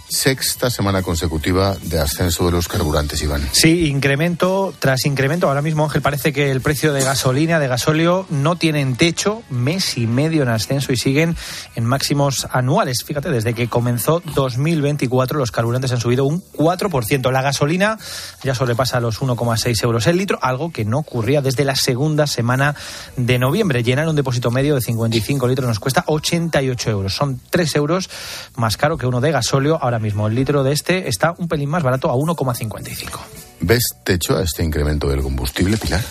sexta 0.10 0.70
semana 0.70 1.01
consecutiva 1.01 1.76
de 1.84 1.99
ascenso 1.99 2.45
de 2.45 2.51
los 2.51 2.68
carburantes, 2.68 3.22
Iván. 3.22 3.47
Sí, 3.51 3.88
incremento 3.88 4.74
tras 4.80 5.05
incremento. 5.05 5.47
Ahora 5.47 5.62
mismo, 5.62 5.84
Ángel, 5.84 6.01
parece 6.01 6.34
que 6.34 6.51
el 6.51 6.62
precio 6.62 6.93
de 6.93 7.03
gasolina, 7.03 7.60
de 7.60 7.68
gasóleo, 7.68 8.26
no 8.30 8.55
tienen 8.55 8.95
techo, 8.95 9.43
mes 9.49 9.97
y 9.97 10.07
medio 10.07 10.43
en 10.43 10.49
ascenso 10.49 10.91
y 10.91 10.97
siguen 10.97 11.36
en 11.76 11.86
máximos 11.86 12.47
anuales. 12.51 13.03
Fíjate, 13.05 13.30
desde 13.30 13.53
que 13.53 13.68
comenzó 13.68 14.22
2024 14.34 15.38
los 15.38 15.51
carburantes 15.51 15.91
han 15.91 15.99
subido 15.99 16.26
un 16.26 16.43
4%. 16.53 17.32
La 17.32 17.41
gasolina 17.41 17.97
ya 18.43 18.55
sobrepasa 18.55 18.99
los 18.99 19.22
1,6 19.22 19.84
euros 19.84 20.07
el 20.07 20.18
litro, 20.18 20.39
algo 20.41 20.72
que 20.72 20.86
no 20.86 20.99
ocurría 20.99 21.41
desde 21.41 21.66
la 21.66 21.76
segunda 21.76 22.28
semana 22.28 22.76
de 23.16 23.38
noviembre. 23.38 23.84
Llenar 23.84 24.07
un 24.07 24.16
depósito 24.16 24.51
medio 24.51 24.76
de 24.76 24.82
55 24.82 25.47
litros 25.47 25.68
nos 25.68 25.80
cuesta 25.80 26.03
88 26.07 26.89
euros. 26.89 27.14
Son 27.14 27.39
3 27.49 27.76
euros 27.76 28.10
más 28.55 28.78
caro 28.78 28.97
que 28.97 29.05
uno 29.05 29.22
de 29.22 29.32
gasóleo. 29.32 29.78
Ahora 29.82 29.99
mismo. 30.00 30.28
El 30.28 30.36
litro 30.36 30.64
de 30.64 30.74
este 30.74 31.08
está 31.08 31.34
un 31.38 31.47
pelín 31.47 31.70
más 31.70 31.84
barato 31.84 32.10
a 32.10 32.16
1,55. 32.16 33.20
¿Ves 33.62 33.84
techo 34.04 34.38
a 34.38 34.43
este 34.43 34.64
incremento 34.64 35.10
del 35.10 35.22
combustible, 35.22 35.78
Pilar? 35.78 36.04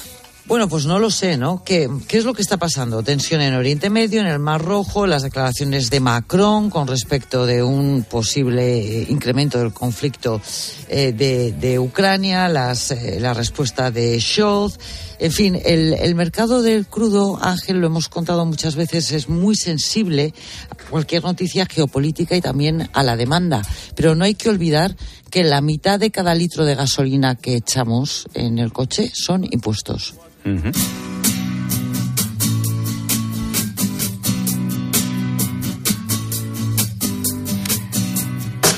Bueno, 0.49 0.67
pues 0.67 0.87
no 0.87 0.99
lo 0.99 1.11
sé, 1.11 1.37
¿no? 1.37 1.63
¿Qué, 1.63 1.91
¿Qué, 2.09 2.17
es 2.17 2.25
lo 2.25 2.33
que 2.33 2.41
está 2.41 2.57
pasando? 2.57 3.03
Tensión 3.03 3.43
en 3.43 3.53
Oriente 3.53 3.91
Medio, 3.91 4.23
en 4.23 4.27
el 4.27 4.39
Mar 4.39 4.65
Rojo, 4.65 5.07
las 5.07 5.23
declaraciones 5.23 5.91
de 5.91 6.01
Macron 6.01 6.71
con 6.71 6.87
respecto 6.89 7.45
de 7.45 7.63
un 7.63 8.03
posible 8.03 8.79
eh, 8.79 9.07
incremento 9.11 9.59
del 9.59 9.75
conflicto 9.75 10.41
eh, 10.89 11.13
de, 11.13 11.53
de, 11.53 11.79
Ucrania, 11.79 12.49
las, 12.49 12.93
eh, 12.93 13.19
la 13.21 13.35
respuesta 13.35 13.91
de 13.91 14.19
Scholz. 14.19 14.79
En 15.19 15.33
fin, 15.33 15.61
el, 15.63 15.93
el, 15.93 16.15
mercado 16.15 16.63
del 16.63 16.87
crudo, 16.87 17.39
Ángel, 17.43 17.83
lo 17.83 17.89
hemos 17.89 18.09
contado 18.09 18.47
muchas 18.47 18.75
veces, 18.75 19.13
es 19.13 19.29
muy 19.29 19.55
sensible 19.55 20.33
a 20.71 20.89
cualquier 20.89 21.25
noticia 21.25 21.67
geopolítica 21.67 22.35
y 22.37 22.41
también 22.41 22.89
a 22.95 23.03
la 23.03 23.19
demanda. 23.19 23.61
Pero 23.95 24.15
no 24.15 24.25
hay 24.25 24.35
que 24.35 24.49
olvidar 24.49 24.97
que 25.29 25.45
la 25.45 25.61
mitad 25.61 26.01
de 26.01 26.11
cada 26.11 26.35
litro 26.35 26.65
de 26.65 26.75
gasolina 26.75 27.35
que 27.35 27.57
echamos 27.57 28.27
en 28.33 28.59
el 28.59 28.73
coche 28.73 29.11
son 29.13 29.45
impuestos. 29.45 30.15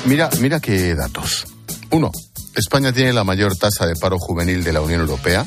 Mira, 0.07 0.29
mira 0.41 0.59
qué 0.59 0.95
datos. 0.97 1.47
Uno, 1.91 2.11
España 2.57 2.93
tiene 2.93 3.12
la 3.12 3.23
mayor 3.23 3.57
tasa 3.57 3.87
de 3.87 3.95
paro 3.95 4.18
juvenil 4.18 4.64
de 4.64 4.73
la 4.73 4.81
Unión 4.81 5.03
Europea. 5.03 5.47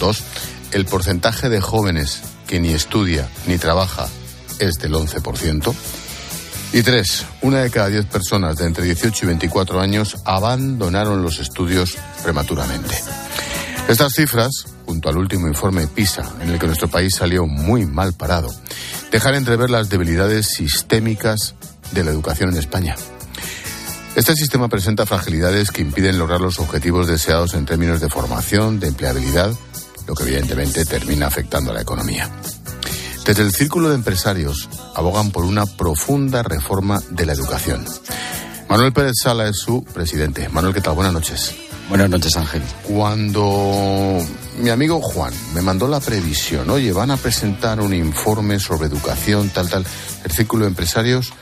Dos, 0.00 0.22
el 0.72 0.86
porcentaje 0.86 1.48
de 1.48 1.60
jóvenes 1.60 2.20
que 2.48 2.58
ni 2.58 2.70
estudia 2.70 3.28
ni 3.46 3.58
trabaja 3.58 4.08
es 4.58 4.74
del 4.78 4.94
11%. 4.94 5.74
Y 6.72 6.82
tres, 6.82 7.24
una 7.42 7.60
de 7.60 7.70
cada 7.70 7.88
diez 7.88 8.04
personas 8.06 8.56
de 8.56 8.66
entre 8.66 8.84
18 8.84 9.24
y 9.24 9.28
24 9.28 9.80
años 9.80 10.16
abandonaron 10.24 11.22
los 11.22 11.38
estudios 11.38 11.96
prematuramente. 12.22 12.96
Estas 13.88 14.12
cifras, 14.14 14.66
junto 14.86 15.08
al 15.08 15.18
último 15.18 15.48
informe 15.48 15.86
PISA, 15.86 16.24
en 16.40 16.50
el 16.50 16.58
que 16.58 16.66
nuestro 16.66 16.88
país 16.88 17.14
salió 17.14 17.46
muy 17.46 17.84
mal 17.84 18.14
parado, 18.14 18.54
dejan 19.10 19.34
entrever 19.34 19.68
las 19.68 19.90
debilidades 19.90 20.46
sistémicas 20.46 21.54
de 21.92 22.04
la 22.04 22.12
educación 22.12 22.50
en 22.50 22.58
España. 22.58 22.94
Este 24.14 24.34
sistema 24.34 24.68
presenta 24.68 25.04
fragilidades 25.04 25.70
que 25.70 25.82
impiden 25.82 26.18
lograr 26.18 26.40
los 26.40 26.58
objetivos 26.58 27.06
deseados 27.06 27.52
en 27.54 27.66
términos 27.66 28.00
de 28.00 28.08
formación, 28.08 28.80
de 28.80 28.88
empleabilidad, 28.88 29.52
lo 30.06 30.14
que 30.14 30.22
evidentemente 30.22 30.86
termina 30.86 31.26
afectando 31.26 31.72
a 31.72 31.74
la 31.74 31.82
economía. 31.82 32.30
Desde 33.26 33.42
el 33.42 33.52
Círculo 33.52 33.88
de 33.88 33.96
Empresarios 33.96 34.68
abogan 34.94 35.32
por 35.32 35.44
una 35.44 35.66
profunda 35.66 36.42
reforma 36.42 37.00
de 37.10 37.26
la 37.26 37.32
educación. 37.32 37.84
Manuel 38.68 38.92
Pérez 38.92 39.14
Sala 39.20 39.48
es 39.48 39.58
su 39.58 39.84
presidente. 39.84 40.48
Manuel, 40.48 40.72
¿qué 40.72 40.80
tal? 40.80 40.94
Buenas 40.94 41.12
noches. 41.12 41.54
Buenas 41.88 42.10
noches, 42.10 42.36
Ángel. 42.36 42.62
Cuando 42.82 44.18
mi 44.58 44.70
amigo 44.70 45.00
Juan 45.00 45.32
me 45.54 45.62
mandó 45.62 45.86
la 45.86 46.00
previsión, 46.00 46.68
oye, 46.68 46.92
van 46.92 47.12
a 47.12 47.16
presentar 47.16 47.80
un 47.80 47.94
informe 47.94 48.58
sobre 48.58 48.88
educación, 48.88 49.50
tal, 49.50 49.70
tal, 49.70 49.86
el 50.24 50.30
Círculo 50.32 50.64
de 50.64 50.70
Empresarios 50.70 51.32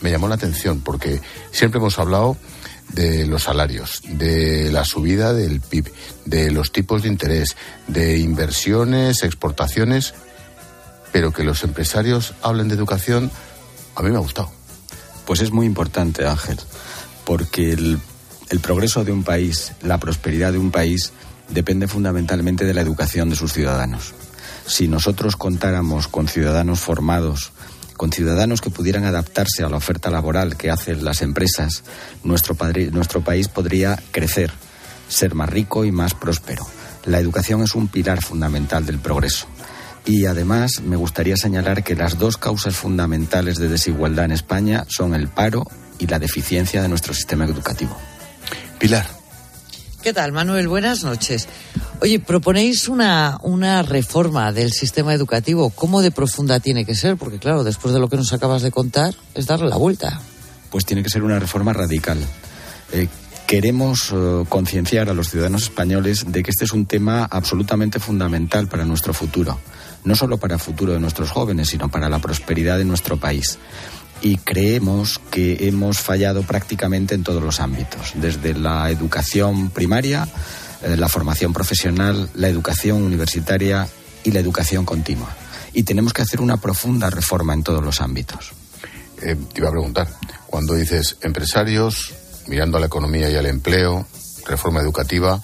me 0.00 0.12
llamó 0.12 0.28
la 0.28 0.36
atención 0.36 0.80
porque 0.80 1.20
siempre 1.50 1.78
hemos 1.80 1.98
hablado 1.98 2.36
de 2.92 3.26
los 3.26 3.42
salarios, 3.42 4.00
de 4.06 4.70
la 4.70 4.84
subida 4.84 5.32
del 5.32 5.60
PIB, 5.60 5.92
de 6.24 6.52
los 6.52 6.70
tipos 6.70 7.02
de 7.02 7.08
interés, 7.08 7.56
de 7.88 8.18
inversiones, 8.18 9.24
exportaciones, 9.24 10.14
pero 11.10 11.32
que 11.32 11.42
los 11.42 11.64
empresarios 11.64 12.34
hablen 12.42 12.68
de 12.68 12.76
educación, 12.76 13.28
a 13.96 14.02
mí 14.02 14.10
me 14.10 14.16
ha 14.16 14.20
gustado. 14.20 14.52
Pues 15.24 15.40
es 15.40 15.50
muy 15.50 15.66
importante, 15.66 16.26
Ángel, 16.26 16.60
porque 17.24 17.72
el, 17.72 17.98
el 18.50 18.60
progreso 18.60 19.04
de 19.04 19.12
un 19.12 19.22
país, 19.22 19.72
la 19.82 19.98
prosperidad 19.98 20.52
de 20.52 20.58
un 20.58 20.70
país, 20.70 21.12
depende 21.48 21.88
fundamentalmente 21.88 22.64
de 22.64 22.74
la 22.74 22.80
educación 22.80 23.30
de 23.30 23.36
sus 23.36 23.52
ciudadanos. 23.52 24.14
Si 24.66 24.88
nosotros 24.88 25.36
contáramos 25.36 26.08
con 26.08 26.28
ciudadanos 26.28 26.80
formados, 26.80 27.52
con 27.96 28.12
ciudadanos 28.12 28.60
que 28.60 28.70
pudieran 28.70 29.04
adaptarse 29.04 29.62
a 29.62 29.68
la 29.68 29.76
oferta 29.76 30.10
laboral 30.10 30.56
que 30.56 30.70
hacen 30.70 31.04
las 31.04 31.22
empresas, 31.22 31.84
nuestro, 32.22 32.56
nuestro 32.92 33.22
país 33.22 33.48
podría 33.48 34.02
crecer, 34.10 34.52
ser 35.08 35.34
más 35.34 35.48
rico 35.48 35.84
y 35.84 35.92
más 35.92 36.14
próspero. 36.14 36.66
La 37.04 37.20
educación 37.20 37.62
es 37.62 37.74
un 37.74 37.88
pilar 37.88 38.22
fundamental 38.22 38.86
del 38.86 38.98
progreso. 38.98 39.46
Y 40.06 40.26
además 40.26 40.82
me 40.82 40.96
gustaría 40.96 41.36
señalar 41.36 41.82
que 41.82 41.94
las 41.94 42.18
dos 42.18 42.36
causas 42.36 42.76
fundamentales 42.76 43.58
de 43.58 43.68
desigualdad 43.68 44.26
en 44.26 44.32
España 44.32 44.84
son 44.88 45.14
el 45.14 45.28
paro 45.28 45.66
y 45.98 46.06
la 46.06 46.18
deficiencia 46.18 46.82
de 46.82 46.88
nuestro 46.88 47.14
sistema 47.14 47.44
educativo. 47.44 47.96
Pilar. 48.78 49.06
¿Qué 50.02 50.12
tal, 50.12 50.32
Manuel? 50.32 50.68
Buenas 50.68 51.02
noches. 51.02 51.48
Oye, 52.02 52.20
proponéis 52.20 52.88
una, 52.88 53.38
una 53.42 53.82
reforma 53.82 54.52
del 54.52 54.70
sistema 54.70 55.14
educativo. 55.14 55.70
¿Cómo 55.70 56.02
de 56.02 56.10
profunda 56.10 56.60
tiene 56.60 56.84
que 56.84 56.94
ser? 56.94 57.16
Porque, 57.16 57.38
claro, 57.38 57.64
después 57.64 57.94
de 57.94 58.00
lo 58.00 58.08
que 58.08 58.18
nos 58.18 58.34
acabas 58.34 58.60
de 58.60 58.70
contar, 58.70 59.14
es 59.32 59.46
darle 59.46 59.70
la 59.70 59.76
vuelta. 59.76 60.20
Pues 60.68 60.84
tiene 60.84 61.02
que 61.02 61.08
ser 61.08 61.22
una 61.22 61.38
reforma 61.38 61.72
radical. 61.72 62.18
Eh, 62.92 63.08
queremos 63.46 64.12
eh, 64.12 64.44
concienciar 64.46 65.08
a 65.08 65.14
los 65.14 65.30
ciudadanos 65.30 65.62
españoles 65.62 66.24
de 66.28 66.42
que 66.42 66.50
este 66.50 66.64
es 66.64 66.72
un 66.72 66.84
tema 66.84 67.24
absolutamente 67.24 67.98
fundamental 67.98 68.68
para 68.68 68.84
nuestro 68.84 69.14
futuro. 69.14 69.58
No 70.04 70.14
solo 70.14 70.36
para 70.36 70.56
el 70.56 70.60
futuro 70.60 70.92
de 70.92 71.00
nuestros 71.00 71.30
jóvenes, 71.30 71.68
sino 71.70 71.88
para 71.88 72.10
la 72.10 72.18
prosperidad 72.18 72.76
de 72.76 72.84
nuestro 72.84 73.16
país 73.16 73.58
y 74.22 74.38
creemos 74.38 75.20
que 75.30 75.68
hemos 75.68 75.98
fallado 75.98 76.42
prácticamente 76.42 77.14
en 77.14 77.22
todos 77.22 77.42
los 77.42 77.60
ámbitos, 77.60 78.12
desde 78.14 78.54
la 78.54 78.90
educación 78.90 79.70
primaria, 79.70 80.26
eh, 80.82 80.96
la 80.96 81.08
formación 81.08 81.52
profesional, 81.52 82.30
la 82.34 82.48
educación 82.48 83.02
universitaria 83.02 83.88
y 84.22 84.30
la 84.30 84.40
educación 84.40 84.84
continua. 84.84 85.34
Y 85.72 85.82
tenemos 85.82 86.12
que 86.12 86.22
hacer 86.22 86.40
una 86.40 86.56
profunda 86.56 87.10
reforma 87.10 87.52
en 87.54 87.62
todos 87.62 87.82
los 87.82 88.00
ámbitos. 88.00 88.52
Eh, 89.22 89.36
te 89.52 89.60
iba 89.60 89.68
a 89.68 89.72
preguntar, 89.72 90.08
cuando 90.46 90.74
dices 90.74 91.16
empresarios, 91.20 92.14
mirando 92.46 92.76
a 92.76 92.80
la 92.80 92.86
economía 92.86 93.30
y 93.30 93.36
al 93.36 93.46
empleo, 93.46 94.06
reforma 94.46 94.80
educativa, 94.80 95.40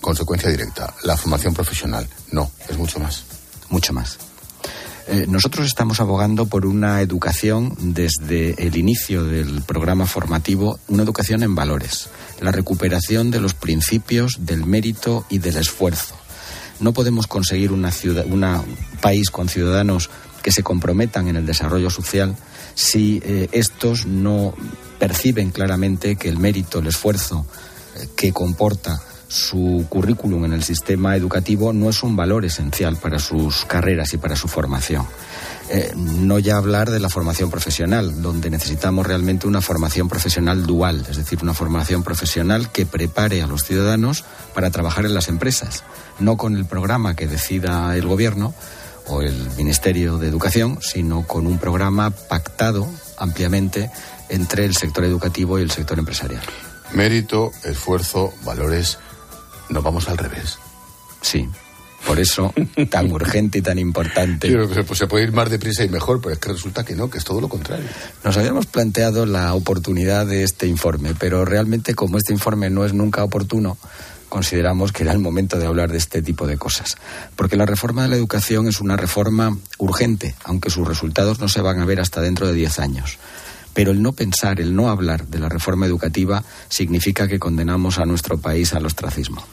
consecuencia 0.00 0.50
directa, 0.50 0.94
la 1.02 1.16
formación 1.16 1.54
profesional, 1.54 2.08
no, 2.30 2.50
es 2.68 2.76
mucho 2.76 2.98
más. 2.98 3.24
Mucho 3.70 3.92
más. 3.92 4.18
Eh, 5.06 5.26
nosotros 5.28 5.66
estamos 5.66 6.00
abogando 6.00 6.46
por 6.46 6.64
una 6.64 7.02
educación 7.02 7.74
desde 7.78 8.54
el 8.66 8.76
inicio 8.76 9.24
del 9.24 9.60
programa 9.62 10.06
formativo, 10.06 10.78
una 10.88 11.02
educación 11.02 11.42
en 11.42 11.54
valores, 11.54 12.08
la 12.40 12.52
recuperación 12.52 13.30
de 13.30 13.40
los 13.40 13.52
principios 13.52 14.38
del 14.40 14.64
mérito 14.64 15.26
y 15.28 15.38
del 15.38 15.56
esfuerzo. 15.56 16.14
No 16.80 16.92
podemos 16.92 17.26
conseguir 17.26 17.70
un 17.70 17.86
país 19.00 19.30
con 19.30 19.48
ciudadanos 19.48 20.08
que 20.42 20.52
se 20.52 20.62
comprometan 20.62 21.28
en 21.28 21.36
el 21.36 21.46
desarrollo 21.46 21.90
social 21.90 22.36
si 22.74 23.20
eh, 23.24 23.48
estos 23.52 24.06
no 24.06 24.54
perciben 24.98 25.50
claramente 25.50 26.16
que 26.16 26.28
el 26.28 26.38
mérito, 26.38 26.78
el 26.78 26.86
esfuerzo 26.86 27.46
eh, 27.96 28.08
que 28.16 28.32
comporta 28.32 29.00
su 29.34 29.84
currículum 29.88 30.44
en 30.44 30.52
el 30.52 30.62
sistema 30.62 31.16
educativo 31.16 31.72
no 31.72 31.90
es 31.90 32.02
un 32.04 32.14
valor 32.14 32.44
esencial 32.44 32.96
para 32.96 33.18
sus 33.18 33.64
carreras 33.64 34.14
y 34.14 34.18
para 34.18 34.36
su 34.36 34.46
formación. 34.46 35.06
Eh, 35.70 35.92
no 35.96 36.38
ya 36.38 36.56
hablar 36.56 36.90
de 36.90 37.00
la 37.00 37.08
formación 37.08 37.50
profesional, 37.50 38.22
donde 38.22 38.48
necesitamos 38.48 39.06
realmente 39.06 39.48
una 39.48 39.60
formación 39.60 40.08
profesional 40.08 40.66
dual, 40.66 41.04
es 41.10 41.16
decir, 41.16 41.40
una 41.42 41.52
formación 41.52 42.04
profesional 42.04 42.70
que 42.70 42.86
prepare 42.86 43.42
a 43.42 43.46
los 43.46 43.64
ciudadanos 43.64 44.24
para 44.54 44.70
trabajar 44.70 45.04
en 45.04 45.14
las 45.14 45.28
empresas, 45.28 45.82
no 46.20 46.36
con 46.36 46.56
el 46.56 46.64
programa 46.64 47.16
que 47.16 47.26
decida 47.26 47.96
el 47.96 48.06
gobierno 48.06 48.54
o 49.06 49.20
el 49.20 49.50
Ministerio 49.56 50.18
de 50.18 50.28
Educación, 50.28 50.78
sino 50.80 51.26
con 51.26 51.46
un 51.46 51.58
programa 51.58 52.10
pactado 52.10 52.88
ampliamente 53.18 53.90
entre 54.28 54.64
el 54.64 54.76
sector 54.76 55.04
educativo 55.04 55.58
y 55.58 55.62
el 55.62 55.70
sector 55.70 55.98
empresarial. 55.98 56.42
Mérito, 56.92 57.50
esfuerzo, 57.64 58.32
valores 58.44 58.98
nos 59.68 59.82
vamos 59.82 60.08
al 60.08 60.18
revés. 60.18 60.58
Sí. 61.20 61.48
Por 62.06 62.20
eso, 62.20 62.52
tan 62.90 63.10
urgente 63.10 63.58
y 63.58 63.62
tan 63.62 63.78
importante. 63.78 64.54
pues 64.86 64.98
se 64.98 65.06
puede 65.06 65.24
ir 65.24 65.32
más 65.32 65.48
deprisa 65.48 65.84
y 65.84 65.88
mejor, 65.88 66.20
pero 66.20 66.34
es 66.34 66.38
que 66.38 66.52
resulta 66.52 66.84
que 66.84 66.94
no, 66.94 67.08
que 67.08 67.18
es 67.18 67.24
todo 67.24 67.40
lo 67.40 67.48
contrario. 67.48 67.86
Nos 68.22 68.36
habíamos 68.36 68.66
planteado 68.66 69.24
la 69.24 69.54
oportunidad 69.54 70.26
de 70.26 70.42
este 70.42 70.66
informe, 70.66 71.14
pero 71.18 71.44
realmente, 71.44 71.94
como 71.94 72.18
este 72.18 72.32
informe 72.32 72.68
no 72.68 72.84
es 72.84 72.92
nunca 72.92 73.24
oportuno, 73.24 73.78
consideramos 74.28 74.92
que 74.92 75.04
era 75.04 75.12
el 75.12 75.18
momento 75.18 75.58
de 75.58 75.66
hablar 75.66 75.92
de 75.92 75.98
este 75.98 76.20
tipo 76.20 76.46
de 76.46 76.58
cosas. 76.58 76.96
Porque 77.36 77.56
la 77.56 77.66
reforma 77.66 78.02
de 78.02 78.08
la 78.08 78.16
educación 78.16 78.66
es 78.66 78.80
una 78.80 78.96
reforma 78.96 79.56
urgente, 79.78 80.34
aunque 80.44 80.70
sus 80.70 80.86
resultados 80.86 81.40
no 81.40 81.48
se 81.48 81.60
van 81.60 81.80
a 81.80 81.84
ver 81.84 82.00
hasta 82.00 82.20
dentro 82.20 82.46
de 82.46 82.52
diez 82.52 82.78
años. 82.78 83.18
Pero 83.74 83.90
el 83.90 84.00
no 84.00 84.12
pensar, 84.12 84.60
el 84.60 84.74
no 84.74 84.88
hablar 84.88 85.26
de 85.26 85.38
la 85.38 85.48
reforma 85.48 85.86
educativa 85.86 86.42
significa 86.68 87.28
que 87.28 87.38
condenamos 87.38 87.98
a 87.98 88.06
nuestro 88.06 88.38
país 88.38 88.72
al 88.72 88.86
ostracismo. 88.86 89.44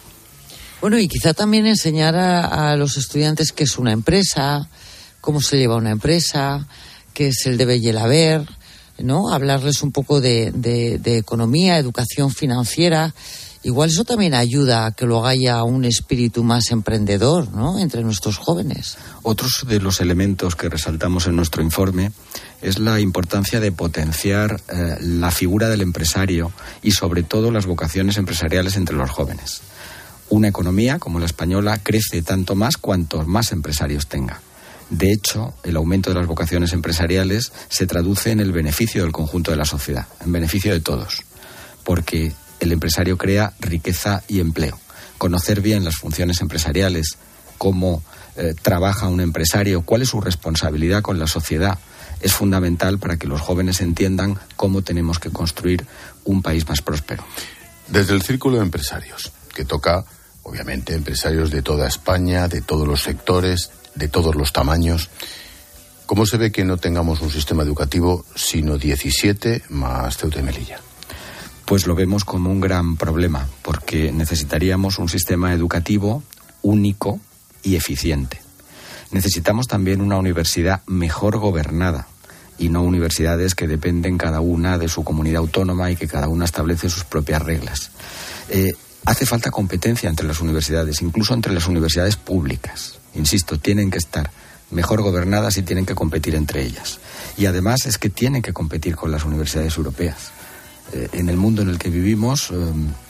Bueno, 0.79 0.97
y 0.97 1.07
quizá 1.07 1.33
también 1.33 1.67
enseñar 1.67 2.15
a, 2.15 2.75
los 2.75 2.97
estudiantes 2.97 3.51
qué 3.51 3.65
es 3.65 3.77
una 3.77 3.91
empresa, 3.91 4.69
cómo 5.19 5.41
se 5.41 5.57
lleva 5.57 5.75
una 5.75 5.91
empresa, 5.91 6.67
qué 7.13 7.27
es 7.27 7.45
el 7.45 7.57
debe 7.57 7.77
y 7.77 7.89
el 7.89 7.97
haber, 7.97 8.47
¿no? 8.97 9.33
Hablarles 9.33 9.83
un 9.83 9.91
poco 9.91 10.21
de 10.21 11.01
economía, 11.05 11.77
educación 11.77 12.31
financiera. 12.31 13.13
Igual 13.63 13.89
eso 13.89 14.03
también 14.03 14.33
ayuda 14.33 14.87
a 14.87 14.91
que 14.91 15.05
lo 15.05 15.25
haya 15.25 15.63
un 15.63 15.85
espíritu 15.85 16.43
más 16.43 16.71
emprendedor, 16.71 17.51
¿no? 17.51 17.77
Entre 17.77 18.01
nuestros 18.01 18.37
jóvenes. 18.37 18.97
Otros 19.21 19.65
de 19.67 19.79
los 19.79 20.01
elementos 20.01 20.55
que 20.55 20.67
resaltamos 20.67 21.27
en 21.27 21.35
nuestro 21.35 21.61
informe 21.61 22.11
es 22.61 22.79
la 22.79 22.99
importancia 22.99 23.59
de 23.59 23.71
potenciar 23.71 24.59
eh, 24.67 24.97
la 25.01 25.29
figura 25.29 25.69
del 25.69 25.81
empresario 25.81 26.51
y 26.81 26.91
sobre 26.91 27.21
todo 27.21 27.51
las 27.51 27.67
vocaciones 27.67 28.17
empresariales 28.17 28.77
entre 28.77 28.95
los 28.95 29.11
jóvenes. 29.11 29.61
Una 30.29 30.47
economía 30.47 30.97
como 30.97 31.19
la 31.19 31.25
española 31.25 31.79
crece 31.83 32.23
tanto 32.23 32.55
más 32.55 32.77
cuanto 32.77 33.23
más 33.25 33.51
empresarios 33.51 34.07
tenga. 34.07 34.41
De 34.89 35.11
hecho, 35.11 35.53
el 35.63 35.75
aumento 35.77 36.09
de 36.09 36.17
las 36.17 36.27
vocaciones 36.27 36.73
empresariales 36.73 37.51
se 37.69 37.85
traduce 37.85 38.31
en 38.31 38.39
el 38.39 38.51
beneficio 38.51 39.03
del 39.03 39.11
conjunto 39.11 39.51
de 39.51 39.57
la 39.57 39.65
sociedad, 39.65 40.07
en 40.19 40.31
beneficio 40.31 40.73
de 40.73 40.81
todos, 40.81 41.21
porque 41.83 42.33
el 42.61 42.71
empresario 42.71 43.17
crea 43.17 43.53
riqueza 43.59 44.23
y 44.27 44.39
empleo. 44.39 44.79
Conocer 45.17 45.61
bien 45.61 45.83
las 45.83 45.95
funciones 45.95 46.41
empresariales, 46.41 47.17
cómo 47.57 48.03
eh, 48.37 48.53
trabaja 48.61 49.07
un 49.07 49.19
empresario, 49.19 49.81
cuál 49.81 50.03
es 50.03 50.09
su 50.09 50.21
responsabilidad 50.21 51.01
con 51.01 51.19
la 51.19 51.27
sociedad, 51.27 51.79
es 52.21 52.33
fundamental 52.33 52.99
para 52.99 53.17
que 53.17 53.27
los 53.27 53.41
jóvenes 53.41 53.81
entiendan 53.81 54.39
cómo 54.55 54.83
tenemos 54.83 55.19
que 55.19 55.31
construir 55.31 55.85
un 56.23 56.43
país 56.43 56.67
más 56.69 56.81
próspero. 56.81 57.25
Desde 57.87 58.13
el 58.13 58.21
círculo 58.21 58.57
de 58.57 58.63
empresarios, 58.63 59.31
que 59.53 59.65
toca, 59.65 60.05
obviamente, 60.43 60.93
empresarios 60.93 61.49
de 61.49 61.63
toda 61.63 61.87
España, 61.87 62.47
de 62.47 62.61
todos 62.61 62.87
los 62.87 63.01
sectores, 63.01 63.71
de 63.95 64.07
todos 64.07 64.35
los 64.35 64.53
tamaños, 64.53 65.09
¿cómo 66.05 66.27
se 66.27 66.37
ve 66.37 66.51
que 66.51 66.63
no 66.63 66.77
tengamos 66.77 67.21
un 67.21 67.31
sistema 67.31 67.63
educativo 67.63 68.23
sino 68.35 68.77
17 68.77 69.63
más 69.69 70.17
Ceuta 70.17 70.39
y 70.39 70.43
Melilla? 70.43 70.79
Pues 71.71 71.87
lo 71.87 71.95
vemos 71.95 72.25
como 72.25 72.51
un 72.51 72.59
gran 72.59 72.97
problema, 72.97 73.47
porque 73.61 74.11
necesitaríamos 74.11 74.99
un 74.99 75.07
sistema 75.07 75.53
educativo 75.53 76.21
único 76.61 77.21
y 77.63 77.77
eficiente. 77.77 78.41
Necesitamos 79.11 79.69
también 79.69 80.01
una 80.01 80.17
universidad 80.17 80.81
mejor 80.85 81.37
gobernada, 81.37 82.09
y 82.57 82.67
no 82.67 82.81
universidades 82.83 83.55
que 83.55 83.69
dependen 83.69 84.17
cada 84.17 84.41
una 84.41 84.77
de 84.77 84.89
su 84.89 85.05
comunidad 85.05 85.37
autónoma 85.37 85.89
y 85.89 85.95
que 85.95 86.09
cada 86.09 86.27
una 86.27 86.43
establece 86.43 86.89
sus 86.89 87.05
propias 87.05 87.41
reglas. 87.41 87.91
Eh, 88.49 88.73
hace 89.05 89.25
falta 89.25 89.49
competencia 89.49 90.09
entre 90.09 90.27
las 90.27 90.41
universidades, 90.41 91.01
incluso 91.01 91.33
entre 91.33 91.53
las 91.53 91.69
universidades 91.69 92.17
públicas. 92.17 92.99
Insisto, 93.15 93.59
tienen 93.59 93.91
que 93.91 93.97
estar 93.97 94.29
mejor 94.71 95.01
gobernadas 95.01 95.57
y 95.57 95.61
tienen 95.61 95.85
que 95.85 95.95
competir 95.95 96.35
entre 96.35 96.65
ellas. 96.65 96.99
Y 97.37 97.45
además 97.45 97.85
es 97.85 97.97
que 97.97 98.09
tienen 98.09 98.41
que 98.41 98.51
competir 98.51 98.97
con 98.97 99.09
las 99.09 99.23
universidades 99.23 99.77
europeas. 99.77 100.33
Eh, 100.93 101.07
en 101.13 101.29
el 101.29 101.37
mundo 101.37 101.61
en 101.61 101.69
el 101.69 101.79
que 101.79 101.89
vivimos, 101.89 102.51
eh, 102.51 102.55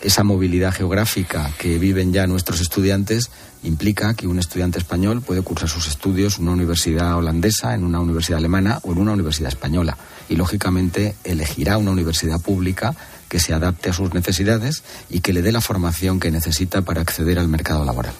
esa 0.02 0.24
movilidad 0.24 0.74
geográfica 0.74 1.52
que 1.58 1.80
viven 1.80 2.14
ya 2.14 2.28
nuestros 2.28 2.62
estudiantes 2.62 3.32
implica 3.64 4.14
que 4.14 4.28
un 4.28 4.38
estudiante 4.38 4.78
español 4.78 5.22
puede 5.22 5.42
cursar 5.42 5.70
sus 5.70 5.88
estudios 5.88 6.38
en 6.38 6.44
una 6.44 6.54
universidad 6.54 7.18
holandesa, 7.18 7.74
en 7.74 7.84
una 7.84 8.00
universidad 8.00 8.38
alemana 8.38 8.80
o 8.84 8.92
en 8.92 9.00
una 9.00 9.14
universidad 9.14 9.50
española. 9.50 9.98
Y, 10.30 10.36
lógicamente, 10.36 11.16
elegirá 11.24 11.78
una 11.78 11.92
universidad 11.92 12.40
pública 12.40 12.96
que 13.28 13.40
se 13.40 13.54
adapte 13.54 13.90
a 13.90 13.94
sus 13.94 14.14
necesidades 14.14 14.84
y 15.10 15.22
que 15.22 15.34
le 15.34 15.42
dé 15.42 15.52
la 15.52 15.62
formación 15.62 16.20
que 16.20 16.32
necesita 16.32 16.84
para 16.84 17.02
acceder 17.02 17.40
al 17.40 17.48
mercado 17.48 17.84
laboral. 17.84 18.14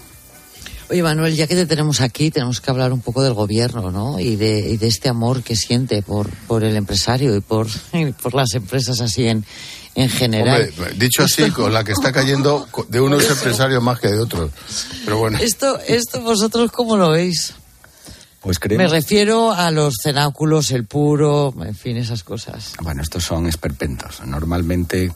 Oye, 0.92 1.04
Manuel, 1.04 1.34
ya 1.38 1.48
que 1.48 1.56
te 1.56 1.66
tenemos 1.66 2.02
aquí, 2.02 2.32
tenemos 2.32 2.60
que 2.60 2.70
hablar 2.70 2.92
un 2.92 3.00
poco 3.00 3.24
del 3.24 3.34
gobierno, 3.34 3.92
¿no? 3.92 4.20
Y 4.20 4.36
de, 4.36 4.78
este 4.82 5.08
amor 5.08 5.42
que 5.42 5.56
siente 5.56 6.02
por, 6.02 6.30
por 6.48 6.66
el 6.66 6.76
empresario 6.76 7.34
y 7.34 7.40
por, 7.40 7.68
por 8.22 8.34
las 8.34 8.54
empresas 8.56 9.00
así 9.00 9.26
en, 9.26 9.46
en 9.96 10.10
general. 10.10 10.70
dicho 10.98 11.24
así, 11.24 11.50
con 11.52 11.72
la 11.72 11.86
que 11.86 11.94
está 11.94 12.12
cayendo 12.12 12.68
de 12.90 13.00
unos 13.00 13.24
empresarios 13.30 13.82
más 13.82 14.02
que 14.02 14.10
de 14.10 14.20
otros. 14.20 14.52
Pero 15.06 15.18
bueno. 15.18 15.38
Esto, 15.40 15.80
esto 15.88 16.20
vosotros 16.24 16.70
cómo 16.74 16.98
lo 16.98 17.12
veis? 17.12 17.54
Pues 18.42 18.60
Me 18.72 18.90
refiero 18.90 19.54
a 19.54 19.72
los 19.72 19.94
cenáculos, 20.04 20.72
el 20.72 20.88
puro, 20.88 21.54
en 21.64 21.76
fin, 21.76 21.96
esas 21.96 22.26
cosas. 22.26 22.74
Bueno, 22.82 23.02
estos 23.02 23.24
son 23.24 23.48
esperpentos. 23.48 24.20
Normalmente 24.26 25.10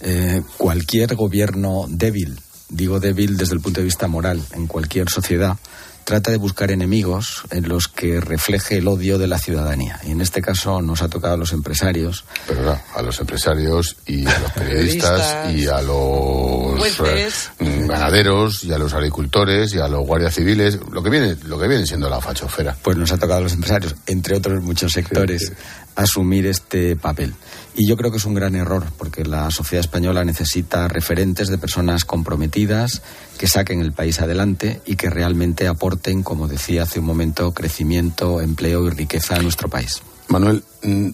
eh, 0.00 0.42
cualquier 0.58 1.14
gobierno 1.14 1.86
débil 1.88 2.36
digo 2.68 3.00
débil 3.00 3.36
desde 3.36 3.54
el 3.54 3.60
punto 3.60 3.80
de 3.80 3.84
vista 3.84 4.08
moral, 4.08 4.42
en 4.52 4.66
cualquier 4.66 5.08
sociedad, 5.08 5.56
trata 6.04 6.30
de 6.30 6.36
buscar 6.36 6.70
enemigos 6.70 7.42
en 7.50 7.68
los 7.68 7.88
que 7.88 8.20
refleje 8.20 8.76
el 8.76 8.88
odio 8.88 9.18
de 9.18 9.26
la 9.26 9.38
ciudadanía. 9.38 10.00
Y 10.04 10.12
en 10.12 10.20
este 10.20 10.40
caso 10.42 10.80
nos 10.82 11.02
ha 11.02 11.08
tocado 11.08 11.34
a 11.34 11.36
los 11.36 11.52
empresarios. 11.52 12.24
Pero 12.46 12.78
a 12.94 13.02
los 13.02 13.18
empresarios 13.20 13.96
y 14.06 14.26
a 14.26 14.38
los 14.38 14.52
periodistas 14.54 15.54
y 15.54 15.66
a 15.66 15.80
los 15.80 17.00
eh, 17.06 17.30
mm, 17.58 17.86
ganaderos 17.86 18.64
y 18.64 18.72
a 18.72 18.78
los 18.78 18.92
agricultores 18.92 19.74
y 19.74 19.78
a 19.78 19.88
los 19.88 20.06
guardias 20.06 20.34
civiles, 20.34 20.78
lo 20.90 21.02
que 21.02 21.10
viene, 21.10 21.36
lo 21.44 21.58
que 21.58 21.68
viene 21.68 21.86
siendo 21.86 22.08
la 22.08 22.20
fachofera. 22.20 22.76
Pues 22.82 22.96
nos 22.96 23.10
ha 23.12 23.16
tocado 23.16 23.40
a 23.40 23.42
los 23.42 23.54
empresarios, 23.54 23.94
entre 24.06 24.36
otros 24.36 24.62
muchos 24.62 24.92
sectores, 24.92 25.52
asumir 25.94 26.46
este 26.46 26.96
papel. 26.96 27.34
Y 27.74 27.88
yo 27.88 27.96
creo 27.96 28.10
que 28.10 28.18
es 28.18 28.24
un 28.24 28.34
gran 28.34 28.54
error, 28.54 28.86
porque 28.96 29.24
la 29.24 29.50
sociedad 29.50 29.84
española 29.84 30.24
necesita 30.24 30.86
referentes 30.88 31.48
de 31.48 31.58
personas 31.58 32.04
comprometidas 32.04 33.02
que 33.38 33.48
saquen 33.48 33.80
el 33.80 33.92
país 33.92 34.20
adelante 34.20 34.80
y 34.86 34.96
que 34.96 35.10
realmente 35.10 35.66
aporten, 35.66 36.22
como 36.22 36.46
decía 36.46 36.84
hace 36.84 37.00
un 37.00 37.06
momento, 37.06 37.52
crecimiento, 37.52 38.40
empleo 38.40 38.86
y 38.86 38.90
riqueza 38.90 39.36
a 39.36 39.42
nuestro 39.42 39.68
país. 39.68 40.02
Manuel, 40.28 40.62
mm, 40.82 41.08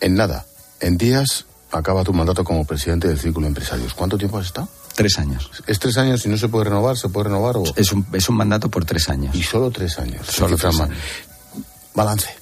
en 0.00 0.14
nada, 0.14 0.46
en 0.80 0.96
días 0.96 1.46
acaba 1.70 2.04
tu 2.04 2.12
mandato 2.12 2.44
como 2.44 2.64
presidente 2.64 3.08
del 3.08 3.18
Círculo 3.18 3.44
de 3.44 3.48
Empresarios. 3.48 3.94
¿Cuánto 3.94 4.18
tiempo 4.18 4.38
has 4.38 4.46
estado? 4.46 4.68
Tres 4.94 5.18
años. 5.18 5.50
¿Es 5.66 5.78
tres 5.78 5.96
años 5.96 6.26
y 6.26 6.28
no 6.28 6.36
se 6.36 6.48
puede 6.48 6.64
renovar? 6.64 6.98
¿Se 6.98 7.08
puede 7.08 7.28
renovar? 7.28 7.56
O... 7.56 7.64
Es, 7.76 7.92
un, 7.92 8.06
es 8.12 8.28
un 8.28 8.36
mandato 8.36 8.68
por 8.68 8.84
tres 8.84 9.08
años. 9.08 9.34
Y 9.34 9.42
solo 9.42 9.70
tres 9.70 9.98
años. 9.98 10.26
Solo 10.26 10.56
tres 10.56 10.80
años. 10.80 10.98
Balance 11.94 12.41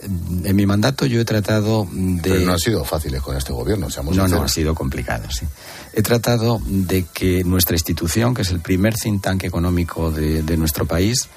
en 0.00 0.56
mi 0.56 0.66
mandato 0.66 1.06
yo 1.06 1.20
he 1.20 1.24
tratado 1.24 1.86
de... 1.90 2.30
Pero 2.30 2.40
no 2.46 2.52
ha 2.52 2.58
sido 2.58 2.84
fácil 2.84 3.16
con 3.20 3.36
este 3.36 3.52
gobierno, 3.52 3.90
seamos 3.90 4.16
No, 4.16 4.28
no, 4.28 4.42
ha 4.42 4.48
sido 4.48 4.74
complicado, 4.74 5.28
sí. 5.30 5.46
He 5.92 6.02
tratado 6.02 6.60
de 6.66 7.04
que 7.12 7.42
nuestra 7.44 7.74
institución, 7.74 8.34
que 8.34 8.42
es 8.42 8.50
el 8.50 8.60
primer 8.60 8.94
think 8.94 9.22
tank 9.22 9.44
económico 9.44 10.10
de, 10.12 10.56
nuestro 10.56 10.86
país, 10.86 11.28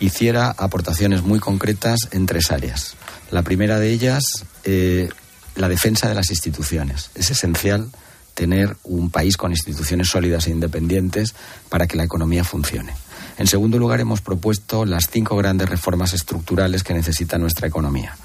hiciera 0.00 0.50
aportaciones 0.50 1.22
muy 1.22 1.38
concretas 1.38 2.00
en 2.10 2.26
tres 2.26 2.50
áreas. 2.50 2.94
La 3.30 3.42
primera 3.42 3.78
de 3.78 3.90
ellas, 3.90 4.24
eh, 4.64 5.08
la 5.54 5.68
defensa 5.68 6.08
de 6.08 6.14
las 6.14 6.30
instituciones. 6.30 7.10
Es 7.14 7.30
esencial 7.30 7.88
tener 8.34 8.76
un 8.84 9.10
país 9.10 9.36
con 9.36 9.50
instituciones 9.50 10.08
sólidas 10.08 10.46
e 10.46 10.50
independientes 10.50 11.34
para 11.68 11.86
que 11.86 11.96
la 11.96 12.04
economía 12.04 12.44
funcione. 12.44 12.94
En 13.38 13.46
segundo 13.46 13.78
lugar, 13.78 14.00
hemos 14.00 14.20
propuesto 14.20 14.84
las 14.84 15.08
cinco 15.08 15.36
grandes 15.36 15.68
reformas 15.68 16.12
estructurales 16.12 16.82
que 16.82 16.92
necesita 16.92 17.38
nuestra 17.38 17.68
economía. 17.68 18.16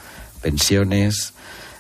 Pensiones, 0.42 1.34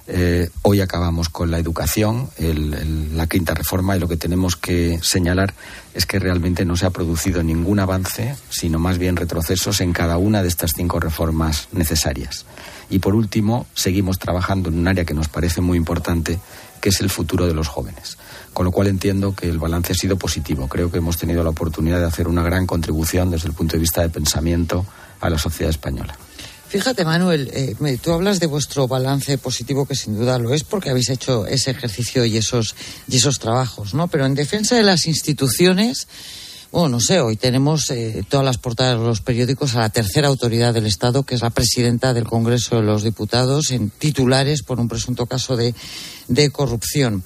eh, 0.05 0.51
hoy 0.61 0.81
acabamos 0.81 1.29
con 1.29 1.49
la 1.49 1.57
educación, 1.57 2.29
la 2.37 3.25
quinta 3.25 3.55
reforma, 3.55 3.97
y 3.97 3.99
lo 3.99 4.07
que 4.07 4.17
tenemos 4.17 4.55
que 4.55 4.99
señalar 5.01 5.55
es 5.95 6.05
que 6.05 6.19
realmente 6.19 6.63
no 6.63 6.75
se 6.75 6.85
ha 6.85 6.91
producido 6.91 7.41
ningún 7.41 7.79
avance, 7.79 8.35
sino 8.51 8.77
más 8.77 8.99
bien 8.99 9.15
retrocesos 9.15 9.81
en 9.81 9.93
cada 9.93 10.17
una 10.17 10.43
de 10.43 10.49
estas 10.49 10.73
cinco 10.75 10.99
reformas 10.99 11.69
necesarias. 11.71 12.45
Y 12.91 12.99
por 12.99 13.15
último, 13.15 13.65
seguimos 13.73 14.19
trabajando 14.19 14.69
en 14.69 14.77
un 14.77 14.87
área 14.87 15.05
que 15.05 15.15
nos 15.15 15.27
parece 15.27 15.59
muy 15.59 15.79
importante, 15.79 16.39
que 16.79 16.89
es 16.89 17.01
el 17.01 17.09
futuro 17.09 17.47
de 17.47 17.55
los 17.55 17.67
jóvenes 17.67 18.19
con 18.53 18.65
lo 18.65 18.71
cual 18.71 18.87
entiendo 18.87 19.35
que 19.35 19.49
el 19.49 19.57
balance 19.57 19.93
ha 19.93 19.95
sido 19.95 20.17
positivo. 20.17 20.67
Creo 20.67 20.91
que 20.91 20.99
hemos 20.99 21.17
tenido 21.17 21.43
la 21.43 21.49
oportunidad 21.49 21.99
de 21.99 22.05
hacer 22.05 22.27
una 22.27 22.43
gran 22.43 22.65
contribución 22.67 23.31
desde 23.31 23.47
el 23.47 23.53
punto 23.53 23.73
de 23.73 23.79
vista 23.79 24.01
de 24.01 24.09
pensamiento 24.09 24.85
a 25.19 25.29
la 25.29 25.37
sociedad 25.37 25.69
española. 25.69 26.17
Fíjate, 26.73 27.05
Manuel, 27.05 27.51
eh, 27.53 27.75
tú 28.01 28.13
hablas 28.13 28.39
de 28.39 28.47
vuestro 28.47 28.87
balance 28.87 29.37
positivo, 29.37 29.85
que 29.85 29.95
sin 29.95 30.17
duda 30.17 30.39
lo 30.39 30.53
es, 30.55 30.63
porque 30.63 30.89
habéis 30.89 31.09
hecho 31.09 31.45
ese 31.45 31.69
ejercicio 31.69 32.25
y 32.25 32.37
esos, 32.37 32.75
y 33.07 33.17
esos 33.17 33.37
trabajos, 33.37 33.93
¿no? 33.93 34.07
Pero 34.07 34.25
en 34.25 34.33
defensa 34.33 34.75
de 34.75 34.81
las 34.81 35.05
instituciones, 35.05 36.07
bueno, 36.73 36.89
no 36.89 36.99
sé, 36.99 37.21
hoy 37.21 37.35
tenemos 37.35 37.91
eh, 37.91 38.25
todas 38.27 38.43
las 38.43 38.57
portadas 38.57 38.99
de 38.99 39.05
los 39.05 39.21
periódicos 39.21 39.75
a 39.75 39.81
la 39.81 39.89
tercera 39.89 40.27
autoridad 40.27 40.73
del 40.73 40.87
Estado, 40.87 41.21
que 41.21 41.35
es 41.35 41.41
la 41.43 41.51
presidenta 41.51 42.15
del 42.15 42.23
Congreso 42.23 42.77
de 42.77 42.81
los 42.81 43.03
Diputados, 43.03 43.69
en 43.69 43.91
titulares 43.91 44.63
por 44.63 44.79
un 44.79 44.87
presunto 44.87 45.27
caso 45.27 45.55
de, 45.55 45.75
de 46.27 46.49
corrupción. 46.49 47.23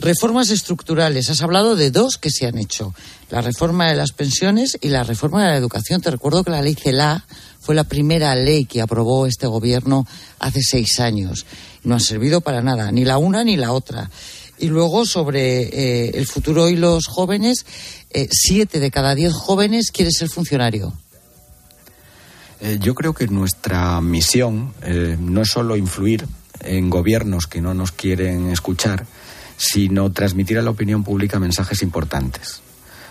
Reformas 0.00 0.50
estructurales. 0.50 1.30
Has 1.30 1.40
hablado 1.40 1.76
de 1.76 1.90
dos 1.90 2.18
que 2.18 2.30
se 2.30 2.46
han 2.46 2.58
hecho. 2.58 2.94
La 3.30 3.40
reforma 3.40 3.88
de 3.88 3.96
las 3.96 4.12
pensiones 4.12 4.76
y 4.82 4.88
la 4.88 5.02
reforma 5.02 5.44
de 5.44 5.52
la 5.52 5.56
educación. 5.56 6.02
Te 6.02 6.10
recuerdo 6.10 6.44
que 6.44 6.50
la 6.50 6.60
ley 6.60 6.74
CELA 6.74 7.24
fue 7.58 7.74
la 7.74 7.84
primera 7.84 8.34
ley 8.34 8.66
que 8.66 8.82
aprobó 8.82 9.26
este 9.26 9.46
gobierno 9.46 10.06
hace 10.40 10.60
seis 10.62 11.00
años. 11.00 11.46
No 11.84 11.94
ha 11.94 12.00
servido 12.00 12.42
para 12.42 12.60
nada, 12.60 12.92
ni 12.92 13.06
la 13.06 13.16
una 13.16 13.44
ni 13.44 13.56
la 13.56 13.72
otra. 13.72 14.10
Y 14.58 14.66
luego 14.66 15.06
sobre 15.06 15.62
eh, 15.62 16.10
el 16.18 16.26
futuro 16.26 16.68
y 16.68 16.76
los 16.76 17.06
jóvenes, 17.06 17.64
eh, 18.10 18.28
siete 18.30 18.80
de 18.80 18.90
cada 18.90 19.14
diez 19.14 19.32
jóvenes 19.32 19.90
quiere 19.90 20.10
ser 20.10 20.28
funcionario. 20.28 20.92
Eh, 22.60 22.78
yo 22.80 22.94
creo 22.94 23.14
que 23.14 23.26
nuestra 23.28 24.00
misión 24.00 24.74
no 25.18 25.42
es 25.42 25.48
solo 25.48 25.76
influir 25.76 26.26
en 26.60 26.90
gobiernos 26.90 27.46
que 27.46 27.60
no 27.62 27.72
nos 27.72 27.92
quieren 27.92 28.50
escuchar, 28.50 29.06
sino 29.56 30.12
transmitir 30.12 30.58
a 30.58 30.62
la 30.62 30.70
opinión 30.70 31.04
pública 31.04 31.38
mensajes 31.38 31.82
importantes. 31.82 32.60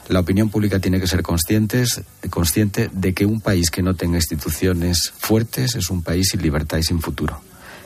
La 0.07 0.19
opinión 0.19 0.49
pública 0.49 0.79
tiene 0.79 0.99
que 0.99 1.07
ser 1.07 1.23
conscientes, 1.23 2.01
consciente 2.29 2.89
de 2.91 3.13
que 3.13 3.25
un 3.25 3.41
país 3.41 3.71
que 3.71 3.83
no 3.83 3.95
tenga 3.95 4.17
instituciones 4.17 5.13
fuertes 5.17 5.75
es 5.75 5.89
un 5.89 6.03
país 6.03 6.29
sin 6.31 6.41
libertad 6.41 6.77
y 6.77 6.83
sin 6.83 6.99
futuro 6.99 7.41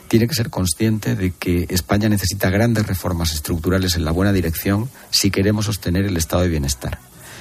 tiene 0.08 0.28
que 0.28 0.34
ser 0.34 0.50
consciente 0.50 1.16
de 1.16 1.32
que 1.32 1.66
España 1.70 2.08
necesita 2.08 2.50
grandes 2.50 2.86
reformas 2.86 3.34
estructurales 3.34 3.96
en 3.96 4.04
la 4.04 4.10
buena 4.10 4.32
dirección 4.32 4.90
si 5.10 5.30
queremos 5.30 5.66
sostener 5.66 6.04
el 6.04 6.16
estado 6.16 6.42
de 6.42 6.48
bienestar. 6.48 6.98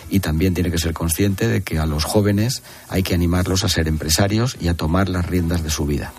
Y 0.10 0.20
también 0.20 0.54
tiene 0.54 0.72
que 0.72 0.78
ser 0.78 0.94
consciente 0.94 1.48
de 1.48 1.62
que 1.62 1.80
a 1.80 1.86
los 1.86 2.04
jóvenes 2.04 2.62
hay 2.90 3.04
que 3.04 3.14
animarlos 3.14 3.64
a 3.64 3.70
ser 3.70 3.88
empresarios 3.88 4.58
y 4.60 4.68
a 4.68 4.76
tomar 4.76 5.10
las 5.10 5.26
riendas 5.26 5.64
de 5.64 5.70
su 5.70 5.86
vida. 5.86 6.14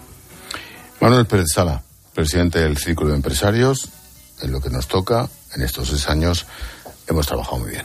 Manuel 1.00 1.26
Pérez 1.26 1.48
Sala, 1.54 1.82
presidente 2.14 2.60
del 2.60 2.78
Círculo 2.78 3.10
de 3.10 3.16
Empresarios, 3.16 3.88
en 4.40 4.52
lo 4.52 4.60
que 4.60 4.70
nos 4.70 4.88
toca, 4.88 5.28
en 5.54 5.62
estos 5.62 5.88
seis 5.88 6.08
años, 6.08 6.46
hemos 7.06 7.26
trabajado 7.26 7.58
muy 7.58 7.70
bien. 7.70 7.84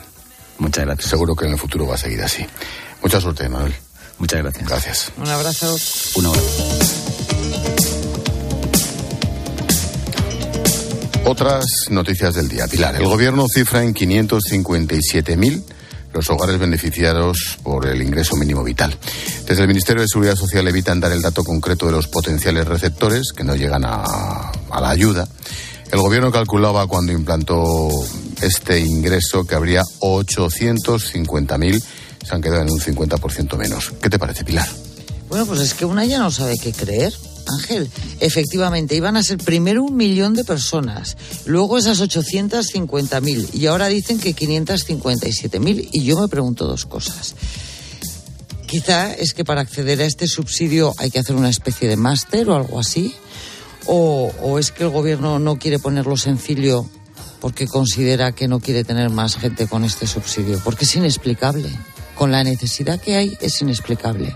Muchas 0.58 0.84
gracias. 0.84 1.10
Seguro 1.10 1.34
que 1.34 1.46
en 1.46 1.52
el 1.52 1.58
futuro 1.58 1.86
va 1.86 1.94
a 1.94 1.98
seguir 1.98 2.22
así. 2.22 2.46
Mucha 3.02 3.20
suerte, 3.20 3.48
Manuel. 3.48 3.74
Muchas 4.18 4.42
gracias. 4.42 4.68
Gracias. 4.68 5.12
Un 5.16 5.28
abrazo. 5.28 5.76
Un 6.16 6.26
abrazo. 6.26 7.69
Otras 11.30 11.64
noticias 11.90 12.34
del 12.34 12.48
día. 12.48 12.66
Pilar, 12.66 12.96
el 12.96 13.04
gobierno 13.04 13.46
cifra 13.46 13.84
en 13.84 13.94
557.000 13.94 15.62
los 16.12 16.28
hogares 16.28 16.58
beneficiados 16.58 17.56
por 17.62 17.86
el 17.86 18.02
ingreso 18.02 18.34
mínimo 18.34 18.64
vital. 18.64 18.98
Desde 19.46 19.62
el 19.62 19.68
Ministerio 19.68 20.02
de 20.02 20.08
Seguridad 20.08 20.34
Social 20.34 20.66
evitan 20.66 20.98
dar 20.98 21.12
el 21.12 21.22
dato 21.22 21.44
concreto 21.44 21.86
de 21.86 21.92
los 21.92 22.08
potenciales 22.08 22.66
receptores 22.66 23.30
que 23.30 23.44
no 23.44 23.54
llegan 23.54 23.84
a, 23.84 24.02
a 24.70 24.80
la 24.80 24.90
ayuda. 24.90 25.28
El 25.92 26.00
gobierno 26.00 26.32
calculaba 26.32 26.88
cuando 26.88 27.12
implantó 27.12 27.90
este 28.40 28.80
ingreso 28.80 29.44
que 29.44 29.54
habría 29.54 29.82
850.000, 30.00 31.82
se 32.26 32.34
han 32.34 32.42
quedado 32.42 32.62
en 32.62 32.72
un 32.72 32.80
50% 32.80 33.56
menos. 33.56 33.92
¿Qué 34.02 34.10
te 34.10 34.18
parece, 34.18 34.44
Pilar? 34.44 34.68
Bueno, 35.28 35.46
pues 35.46 35.60
es 35.60 35.74
que 35.74 35.84
una 35.84 36.04
ya 36.04 36.18
no 36.18 36.32
sabe 36.32 36.58
qué 36.58 36.72
creer. 36.72 37.14
Ángel, 37.46 37.90
efectivamente, 38.20 38.94
iban 38.94 39.16
a 39.16 39.22
ser 39.22 39.38
primero 39.38 39.82
un 39.82 39.96
millón 39.96 40.34
de 40.34 40.44
personas, 40.44 41.16
luego 41.46 41.78
esas 41.78 42.00
850.000 42.00 43.54
y 43.54 43.66
ahora 43.66 43.88
dicen 43.88 44.18
que 44.18 44.34
557.000 44.34 45.88
y 45.92 46.04
yo 46.04 46.20
me 46.20 46.28
pregunto 46.28 46.66
dos 46.66 46.86
cosas. 46.86 47.34
Quizá 48.66 49.12
es 49.12 49.34
que 49.34 49.44
para 49.44 49.62
acceder 49.62 50.00
a 50.00 50.06
este 50.06 50.28
subsidio 50.28 50.94
hay 50.98 51.10
que 51.10 51.18
hacer 51.18 51.34
una 51.34 51.50
especie 51.50 51.88
de 51.88 51.96
máster 51.96 52.48
o 52.48 52.54
algo 52.54 52.78
así, 52.78 53.14
o, 53.86 54.32
o 54.42 54.58
es 54.58 54.70
que 54.70 54.84
el 54.84 54.90
gobierno 54.90 55.38
no 55.38 55.58
quiere 55.58 55.78
ponerlo 55.78 56.16
sencillo 56.16 56.86
porque 57.40 57.66
considera 57.66 58.32
que 58.32 58.48
no 58.48 58.60
quiere 58.60 58.84
tener 58.84 59.10
más 59.10 59.36
gente 59.36 59.66
con 59.66 59.84
este 59.84 60.06
subsidio, 60.06 60.60
porque 60.62 60.84
es 60.84 60.94
inexplicable. 60.94 61.70
Con 62.14 62.30
la 62.30 62.44
necesidad 62.44 63.00
que 63.00 63.16
hay 63.16 63.36
es 63.40 63.62
inexplicable. 63.62 64.34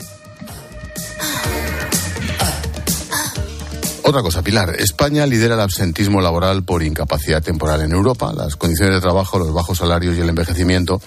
Otra 4.06 4.20
cosa, 4.20 4.42
Pilar. 4.42 4.76
España 4.78 5.26
lidera 5.26 5.54
el 5.54 5.62
absentismo 5.62 6.20
laboral 6.20 6.62
por 6.62 6.82
incapacidad 6.82 7.42
temporal 7.42 7.80
en 7.80 7.92
Europa. 7.92 8.34
Las 8.36 8.54
condiciones 8.54 8.96
de 8.96 9.00
trabajo, 9.00 9.38
los 9.38 9.54
bajos 9.54 9.78
salarios 9.78 10.14
y 10.14 10.20
el 10.20 10.28
envejecimiento 10.28 11.00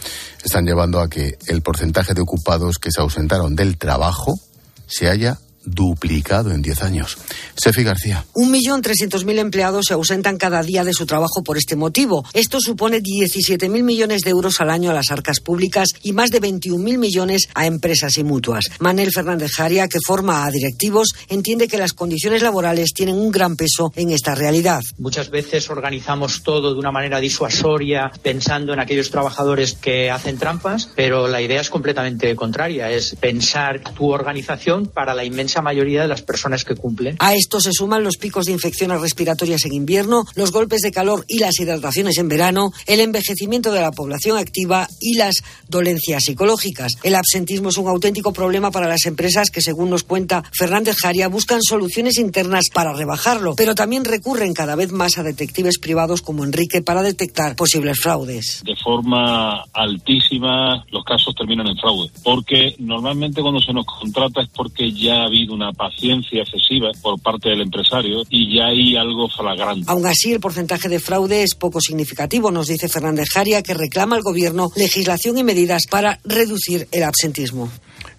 están 0.43 0.65
llevando 0.65 0.99
a 0.99 1.07
que 1.07 1.37
el 1.45 1.61
porcentaje 1.61 2.15
de 2.15 2.21
ocupados 2.21 2.79
que 2.79 2.91
se 2.91 2.99
ausentaron 2.99 3.55
del 3.55 3.77
trabajo 3.77 4.39
se 4.87 5.09
haya 5.09 5.37
duplicado 5.67 6.51
en 6.51 6.61
10 6.61 6.83
años. 6.83 7.17
Sefi 7.55 7.83
García. 7.83 8.25
Un 8.33 8.51
millón 8.51 8.81
trescientos 8.81 9.25
mil 9.25 9.37
empleados 9.39 9.85
se 9.87 9.93
ausentan 9.93 10.37
cada 10.37 10.63
día 10.63 10.83
de 10.83 10.93
su 10.93 11.05
trabajo 11.05 11.43
por 11.43 11.57
este 11.57 11.75
motivo. 11.75 12.25
Esto 12.33 12.59
supone 12.59 13.01
17.000 13.01 13.83
millones 13.83 14.21
de 14.21 14.31
euros 14.31 14.61
al 14.61 14.69
año 14.69 14.91
a 14.91 14.93
las 14.93 15.11
arcas 15.11 15.39
públicas 15.39 15.89
y 16.01 16.13
más 16.13 16.31
de 16.31 16.41
21.000 16.41 16.97
millones 16.97 17.49
a 17.53 17.65
empresas 17.65 18.17
y 18.17 18.23
mutuas. 18.23 18.65
Manel 18.79 19.11
Fernández 19.11 19.51
Jaria, 19.51 19.87
que 19.87 19.99
forma 20.05 20.45
a 20.45 20.51
directivos, 20.51 21.09
entiende 21.27 21.67
que 21.67 21.77
las 21.77 21.93
condiciones 21.93 22.41
laborales 22.41 22.93
tienen 22.93 23.15
un 23.15 23.31
gran 23.31 23.55
peso 23.55 23.91
en 23.95 24.11
esta 24.11 24.35
realidad. 24.35 24.81
Muchas 24.97 25.29
veces 25.29 25.69
organizamos 25.69 26.43
todo 26.43 26.73
de 26.73 26.79
una 26.79 26.91
manera 26.91 27.19
disuasoria, 27.19 28.11
pensando 28.21 28.73
en 28.73 28.79
aquellos 28.79 29.11
trabajadores 29.11 29.73
que 29.73 30.09
hacen 30.09 30.37
trampas, 30.37 30.89
pero 30.95 31.27
la 31.27 31.41
idea 31.41 31.61
es 31.61 31.69
completamente 31.69 32.35
contraria. 32.35 32.89
Es 32.89 33.15
pensar 33.19 33.81
tu 33.95 34.11
organización 34.11 34.87
para 34.87 35.13
la 35.13 35.25
inmensa 35.25 35.56
mayoría 35.61 36.01
de 36.01 36.07
las 36.07 36.21
personas 36.21 36.63
que 36.63 36.75
cumplen. 36.75 37.15
A 37.19 37.35
esto 37.35 37.59
se 37.59 37.71
suman 37.71 38.03
los 38.03 38.17
picos 38.17 38.45
de 38.45 38.51
infecciones 38.51 39.01
respiratorias 39.01 39.65
en 39.65 39.73
invierno, 39.73 40.23
los 40.35 40.51
golpes 40.51 40.81
de 40.81 40.91
calor 40.91 41.25
y 41.27 41.39
las 41.39 41.59
hidrataciones 41.59 42.17
en 42.17 42.27
verano, 42.27 42.71
el 42.85 42.99
envejecimiento 42.99 43.71
de 43.71 43.81
la 43.81 43.91
población 43.91 44.37
activa 44.37 44.87
y 44.99 45.17
las 45.17 45.43
dolencias 45.67 46.23
psicológicas. 46.25 46.93
El 47.03 47.15
absentismo 47.15 47.69
es 47.69 47.77
un 47.77 47.87
auténtico 47.87 48.33
problema 48.33 48.71
para 48.71 48.87
las 48.87 49.05
empresas 49.05 49.49
que, 49.51 49.61
según 49.61 49.89
nos 49.89 50.03
cuenta 50.03 50.43
Fernández 50.51 50.97
Jaria, 51.01 51.27
buscan 51.27 51.61
soluciones 51.61 52.17
internas 52.17 52.65
para 52.73 52.93
rebajarlo, 52.93 53.55
pero 53.55 53.75
también 53.75 54.05
recurren 54.05 54.53
cada 54.53 54.75
vez 54.75 54.91
más 54.91 55.17
a 55.17 55.23
detectives 55.23 55.79
privados 55.79 56.21
como 56.21 56.43
Enrique 56.43 56.81
para 56.81 57.01
detectar 57.01 57.55
posibles 57.55 57.99
fraudes. 57.99 58.61
De 58.63 58.75
forma 58.75 59.63
altísima 59.73 60.85
los 60.91 61.03
casos 61.03 61.35
terminan 61.35 61.67
en 61.67 61.77
fraude, 61.77 62.11
porque 62.23 62.75
normalmente 62.79 63.41
cuando 63.41 63.61
se 63.61 63.73
nos 63.73 63.85
contrata 63.85 64.41
es 64.41 64.49
porque 64.49 64.91
ya 64.91 65.21
ha 65.21 65.25
habido 65.25 65.46
una 65.53 65.71
paciencia 65.71 66.41
excesiva 66.41 66.91
por 67.01 67.19
parte 67.21 67.49
del 67.49 67.61
empresario 67.61 68.23
y 68.29 68.55
ya 68.55 68.67
hay 68.67 68.95
algo 68.95 69.27
flagrante. 69.29 69.85
Aún 69.87 70.05
así, 70.05 70.33
el 70.33 70.39
porcentaje 70.39 70.89
de 70.89 70.99
fraude 70.99 71.43
es 71.43 71.55
poco 71.55 71.81
significativo, 71.81 72.51
nos 72.51 72.67
dice 72.67 72.89
Fernández 72.89 73.29
Jaria, 73.33 73.61
que 73.63 73.73
reclama 73.73 74.15
al 74.15 74.21
Gobierno 74.21 74.69
legislación 74.75 75.37
y 75.37 75.43
medidas 75.43 75.87
para 75.89 76.19
reducir 76.23 76.87
el 76.91 77.03
absentismo. 77.03 77.69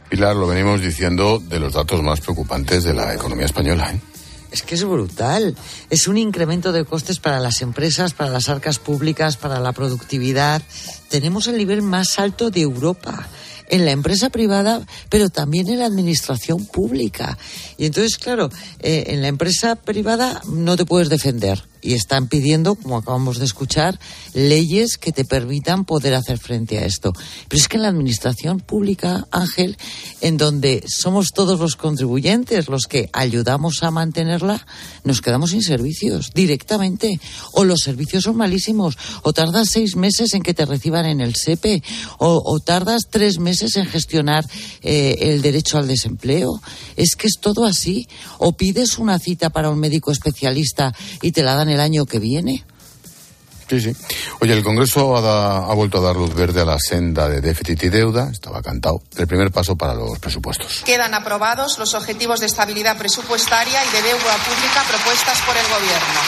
Pilar, 0.08 0.36
lo 0.36 0.46
venimos 0.46 0.80
diciendo 0.80 1.38
de 1.38 1.60
los 1.60 1.74
datos 1.74 2.02
más 2.02 2.20
preocupantes 2.20 2.84
de 2.84 2.94
la 2.94 3.14
economía 3.14 3.44
española. 3.44 3.92
¿eh? 3.92 4.00
Es 4.50 4.62
que 4.62 4.74
es 4.74 4.84
brutal. 4.84 5.54
Es 5.90 6.08
un 6.08 6.16
incremento 6.16 6.72
de 6.72 6.84
costes 6.84 7.18
para 7.18 7.40
las 7.40 7.60
empresas, 7.60 8.14
para 8.14 8.30
las 8.30 8.48
arcas 8.48 8.78
públicas, 8.78 9.36
para 9.36 9.60
la 9.60 9.72
productividad. 9.72 10.62
Tenemos 11.10 11.46
el 11.48 11.58
nivel 11.58 11.82
más 11.82 12.18
alto 12.18 12.50
de 12.50 12.62
Europa 12.62 13.28
en 13.68 13.84
la 13.84 13.92
empresa 13.92 14.30
privada, 14.30 14.86
pero 15.08 15.28
también 15.28 15.68
en 15.68 15.80
la 15.80 15.86
administración 15.86 16.66
pública. 16.66 17.38
Y 17.76 17.86
entonces, 17.86 18.16
claro, 18.16 18.50
eh, 18.80 19.04
en 19.08 19.22
la 19.22 19.28
empresa 19.28 19.76
privada 19.76 20.40
no 20.46 20.76
te 20.76 20.84
puedes 20.84 21.08
defender 21.08 21.62
y 21.80 21.94
están 21.94 22.28
pidiendo, 22.28 22.74
como 22.74 22.98
acabamos 22.98 23.38
de 23.38 23.44
escuchar, 23.44 23.98
leyes 24.34 24.98
que 24.98 25.12
te 25.12 25.24
permitan 25.24 25.84
poder 25.84 26.14
hacer 26.14 26.38
frente 26.38 26.78
a 26.78 26.84
esto. 26.84 27.12
Pero 27.48 27.60
es 27.60 27.68
que 27.68 27.76
en 27.76 27.82
la 27.82 27.88
administración 27.88 28.60
pública, 28.60 29.26
Ángel, 29.30 29.76
en 30.20 30.36
donde 30.36 30.84
somos 30.86 31.32
todos 31.32 31.60
los 31.60 31.76
contribuyentes 31.76 32.68
los 32.68 32.86
que 32.86 33.08
ayudamos 33.12 33.82
a 33.82 33.90
mantenerla, 33.90 34.66
nos 35.04 35.20
quedamos 35.20 35.50
sin 35.50 35.62
servicios 35.62 36.32
directamente. 36.34 37.20
O 37.52 37.64
los 37.64 37.80
servicios 37.80 38.24
son 38.24 38.36
malísimos, 38.36 38.96
o 39.22 39.32
tardas 39.32 39.68
seis 39.70 39.96
meses 39.96 40.34
en 40.34 40.42
que 40.42 40.54
te 40.54 40.66
reciban 40.66 41.06
en 41.06 41.20
el 41.20 41.34
SEPE, 41.34 41.82
o, 42.18 42.58
tardas 42.60 43.02
tres 43.10 43.38
meses 43.38 43.76
en 43.76 43.86
gestionar 43.86 44.44
eh, 44.82 45.16
el 45.20 45.42
derecho 45.42 45.78
al 45.78 45.88
desempleo. 45.88 46.60
Es 46.96 47.14
que 47.16 47.26
es 47.26 47.38
todo 47.40 47.64
así. 47.64 48.08
O 48.38 48.52
pides 48.52 48.98
una 48.98 49.18
cita 49.18 49.50
para 49.50 49.70
un 49.70 49.78
médico 49.78 50.10
especialista 50.12 50.94
y 51.22 51.32
te 51.32 51.42
la 51.42 51.54
dan 51.54 51.67
el 51.70 51.80
año 51.80 52.06
que 52.06 52.18
viene. 52.18 52.64
Sí, 53.68 53.80
sí. 53.82 53.94
Oye, 54.40 54.54
el 54.54 54.62
Congreso 54.64 55.14
ha, 55.14 55.20
da- 55.20 55.58
ha 55.70 55.74
vuelto 55.74 55.98
a 55.98 56.00
dar 56.00 56.16
luz 56.16 56.34
verde 56.34 56.62
a 56.62 56.64
la 56.64 56.78
senda 56.78 57.28
de 57.28 57.42
déficit 57.42 57.82
y 57.82 57.88
deuda. 57.90 58.30
Estaba 58.32 58.62
cantado. 58.62 59.02
El 59.16 59.26
primer 59.26 59.50
paso 59.50 59.76
para 59.76 59.92
los 59.94 60.18
presupuestos. 60.18 60.82
Quedan 60.86 61.12
aprobados 61.12 61.78
los 61.78 61.92
objetivos 61.92 62.40
de 62.40 62.46
estabilidad 62.46 62.96
presupuestaria 62.96 63.78
y 63.84 63.88
de 63.94 64.02
deuda 64.02 64.36
pública 64.38 64.84
propuestas 64.88 65.38
por 65.42 65.54
el 65.54 65.64
Gobierno. 65.64 66.20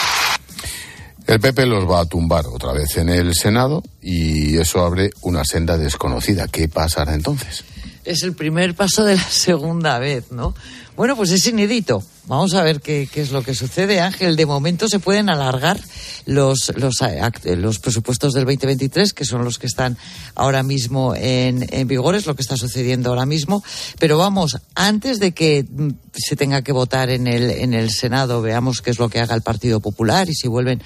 El 1.26 1.40
PP 1.40 1.64
los 1.66 1.88
va 1.88 2.00
a 2.00 2.06
tumbar 2.06 2.46
otra 2.46 2.72
vez 2.72 2.96
en 2.96 3.08
el 3.08 3.34
Senado 3.34 3.82
y 4.02 4.58
eso 4.58 4.84
abre 4.84 5.10
una 5.22 5.44
senda 5.44 5.78
desconocida. 5.78 6.46
¿Qué 6.48 6.68
pasará 6.68 7.14
entonces? 7.14 7.64
Es 8.04 8.22
el 8.22 8.34
primer 8.34 8.74
paso 8.74 9.04
de 9.04 9.16
la 9.16 9.22
segunda 9.22 9.98
vez, 9.98 10.32
¿no? 10.32 10.54
Bueno, 11.00 11.16
pues 11.16 11.30
es 11.30 11.46
inédito. 11.46 12.02
Vamos 12.26 12.52
a 12.52 12.62
ver 12.62 12.82
qué, 12.82 13.08
qué 13.10 13.22
es 13.22 13.30
lo 13.30 13.42
que 13.42 13.54
sucede, 13.54 14.02
Ángel. 14.02 14.36
De 14.36 14.44
momento 14.44 14.86
se 14.86 14.98
pueden 14.98 15.30
alargar 15.30 15.80
los, 16.26 16.70
los, 16.76 17.00
eh, 17.00 17.20
act- 17.22 17.56
los 17.56 17.78
presupuestos 17.78 18.34
del 18.34 18.44
2023, 18.44 19.14
que 19.14 19.24
son 19.24 19.42
los 19.42 19.58
que 19.58 19.66
están 19.66 19.96
ahora 20.34 20.62
mismo 20.62 21.14
en, 21.16 21.66
en 21.70 21.88
vigor, 21.88 22.16
es 22.16 22.26
lo 22.26 22.36
que 22.36 22.42
está 22.42 22.58
sucediendo 22.58 23.08
ahora 23.08 23.24
mismo. 23.24 23.64
Pero 23.98 24.18
vamos, 24.18 24.58
antes 24.74 25.20
de 25.20 25.32
que 25.32 25.64
mm, 25.66 25.88
se 26.12 26.36
tenga 26.36 26.60
que 26.60 26.72
votar 26.72 27.08
en 27.08 27.26
el, 27.28 27.48
en 27.48 27.72
el 27.72 27.90
Senado, 27.90 28.42
veamos 28.42 28.82
qué 28.82 28.90
es 28.90 28.98
lo 28.98 29.08
que 29.08 29.20
haga 29.20 29.34
el 29.34 29.40
Partido 29.40 29.80
Popular 29.80 30.28
y 30.28 30.34
si 30.34 30.48
vuelven 30.48 30.82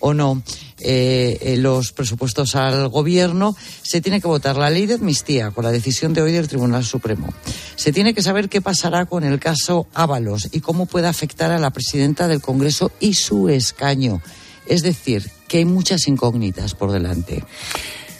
o 0.00 0.14
no 0.14 0.42
eh, 0.78 1.38
eh, 1.40 1.56
los 1.56 1.92
presupuestos 1.92 2.54
al 2.54 2.88
gobierno, 2.88 3.56
se 3.82 4.00
tiene 4.00 4.20
que 4.20 4.28
votar 4.28 4.56
la 4.56 4.70
ley 4.70 4.86
de 4.86 4.94
amnistía 4.94 5.50
con 5.50 5.64
la 5.64 5.72
decisión 5.72 6.12
de 6.12 6.22
hoy 6.22 6.32
del 6.32 6.48
Tribunal 6.48 6.84
Supremo. 6.84 7.32
Se 7.76 7.92
tiene 7.92 8.14
que 8.14 8.22
saber 8.22 8.48
qué 8.48 8.60
pasará 8.60 9.06
con 9.06 9.24
el 9.24 9.38
caso 9.38 9.86
Ábalos 9.94 10.48
y 10.52 10.60
cómo 10.60 10.86
puede 10.86 11.08
afectar 11.08 11.50
a 11.50 11.58
la 11.58 11.70
presidenta 11.70 12.28
del 12.28 12.42
Congreso 12.42 12.92
y 13.00 13.14
su 13.14 13.48
escaño. 13.48 14.20
Es 14.66 14.82
decir, 14.82 15.30
que 15.48 15.58
hay 15.58 15.64
muchas 15.64 16.08
incógnitas 16.08 16.74
por 16.74 16.92
delante. 16.92 17.42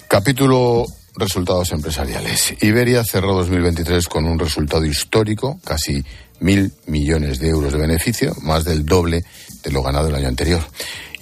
Capítulo 0.08 0.86
resultados 1.16 1.72
empresariales. 1.72 2.54
Iberia 2.62 3.02
cerró 3.04 3.34
2023 3.34 4.06
con 4.06 4.26
un 4.26 4.38
resultado 4.38 4.84
histórico, 4.84 5.58
casi 5.64 6.04
mil 6.40 6.72
millones 6.86 7.38
de 7.38 7.48
euros 7.48 7.72
de 7.72 7.78
beneficio, 7.78 8.34
más 8.42 8.64
del 8.64 8.84
doble 8.84 9.24
de 9.62 9.70
lo 9.70 9.82
ganado 9.82 10.08
el 10.08 10.14
año 10.14 10.28
anterior. 10.28 10.62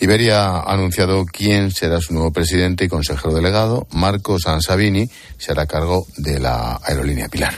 Iberia 0.05 0.47
ha 0.47 0.73
anunciado 0.73 1.25
quién 1.27 1.71
será 1.71 2.01
su 2.01 2.13
nuevo 2.15 2.33
presidente 2.33 2.85
y 2.85 2.89
consejero 2.89 3.35
delegado. 3.35 3.87
Marco 3.91 4.39
Sansavini 4.39 5.09
se 5.39 5.53
hará 5.53 5.67
cargo 5.67 6.07
de 6.17 6.39
la 6.41 6.79
aerolínea 6.85 7.29
Pilar. 7.29 7.55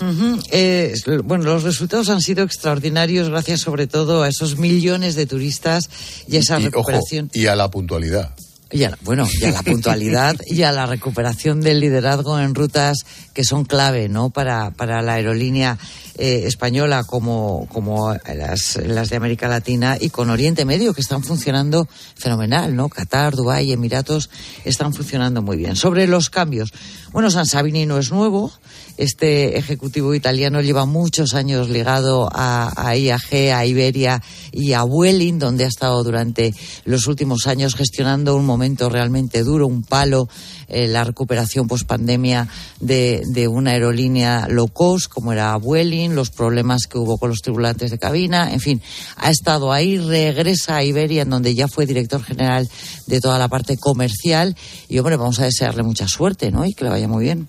Ujú. 0.00 0.40
Eh, 0.50 0.92
bueno, 1.24 1.44
los 1.44 1.62
resultados 1.62 2.10
han 2.10 2.20
sido 2.20 2.42
extraordinarios 2.42 3.28
gracias 3.30 3.60
sobre 3.60 3.86
todo 3.86 4.22
a 4.22 4.28
esos 4.28 4.58
millones 4.58 5.14
de 5.14 5.26
turistas 5.26 5.88
y 6.26 6.36
a 6.36 6.40
esa 6.40 6.54
Y, 6.60 6.66
ojo, 6.66 6.70
recuperación. 6.90 7.30
y 7.32 7.46
a 7.46 7.54
la 7.54 7.70
puntualidad. 7.70 8.34
Y 8.72 8.82
a 8.84 8.90
la- 8.90 8.98
bueno, 9.02 9.28
y 9.32 9.46
la 9.50 9.62
puntualidad 9.62 10.36
y 10.46 10.62
a 10.62 10.72
la 10.72 10.86
recuperación 10.86 11.60
del 11.60 11.78
liderazgo 11.80 12.40
en 12.40 12.54
rutas 12.54 13.04
que 13.32 13.44
son 13.44 13.64
clave, 13.64 14.08
¿no? 14.08 14.30
Para, 14.30 14.70
para 14.72 15.00
la 15.02 15.14
aerolínea 15.14 15.78
eh, 16.16 16.42
española 16.46 17.04
como, 17.04 17.68
como 17.72 18.14
las, 18.14 18.76
las 18.84 19.10
de 19.10 19.16
América 19.16 19.48
Latina 19.48 19.96
y 20.00 20.10
con 20.10 20.30
Oriente 20.30 20.64
Medio 20.64 20.92
que 20.94 21.00
están 21.02 21.22
funcionando 21.22 21.86
fenomenal, 22.16 22.74
¿no? 22.74 22.88
Qatar, 22.88 23.34
Dubái, 23.36 23.70
Emiratos 23.72 24.30
están 24.64 24.92
funcionando 24.94 25.40
muy 25.42 25.56
bien. 25.56 25.76
Sobre 25.76 26.06
los 26.08 26.30
cambios, 26.30 26.72
bueno, 27.14 27.30
San 27.30 27.46
Sabini 27.46 27.86
no 27.86 27.96
es 27.98 28.10
nuevo. 28.10 28.50
Este 28.96 29.56
ejecutivo 29.56 30.16
italiano 30.16 30.60
lleva 30.60 30.84
muchos 30.84 31.34
años 31.34 31.68
ligado 31.68 32.28
a, 32.32 32.72
a 32.76 32.96
IAG, 32.96 33.52
a 33.54 33.64
Iberia 33.64 34.20
y 34.50 34.72
a 34.72 34.82
Vueling, 34.82 35.38
donde 35.38 35.64
ha 35.64 35.68
estado 35.68 36.02
durante 36.02 36.52
los 36.84 37.06
últimos 37.06 37.46
años 37.46 37.76
gestionando 37.76 38.34
un 38.34 38.44
momento 38.44 38.90
realmente 38.90 39.44
duro, 39.44 39.68
un 39.68 39.84
palo, 39.84 40.28
eh, 40.68 40.88
la 40.88 41.04
recuperación 41.04 41.66
post-pandemia 41.66 42.48
de, 42.80 43.22
de 43.26 43.48
una 43.48 43.72
aerolínea 43.72 44.46
low 44.48 44.68
cost 44.68 45.10
como 45.10 45.32
era 45.32 45.56
Vueling, 45.56 46.14
los 46.14 46.30
problemas 46.30 46.86
que 46.86 46.98
hubo 46.98 47.18
con 47.18 47.30
los 47.30 47.40
tripulantes 47.40 47.90
de 47.90 47.98
cabina, 47.98 48.52
en 48.52 48.60
fin, 48.60 48.82
ha 49.16 49.30
estado 49.30 49.72
ahí, 49.72 49.98
regresa 49.98 50.76
a 50.76 50.84
Iberia, 50.84 51.22
en 51.22 51.30
donde 51.30 51.54
ya 51.54 51.68
fue 51.68 51.86
director 51.86 52.22
general 52.22 52.68
de 53.06 53.20
toda 53.20 53.38
la 53.38 53.48
parte 53.48 53.76
comercial 53.76 54.56
y, 54.88 54.98
hombre, 54.98 55.16
vamos 55.16 55.40
a 55.40 55.44
desearle 55.44 55.82
mucha 55.82 56.08
suerte, 56.08 56.50
¿no? 56.50 56.64
Y 56.64 56.74
que 56.74 56.84
le 56.84 56.90
vaya 56.90 57.08
muy 57.08 57.24
bien. 57.24 57.48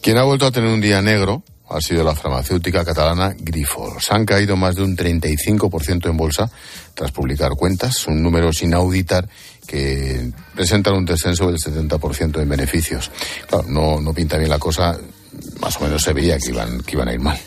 Quien 0.00 0.18
ha 0.18 0.24
vuelto 0.24 0.46
a 0.46 0.52
tener 0.52 0.70
un 0.70 0.80
día 0.80 1.02
negro 1.02 1.42
ha 1.70 1.80
sido 1.80 2.02
la 2.02 2.14
farmacéutica 2.14 2.84
catalana 2.84 3.34
Grifols. 3.38 4.10
Han 4.10 4.26
caído 4.26 4.56
más 4.56 4.74
de 4.74 4.82
un 4.82 4.96
35% 4.96 6.10
en 6.10 6.16
bolsa 6.16 6.50
tras 6.94 7.12
publicar 7.12 7.50
cuentas, 7.52 8.06
un 8.08 8.22
número 8.22 8.52
sin 8.52 8.74
auditar 8.74 9.28
que 9.70 10.32
presentan 10.52 10.94
un 10.94 11.04
descenso 11.04 11.46
del 11.46 11.56
70% 11.56 12.42
en 12.42 12.48
beneficios. 12.48 13.08
Claro, 13.46 13.66
no, 13.68 14.00
no 14.00 14.12
pinta 14.12 14.36
bien 14.36 14.50
la 14.50 14.58
cosa, 14.58 14.98
más 15.60 15.76
o 15.76 15.84
menos 15.84 16.02
se 16.02 16.12
veía 16.12 16.38
que 16.38 16.50
iban, 16.50 16.80
que 16.80 16.96
iban 16.96 17.08
a 17.08 17.14
ir 17.14 17.20
mal. 17.20 17.38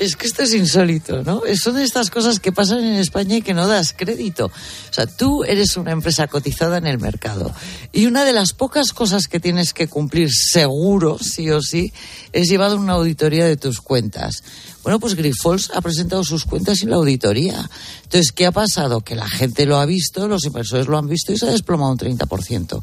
Es 0.00 0.16
que 0.16 0.26
esto 0.26 0.42
es 0.42 0.54
insólito, 0.54 1.22
¿no? 1.22 1.42
Son 1.56 1.78
estas 1.78 2.08
cosas 2.08 2.40
que 2.40 2.52
pasan 2.52 2.82
en 2.82 2.94
España 2.94 3.36
y 3.36 3.42
que 3.42 3.52
no 3.52 3.68
das 3.68 3.92
crédito. 3.94 4.46
O 4.46 4.92
sea, 4.94 5.06
tú 5.06 5.44
eres 5.44 5.76
una 5.76 5.92
empresa 5.92 6.26
cotizada 6.26 6.78
en 6.78 6.86
el 6.86 6.98
mercado 6.98 7.52
y 7.92 8.06
una 8.06 8.24
de 8.24 8.32
las 8.32 8.54
pocas 8.54 8.94
cosas 8.94 9.28
que 9.28 9.40
tienes 9.40 9.74
que 9.74 9.88
cumplir 9.88 10.30
seguro, 10.32 11.18
sí 11.18 11.50
o 11.50 11.60
sí, 11.60 11.92
es 12.32 12.48
llevar 12.48 12.74
una 12.76 12.94
auditoría 12.94 13.44
de 13.44 13.58
tus 13.58 13.82
cuentas. 13.82 14.42
Bueno, 14.82 14.98
pues 14.98 15.14
Grifols 15.14 15.70
ha 15.74 15.82
presentado 15.82 16.24
sus 16.24 16.46
cuentas 16.46 16.78
sin 16.78 16.88
la 16.88 16.96
auditoría. 16.96 17.68
Entonces, 18.04 18.32
¿qué 18.32 18.46
ha 18.46 18.52
pasado? 18.52 19.02
Que 19.02 19.14
la 19.14 19.28
gente 19.28 19.66
lo 19.66 19.76
ha 19.76 19.84
visto, 19.84 20.26
los 20.26 20.46
inversores 20.46 20.86
lo 20.86 20.96
han 20.96 21.08
visto 21.08 21.34
y 21.34 21.36
se 21.36 21.46
ha 21.46 21.50
desplomado 21.50 21.92
un 21.92 21.98
30%. 21.98 22.80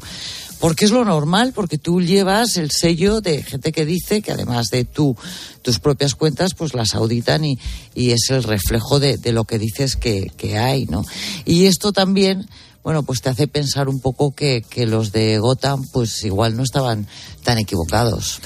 Porque 0.60 0.84
es 0.84 0.90
lo 0.90 1.04
normal, 1.04 1.52
porque 1.54 1.78
tú 1.78 2.00
llevas 2.00 2.56
el 2.56 2.70
sello 2.72 3.20
de 3.20 3.42
gente 3.42 3.70
que 3.70 3.84
dice 3.84 4.22
que 4.22 4.32
además 4.32 4.68
de 4.70 4.84
tú, 4.84 5.16
tus 5.62 5.78
propias 5.78 6.16
cuentas, 6.16 6.54
pues 6.54 6.74
las 6.74 6.94
y, 7.12 8.10
es 8.10 8.30
el 8.30 8.42
reflejo 8.42 9.00
de, 9.00 9.16
de 9.18 9.32
lo 9.32 9.44
que 9.44 9.58
dices 9.58 9.96
que, 9.96 10.58
hay, 10.58 10.86
¿no? 10.86 11.04
Y 11.44 11.66
esto 11.66 11.92
también, 11.92 12.48
bueno, 12.82 13.02
pues 13.02 13.20
te 13.20 13.28
hace 13.30 13.48
pensar 13.48 13.88
un 13.88 14.00
poco 14.00 14.32
que, 14.32 14.62
que 14.68 14.86
los 14.86 15.12
de 15.12 15.38
Gotham, 15.38 15.84
pues 15.92 16.24
igual 16.24 16.56
no 16.56 16.62
estaban 16.62 17.06
tan 17.42 17.58
equivocados. 17.58 18.40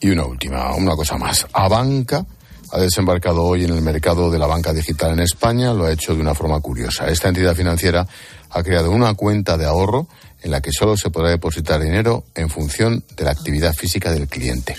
Y 0.00 0.10
una 0.10 0.26
última, 0.26 0.74
una 0.74 0.94
cosa 0.94 1.16
más. 1.16 1.46
Abanca 1.52 2.26
ha 2.72 2.78
desembarcado 2.78 3.44
hoy 3.44 3.64
en 3.64 3.70
el 3.70 3.82
mercado 3.82 4.30
de 4.30 4.38
la 4.38 4.46
banca 4.46 4.72
digital 4.72 5.12
en 5.12 5.20
España, 5.20 5.72
lo 5.72 5.84
ha 5.84 5.92
hecho 5.92 6.14
de 6.14 6.20
una 6.20 6.34
forma 6.34 6.60
curiosa. 6.60 7.08
Esta 7.08 7.28
entidad 7.28 7.54
financiera 7.54 8.06
ha 8.50 8.62
creado 8.62 8.90
una 8.90 9.14
cuenta 9.14 9.56
de 9.56 9.64
ahorro 9.64 10.08
en 10.44 10.50
la 10.50 10.60
que 10.60 10.70
solo 10.70 10.96
se 10.96 11.10
podrá 11.10 11.30
depositar 11.30 11.82
dinero 11.82 12.24
en 12.34 12.50
función 12.50 13.02
de 13.16 13.24
la 13.24 13.30
actividad 13.30 13.74
física 13.74 14.12
del 14.12 14.28
cliente. 14.28 14.76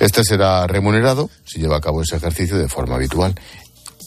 Este 0.00 0.24
será 0.24 0.66
remunerado 0.66 1.30
si 1.46 1.60
lleva 1.60 1.76
a 1.76 1.80
cabo 1.80 2.02
ese 2.02 2.16
ejercicio 2.16 2.58
de 2.58 2.68
forma 2.68 2.96
habitual. 2.96 3.34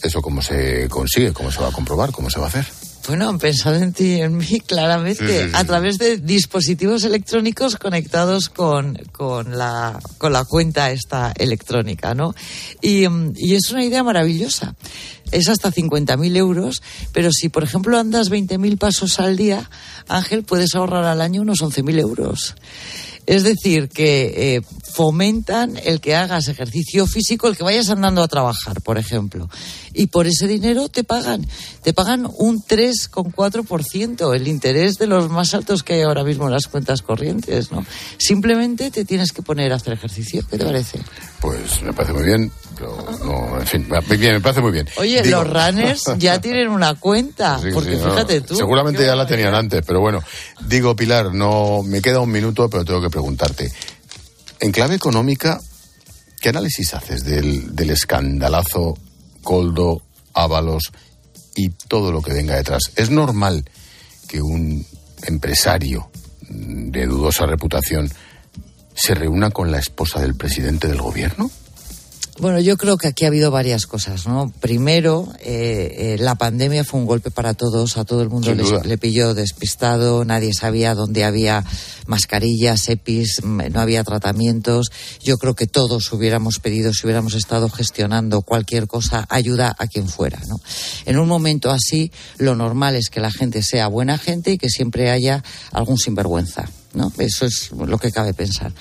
¿Eso 0.02 0.22
cómo 0.22 0.42
se 0.42 0.88
consigue? 0.88 1.32
¿Cómo 1.32 1.50
se 1.50 1.60
va 1.60 1.68
a 1.68 1.72
comprobar? 1.72 2.12
¿Cómo 2.12 2.30
se 2.30 2.38
va 2.38 2.46
a 2.46 2.48
hacer? 2.48 2.66
Bueno, 3.06 3.28
han 3.28 3.38
pensado 3.38 3.76
en 3.76 3.92
ti 3.92 4.16
y 4.16 4.20
en 4.20 4.36
mí 4.36 4.60
claramente 4.66 5.26
sí, 5.26 5.32
sí, 5.32 5.50
sí. 5.50 5.50
a 5.54 5.64
través 5.64 5.98
de 5.98 6.18
dispositivos 6.18 7.04
electrónicos 7.04 7.76
conectados 7.76 8.48
con, 8.48 8.96
con, 9.12 9.56
la, 9.56 9.98
con 10.18 10.32
la 10.32 10.44
cuenta 10.44 10.90
esta 10.90 11.32
electrónica, 11.36 12.14
¿no? 12.14 12.34
Y, 12.82 13.04
y 13.36 13.54
es 13.54 13.70
una 13.70 13.84
idea 13.84 14.02
maravillosa. 14.02 14.74
Es 15.30 15.48
hasta 15.48 15.70
50.000 15.70 16.36
euros, 16.36 16.82
pero 17.12 17.30
si, 17.32 17.48
por 17.48 17.62
ejemplo, 17.62 17.98
andas 17.98 18.30
20.000 18.30 18.78
pasos 18.78 19.20
al 19.20 19.36
día, 19.36 19.70
Ángel, 20.08 20.42
puedes 20.42 20.74
ahorrar 20.74 21.04
al 21.04 21.20
año 21.20 21.42
unos 21.42 21.58
11.000 21.58 22.00
euros. 22.00 22.54
Es 23.28 23.42
decir, 23.42 23.90
que 23.90 24.56
eh, 24.56 24.62
fomentan 24.90 25.78
el 25.84 26.00
que 26.00 26.16
hagas 26.16 26.48
ejercicio 26.48 27.06
físico, 27.06 27.46
el 27.46 27.58
que 27.58 27.62
vayas 27.62 27.90
andando 27.90 28.22
a 28.22 28.26
trabajar, 28.26 28.80
por 28.80 28.96
ejemplo. 28.96 29.50
Y 29.92 30.06
por 30.06 30.26
ese 30.26 30.46
dinero 30.46 30.88
te 30.88 31.04
pagan, 31.04 31.46
te 31.82 31.92
pagan 31.92 32.26
un 32.38 32.62
3,4%, 32.62 34.34
el 34.34 34.48
interés 34.48 34.96
de 34.96 35.08
los 35.08 35.28
más 35.28 35.52
altos 35.52 35.82
que 35.82 35.92
hay 35.92 36.02
ahora 36.02 36.24
mismo 36.24 36.46
en 36.46 36.52
las 36.52 36.68
cuentas 36.68 37.02
corrientes, 37.02 37.70
¿no? 37.70 37.84
Simplemente 38.16 38.90
te 38.90 39.04
tienes 39.04 39.32
que 39.32 39.42
poner 39.42 39.74
a 39.74 39.76
hacer 39.76 39.92
ejercicio. 39.92 40.42
¿Qué 40.50 40.56
te 40.56 40.64
parece? 40.64 40.98
Pues 41.40 41.82
me 41.82 41.92
parece 41.92 42.12
muy 42.12 42.24
bien, 42.24 42.50
pero 42.74 42.96
no, 43.24 43.60
en 43.60 43.66
fin, 43.66 43.86
bien, 44.18 44.34
me 44.34 44.40
parece 44.40 44.60
muy 44.60 44.72
bien. 44.72 44.88
Oye, 44.96 45.22
Digo... 45.22 45.44
los 45.44 45.52
runners 45.52 46.02
ya 46.18 46.40
tienen 46.40 46.68
una 46.68 46.94
cuenta, 46.94 47.60
sí, 47.60 47.68
porque 47.72 47.96
sí, 47.96 48.02
fíjate 48.02 48.40
no, 48.40 48.46
tú. 48.46 48.56
Seguramente 48.56 49.04
ya 49.04 49.14
la 49.14 49.26
tenían 49.26 49.54
antes, 49.54 49.82
pero 49.86 50.00
bueno. 50.00 50.22
Digo, 50.66 50.96
Pilar, 50.96 51.32
no 51.32 51.82
me 51.84 52.02
queda 52.02 52.20
un 52.20 52.30
minuto, 52.30 52.68
pero 52.68 52.84
tengo 52.84 53.00
que 53.00 53.10
preguntarte. 53.10 53.70
En 54.58 54.72
clave 54.72 54.96
económica, 54.96 55.60
¿qué 56.40 56.48
análisis 56.48 56.92
haces 56.94 57.24
del, 57.24 57.76
del 57.76 57.90
escandalazo 57.90 58.98
Coldo, 59.44 60.02
Ábalos 60.34 60.90
y 61.54 61.70
todo 61.70 62.10
lo 62.10 62.20
que 62.20 62.32
venga 62.32 62.56
detrás? 62.56 62.82
¿Es 62.96 63.10
normal 63.10 63.64
que 64.26 64.42
un 64.42 64.84
empresario 65.22 66.10
de 66.48 67.06
dudosa 67.06 67.46
reputación 67.46 68.10
se 68.98 69.14
reúna 69.14 69.50
con 69.50 69.70
la 69.70 69.78
esposa 69.78 70.20
del 70.20 70.34
presidente 70.34 70.88
del 70.88 71.00
gobierno? 71.00 71.50
Bueno, 72.40 72.60
yo 72.60 72.76
creo 72.76 72.96
que 72.96 73.08
aquí 73.08 73.24
ha 73.24 73.28
habido 73.28 73.50
varias 73.50 73.86
cosas, 73.86 74.28
¿no? 74.28 74.52
Primero, 74.60 75.28
eh, 75.40 76.14
eh, 76.14 76.16
la 76.20 76.36
pandemia 76.36 76.84
fue 76.84 77.00
un 77.00 77.06
golpe 77.06 77.32
para 77.32 77.54
todos, 77.54 77.96
a 77.96 78.04
todo 78.04 78.22
el 78.22 78.28
mundo 78.28 78.54
les, 78.54 78.86
le 78.86 78.96
pilló 78.96 79.34
despistado, 79.34 80.24
nadie 80.24 80.52
sabía 80.54 80.94
dónde 80.94 81.24
había 81.24 81.64
mascarillas, 82.06 82.88
EPIs, 82.88 83.42
no 83.44 83.80
había 83.80 84.04
tratamientos. 84.04 84.92
Yo 85.20 85.36
creo 85.38 85.54
que 85.54 85.66
todos 85.66 86.12
hubiéramos 86.12 86.60
pedido, 86.60 86.92
si 86.92 87.06
hubiéramos 87.06 87.34
estado 87.34 87.68
gestionando 87.70 88.42
cualquier 88.42 88.86
cosa, 88.86 89.26
ayuda 89.30 89.74
a 89.76 89.88
quien 89.88 90.08
fuera, 90.08 90.40
¿no? 90.48 90.60
En 91.06 91.18
un 91.18 91.26
momento 91.26 91.70
así, 91.70 92.12
lo 92.36 92.54
normal 92.54 92.94
es 92.94 93.10
que 93.10 93.20
la 93.20 93.32
gente 93.32 93.62
sea 93.62 93.88
buena 93.88 94.16
gente 94.16 94.52
y 94.52 94.58
que 94.58 94.70
siempre 94.70 95.10
haya 95.10 95.42
algún 95.72 95.98
sinvergüenza. 95.98 96.68
¿No? 96.94 97.12
Eso 97.18 97.46
es 97.46 97.70
lo 97.72 97.98
que 97.98 98.12
cabe 98.12 98.34
pensar. 98.34 98.72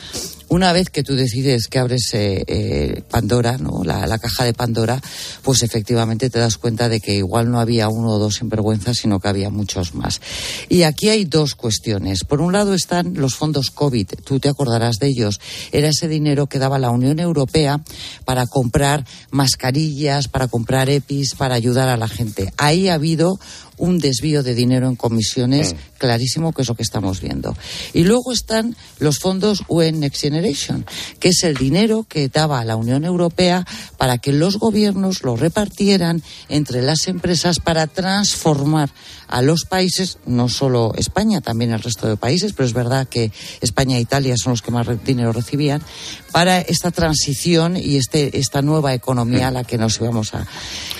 Una 0.49 0.71
vez 0.71 0.89
que 0.89 1.03
tú 1.03 1.15
decides 1.15 1.67
que 1.67 1.77
abres 1.77 2.13
eh, 2.13 2.41
eh, 2.47 3.03
Pandora, 3.11 3.57
¿no? 3.57 3.83
La, 3.83 4.07
la, 4.07 4.17
caja 4.17 4.45
de 4.45 4.53
Pandora, 4.53 5.01
pues 5.43 5.61
efectivamente 5.61 6.29
te 6.29 6.39
das 6.39 6.57
cuenta 6.57 6.87
de 6.87 7.01
que 7.01 7.15
igual 7.15 7.51
no 7.51 7.59
había 7.59 7.89
uno 7.89 8.11
o 8.11 8.17
dos 8.17 8.35
sinvergüenzas, 8.35 8.97
sino 8.97 9.19
que 9.19 9.27
había 9.27 9.49
muchos 9.49 9.93
más. 9.93 10.21
Y 10.69 10.83
aquí 10.83 11.09
hay 11.09 11.25
dos 11.25 11.53
cuestiones. 11.55 12.23
Por 12.23 12.39
un 12.39 12.53
lado 12.53 12.73
están 12.73 13.15
los 13.15 13.35
fondos 13.35 13.71
COVID, 13.71 14.07
tú 14.23 14.39
te 14.39 14.47
acordarás 14.47 14.99
de 14.99 15.07
ellos. 15.07 15.41
Era 15.73 15.89
ese 15.89 16.07
dinero 16.07 16.47
que 16.47 16.59
daba 16.59 16.79
la 16.79 16.91
Unión 16.91 17.19
Europea 17.19 17.81
para 18.23 18.47
comprar 18.47 19.05
mascarillas, 19.31 20.29
para 20.29 20.47
comprar 20.47 20.89
EPIs, 20.89 21.35
para 21.35 21.55
ayudar 21.55 21.89
a 21.89 21.97
la 21.97 22.07
gente. 22.07 22.53
Ahí 22.55 22.87
ha 22.87 22.93
habido 22.93 23.37
un 23.77 23.99
desvío 23.99 24.43
de 24.43 24.55
dinero 24.55 24.87
en 24.87 24.95
comisiones 24.95 25.73
mm. 25.73 25.77
clarísimo, 25.97 26.53
que 26.53 26.63
es 26.63 26.67
lo 26.67 26.75
que 26.75 26.83
estamos 26.83 27.21
viendo. 27.21 27.55
Y 27.93 28.03
luego 28.03 28.31
están 28.31 28.75
los 28.99 29.19
fondos 29.19 29.63
UN 29.67 29.99
Next 29.99 30.21
Generation, 30.21 30.85
que 31.19 31.29
es 31.29 31.43
el 31.43 31.55
dinero 31.55 32.05
que 32.07 32.29
daba 32.29 32.59
a 32.59 32.65
la 32.65 32.75
Unión 32.75 33.05
Europea 33.05 33.65
para 33.97 34.17
que 34.17 34.33
los 34.33 34.57
gobiernos 34.57 35.23
lo 35.23 35.35
repartieran 35.35 36.21
entre 36.49 36.81
las 36.81 37.07
empresas 37.07 37.59
para 37.59 37.87
transformar 37.87 38.89
a 39.27 39.41
los 39.41 39.65
países, 39.65 40.17
no 40.25 40.49
solo 40.49 40.93
España, 40.95 41.41
también 41.41 41.71
el 41.71 41.81
resto 41.81 42.07
de 42.07 42.17
países, 42.17 42.53
pero 42.53 42.65
es 42.65 42.73
verdad 42.73 43.07
que 43.07 43.31
España 43.61 43.97
e 43.97 44.01
Italia 44.01 44.35
son 44.37 44.53
los 44.53 44.61
que 44.61 44.71
más 44.71 44.87
dinero 45.03 45.33
recibían, 45.33 45.81
para 46.31 46.59
esta 46.59 46.91
transición 46.91 47.77
y 47.77 47.97
este, 47.97 48.37
esta 48.39 48.61
nueva 48.61 48.93
economía 48.93 49.49
a 49.49 49.51
la 49.51 49.63
que 49.63 49.77
nos 49.77 49.99
íbamos 49.99 50.33
a. 50.33 50.47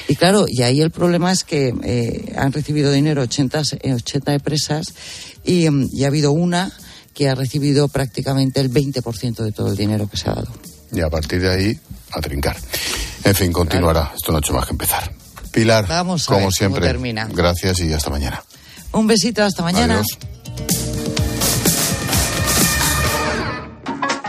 Y 0.08 0.16
claro, 0.16 0.46
y 0.48 0.64
ahí 0.64 0.82
el 0.82 0.92
problema 0.92 1.32
es 1.32 1.44
que 1.44 1.74
eh, 1.84 2.34
han 2.38 2.52
recibido 2.54 2.92
dinero 2.92 3.22
80, 3.24 3.62
80 3.96 4.34
empresas 4.34 4.94
y, 5.44 5.68
y 5.92 6.04
ha 6.04 6.08
habido 6.08 6.32
una 6.32 6.72
que 7.14 7.30
ha 7.30 7.36
recibido 7.36 7.88
prácticamente 7.88 8.60
el 8.60 8.72
20% 8.72 9.44
de 9.44 9.52
todo 9.52 9.72
el 9.72 9.76
dinero 9.76 10.08
que 10.08 10.18
se 10.18 10.30
ha 10.30 10.36
dado. 10.36 10.50
Y 10.92 11.02
a 11.02 11.10
partir 11.10 11.42
de 11.42 11.50
ahí, 11.50 11.80
a 12.12 12.22
trincar. 12.22 12.56
En 13.24 13.36
fin, 13.36 13.52
continuará. 13.52 14.02
Claro. 14.02 14.16
Esto 14.16 14.32
no 14.32 14.38
ha 14.38 14.40
hecho 14.40 14.54
más 14.54 14.66
que 14.66 14.72
empezar. 14.72 15.12
Pilar, 15.62 15.88
Vamos 15.88 16.24
a 16.24 16.34
como 16.34 16.46
ver 16.46 16.54
siempre, 16.54 16.82
cómo 16.82 16.92
termina. 16.92 17.28
gracias 17.32 17.80
y 17.80 17.92
hasta 17.94 18.10
mañana. 18.10 18.44
Un 18.92 19.08
besito, 19.08 19.44
hasta 19.44 19.64
mañana. 19.64 19.96
Adiós. 19.96 21.07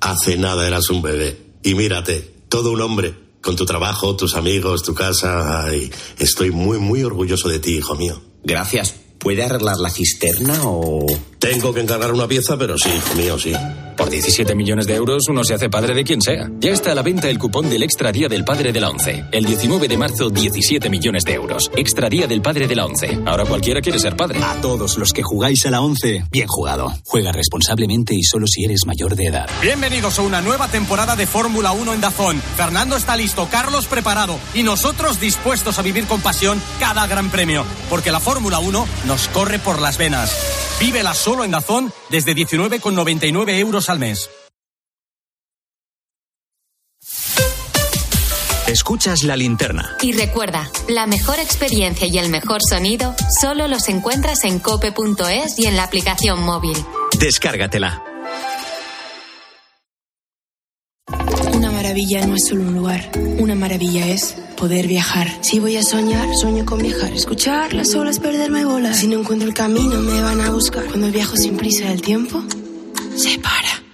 Hace 0.00 0.36
nada 0.36 0.66
eras 0.66 0.90
un 0.90 1.02
bebé. 1.02 1.38
Y 1.62 1.74
mírate, 1.74 2.34
todo 2.48 2.72
un 2.72 2.80
hombre. 2.80 3.14
Con 3.40 3.54
tu 3.54 3.64
trabajo, 3.64 4.16
tus 4.16 4.34
amigos, 4.34 4.82
tu 4.82 4.94
casa. 4.94 5.64
Ay, 5.64 5.90
estoy 6.18 6.50
muy, 6.50 6.78
muy 6.78 7.04
orgulloso 7.04 7.48
de 7.48 7.60
ti, 7.60 7.76
hijo 7.76 7.94
mío. 7.94 8.20
Gracias. 8.42 8.94
¿Puede 9.18 9.44
arreglar 9.44 9.76
la 9.78 9.90
cisterna 9.90 10.60
o...? 10.64 11.06
Tengo 11.38 11.72
que 11.72 11.80
encargar 11.80 12.12
una 12.12 12.26
pieza, 12.28 12.56
pero 12.58 12.76
sí, 12.76 12.88
hijo 12.88 13.14
mío, 13.14 13.38
sí. 13.38 13.52
Por 13.96 14.06
Por 14.06 14.12
17 14.12 14.54
millones 14.54 14.86
de 14.86 14.94
euros 14.94 15.24
uno 15.28 15.42
se 15.42 15.54
hace 15.54 15.68
padre 15.68 15.92
de 15.92 16.04
quien 16.04 16.22
sea. 16.22 16.48
Ya 16.60 16.70
está 16.70 16.92
a 16.92 16.94
la 16.94 17.02
venta 17.02 17.28
el 17.28 17.40
cupón 17.40 17.68
del 17.68 17.82
Extra 17.82 18.12
Día 18.12 18.28
del 18.28 18.44
Padre 18.44 18.72
de 18.72 18.80
la 18.80 18.88
ONCE. 18.88 19.24
El 19.32 19.44
19 19.44 19.88
de 19.88 19.96
marzo, 19.96 20.30
17 20.30 20.88
millones 20.88 21.24
de 21.24 21.32
euros. 21.32 21.72
Extra 21.74 22.08
Día 22.08 22.28
del 22.28 22.40
Padre 22.40 22.68
de 22.68 22.76
la 22.76 22.86
ONCE. 22.86 23.18
Ahora 23.26 23.44
cualquiera 23.44 23.80
quiere 23.80 23.98
ser 23.98 24.14
padre. 24.14 24.38
A 24.44 24.60
todos 24.60 24.96
los 24.96 25.12
que 25.12 25.24
jugáis 25.24 25.66
a 25.66 25.70
la 25.72 25.80
ONCE, 25.80 26.24
bien 26.30 26.46
jugado. 26.46 26.94
Juega 27.04 27.32
responsablemente 27.32 28.14
y 28.14 28.22
solo 28.22 28.46
si 28.46 28.64
eres 28.64 28.86
mayor 28.86 29.16
de 29.16 29.26
edad. 29.26 29.50
Bienvenidos 29.60 30.20
a 30.20 30.22
una 30.22 30.40
nueva 30.40 30.68
temporada 30.68 31.16
de 31.16 31.26
Fórmula 31.26 31.72
1 31.72 31.94
en 31.94 32.00
Dazón. 32.00 32.40
Fernando 32.56 32.96
está 32.96 33.16
listo, 33.16 33.48
Carlos 33.50 33.86
preparado 33.86 34.38
y 34.54 34.62
nosotros 34.62 35.18
dispuestos 35.18 35.80
a 35.80 35.82
vivir 35.82 36.06
con 36.06 36.20
pasión 36.20 36.62
cada 36.78 37.08
gran 37.08 37.28
premio. 37.28 37.64
Porque 37.90 38.12
la 38.12 38.20
Fórmula 38.20 38.60
1 38.60 38.86
nos 39.06 39.28
corre 39.28 39.58
por 39.58 39.80
las 39.80 39.98
venas. 39.98 40.32
Vívela 40.78 41.14
solo 41.14 41.42
en 41.42 41.50
Dazón 41.50 41.90
desde 42.10 42.36
19,99 42.36 43.58
euros 43.58 43.85
al 43.88 43.98
mes. 43.98 44.30
Escuchas 48.66 49.22
la 49.22 49.36
linterna. 49.36 49.96
Y 50.02 50.12
recuerda, 50.12 50.68
la 50.88 51.06
mejor 51.06 51.38
experiencia 51.38 52.08
y 52.08 52.18
el 52.18 52.30
mejor 52.30 52.60
sonido 52.68 53.14
solo 53.40 53.68
los 53.68 53.88
encuentras 53.88 54.44
en 54.44 54.58
cope.es 54.58 55.58
y 55.58 55.66
en 55.66 55.76
la 55.76 55.84
aplicación 55.84 56.42
móvil. 56.42 56.76
Descárgatela. 57.18 58.02
Una 61.54 61.70
maravilla 61.70 62.26
no 62.26 62.34
es 62.34 62.48
solo 62.48 62.62
un 62.62 62.74
lugar. 62.74 63.10
Una 63.38 63.54
maravilla 63.54 64.08
es 64.08 64.34
poder 64.56 64.88
viajar. 64.88 65.28
Si 65.42 65.60
voy 65.60 65.76
a 65.76 65.84
soñar, 65.84 66.28
sueño 66.34 66.66
con 66.66 66.80
viajar. 66.80 67.12
Escuchar 67.12 67.72
las 67.72 67.94
olas, 67.94 68.18
perderme 68.18 68.64
bola. 68.64 68.92
Si 68.94 69.06
no 69.06 69.20
encuentro 69.20 69.46
el 69.46 69.54
camino, 69.54 70.00
me 70.00 70.20
van 70.20 70.40
a 70.40 70.50
buscar. 70.50 70.86
Cuando 70.86 71.08
viajo 71.12 71.36
sin 71.36 71.56
prisa, 71.56 71.92
el 71.92 72.02
tiempo 72.02 72.42
se 73.18 73.38
para. 73.38 73.86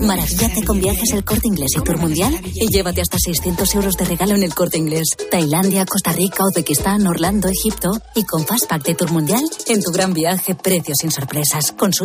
Maravillate 0.00 0.62
con 0.64 0.78
viajes 0.78 1.12
el 1.12 1.24
corte 1.24 1.48
inglés 1.48 1.70
y 1.76 1.80
tour 1.80 1.98
mundial 1.98 2.38
y 2.54 2.68
llévate 2.68 3.00
hasta 3.00 3.18
600 3.18 3.74
euros 3.74 3.96
de 3.96 4.04
regalo 4.04 4.34
en 4.34 4.42
el 4.42 4.54
corte 4.54 4.76
inglés. 4.78 5.04
Tailandia, 5.30 5.86
Costa 5.86 6.12
Rica, 6.12 6.44
Uzbekistán, 6.44 7.06
Orlando, 7.06 7.48
Egipto 7.48 7.90
y 8.14 8.24
con 8.24 8.44
Fastpack 8.44 8.84
de 8.84 8.94
tour 8.94 9.10
mundial 9.10 9.42
en 9.66 9.82
tu 9.82 9.90
gran 9.90 10.12
viaje, 10.12 10.54
precios 10.54 10.98
sin 11.00 11.10
sorpresas. 11.10 11.72
Consulta 11.72 11.86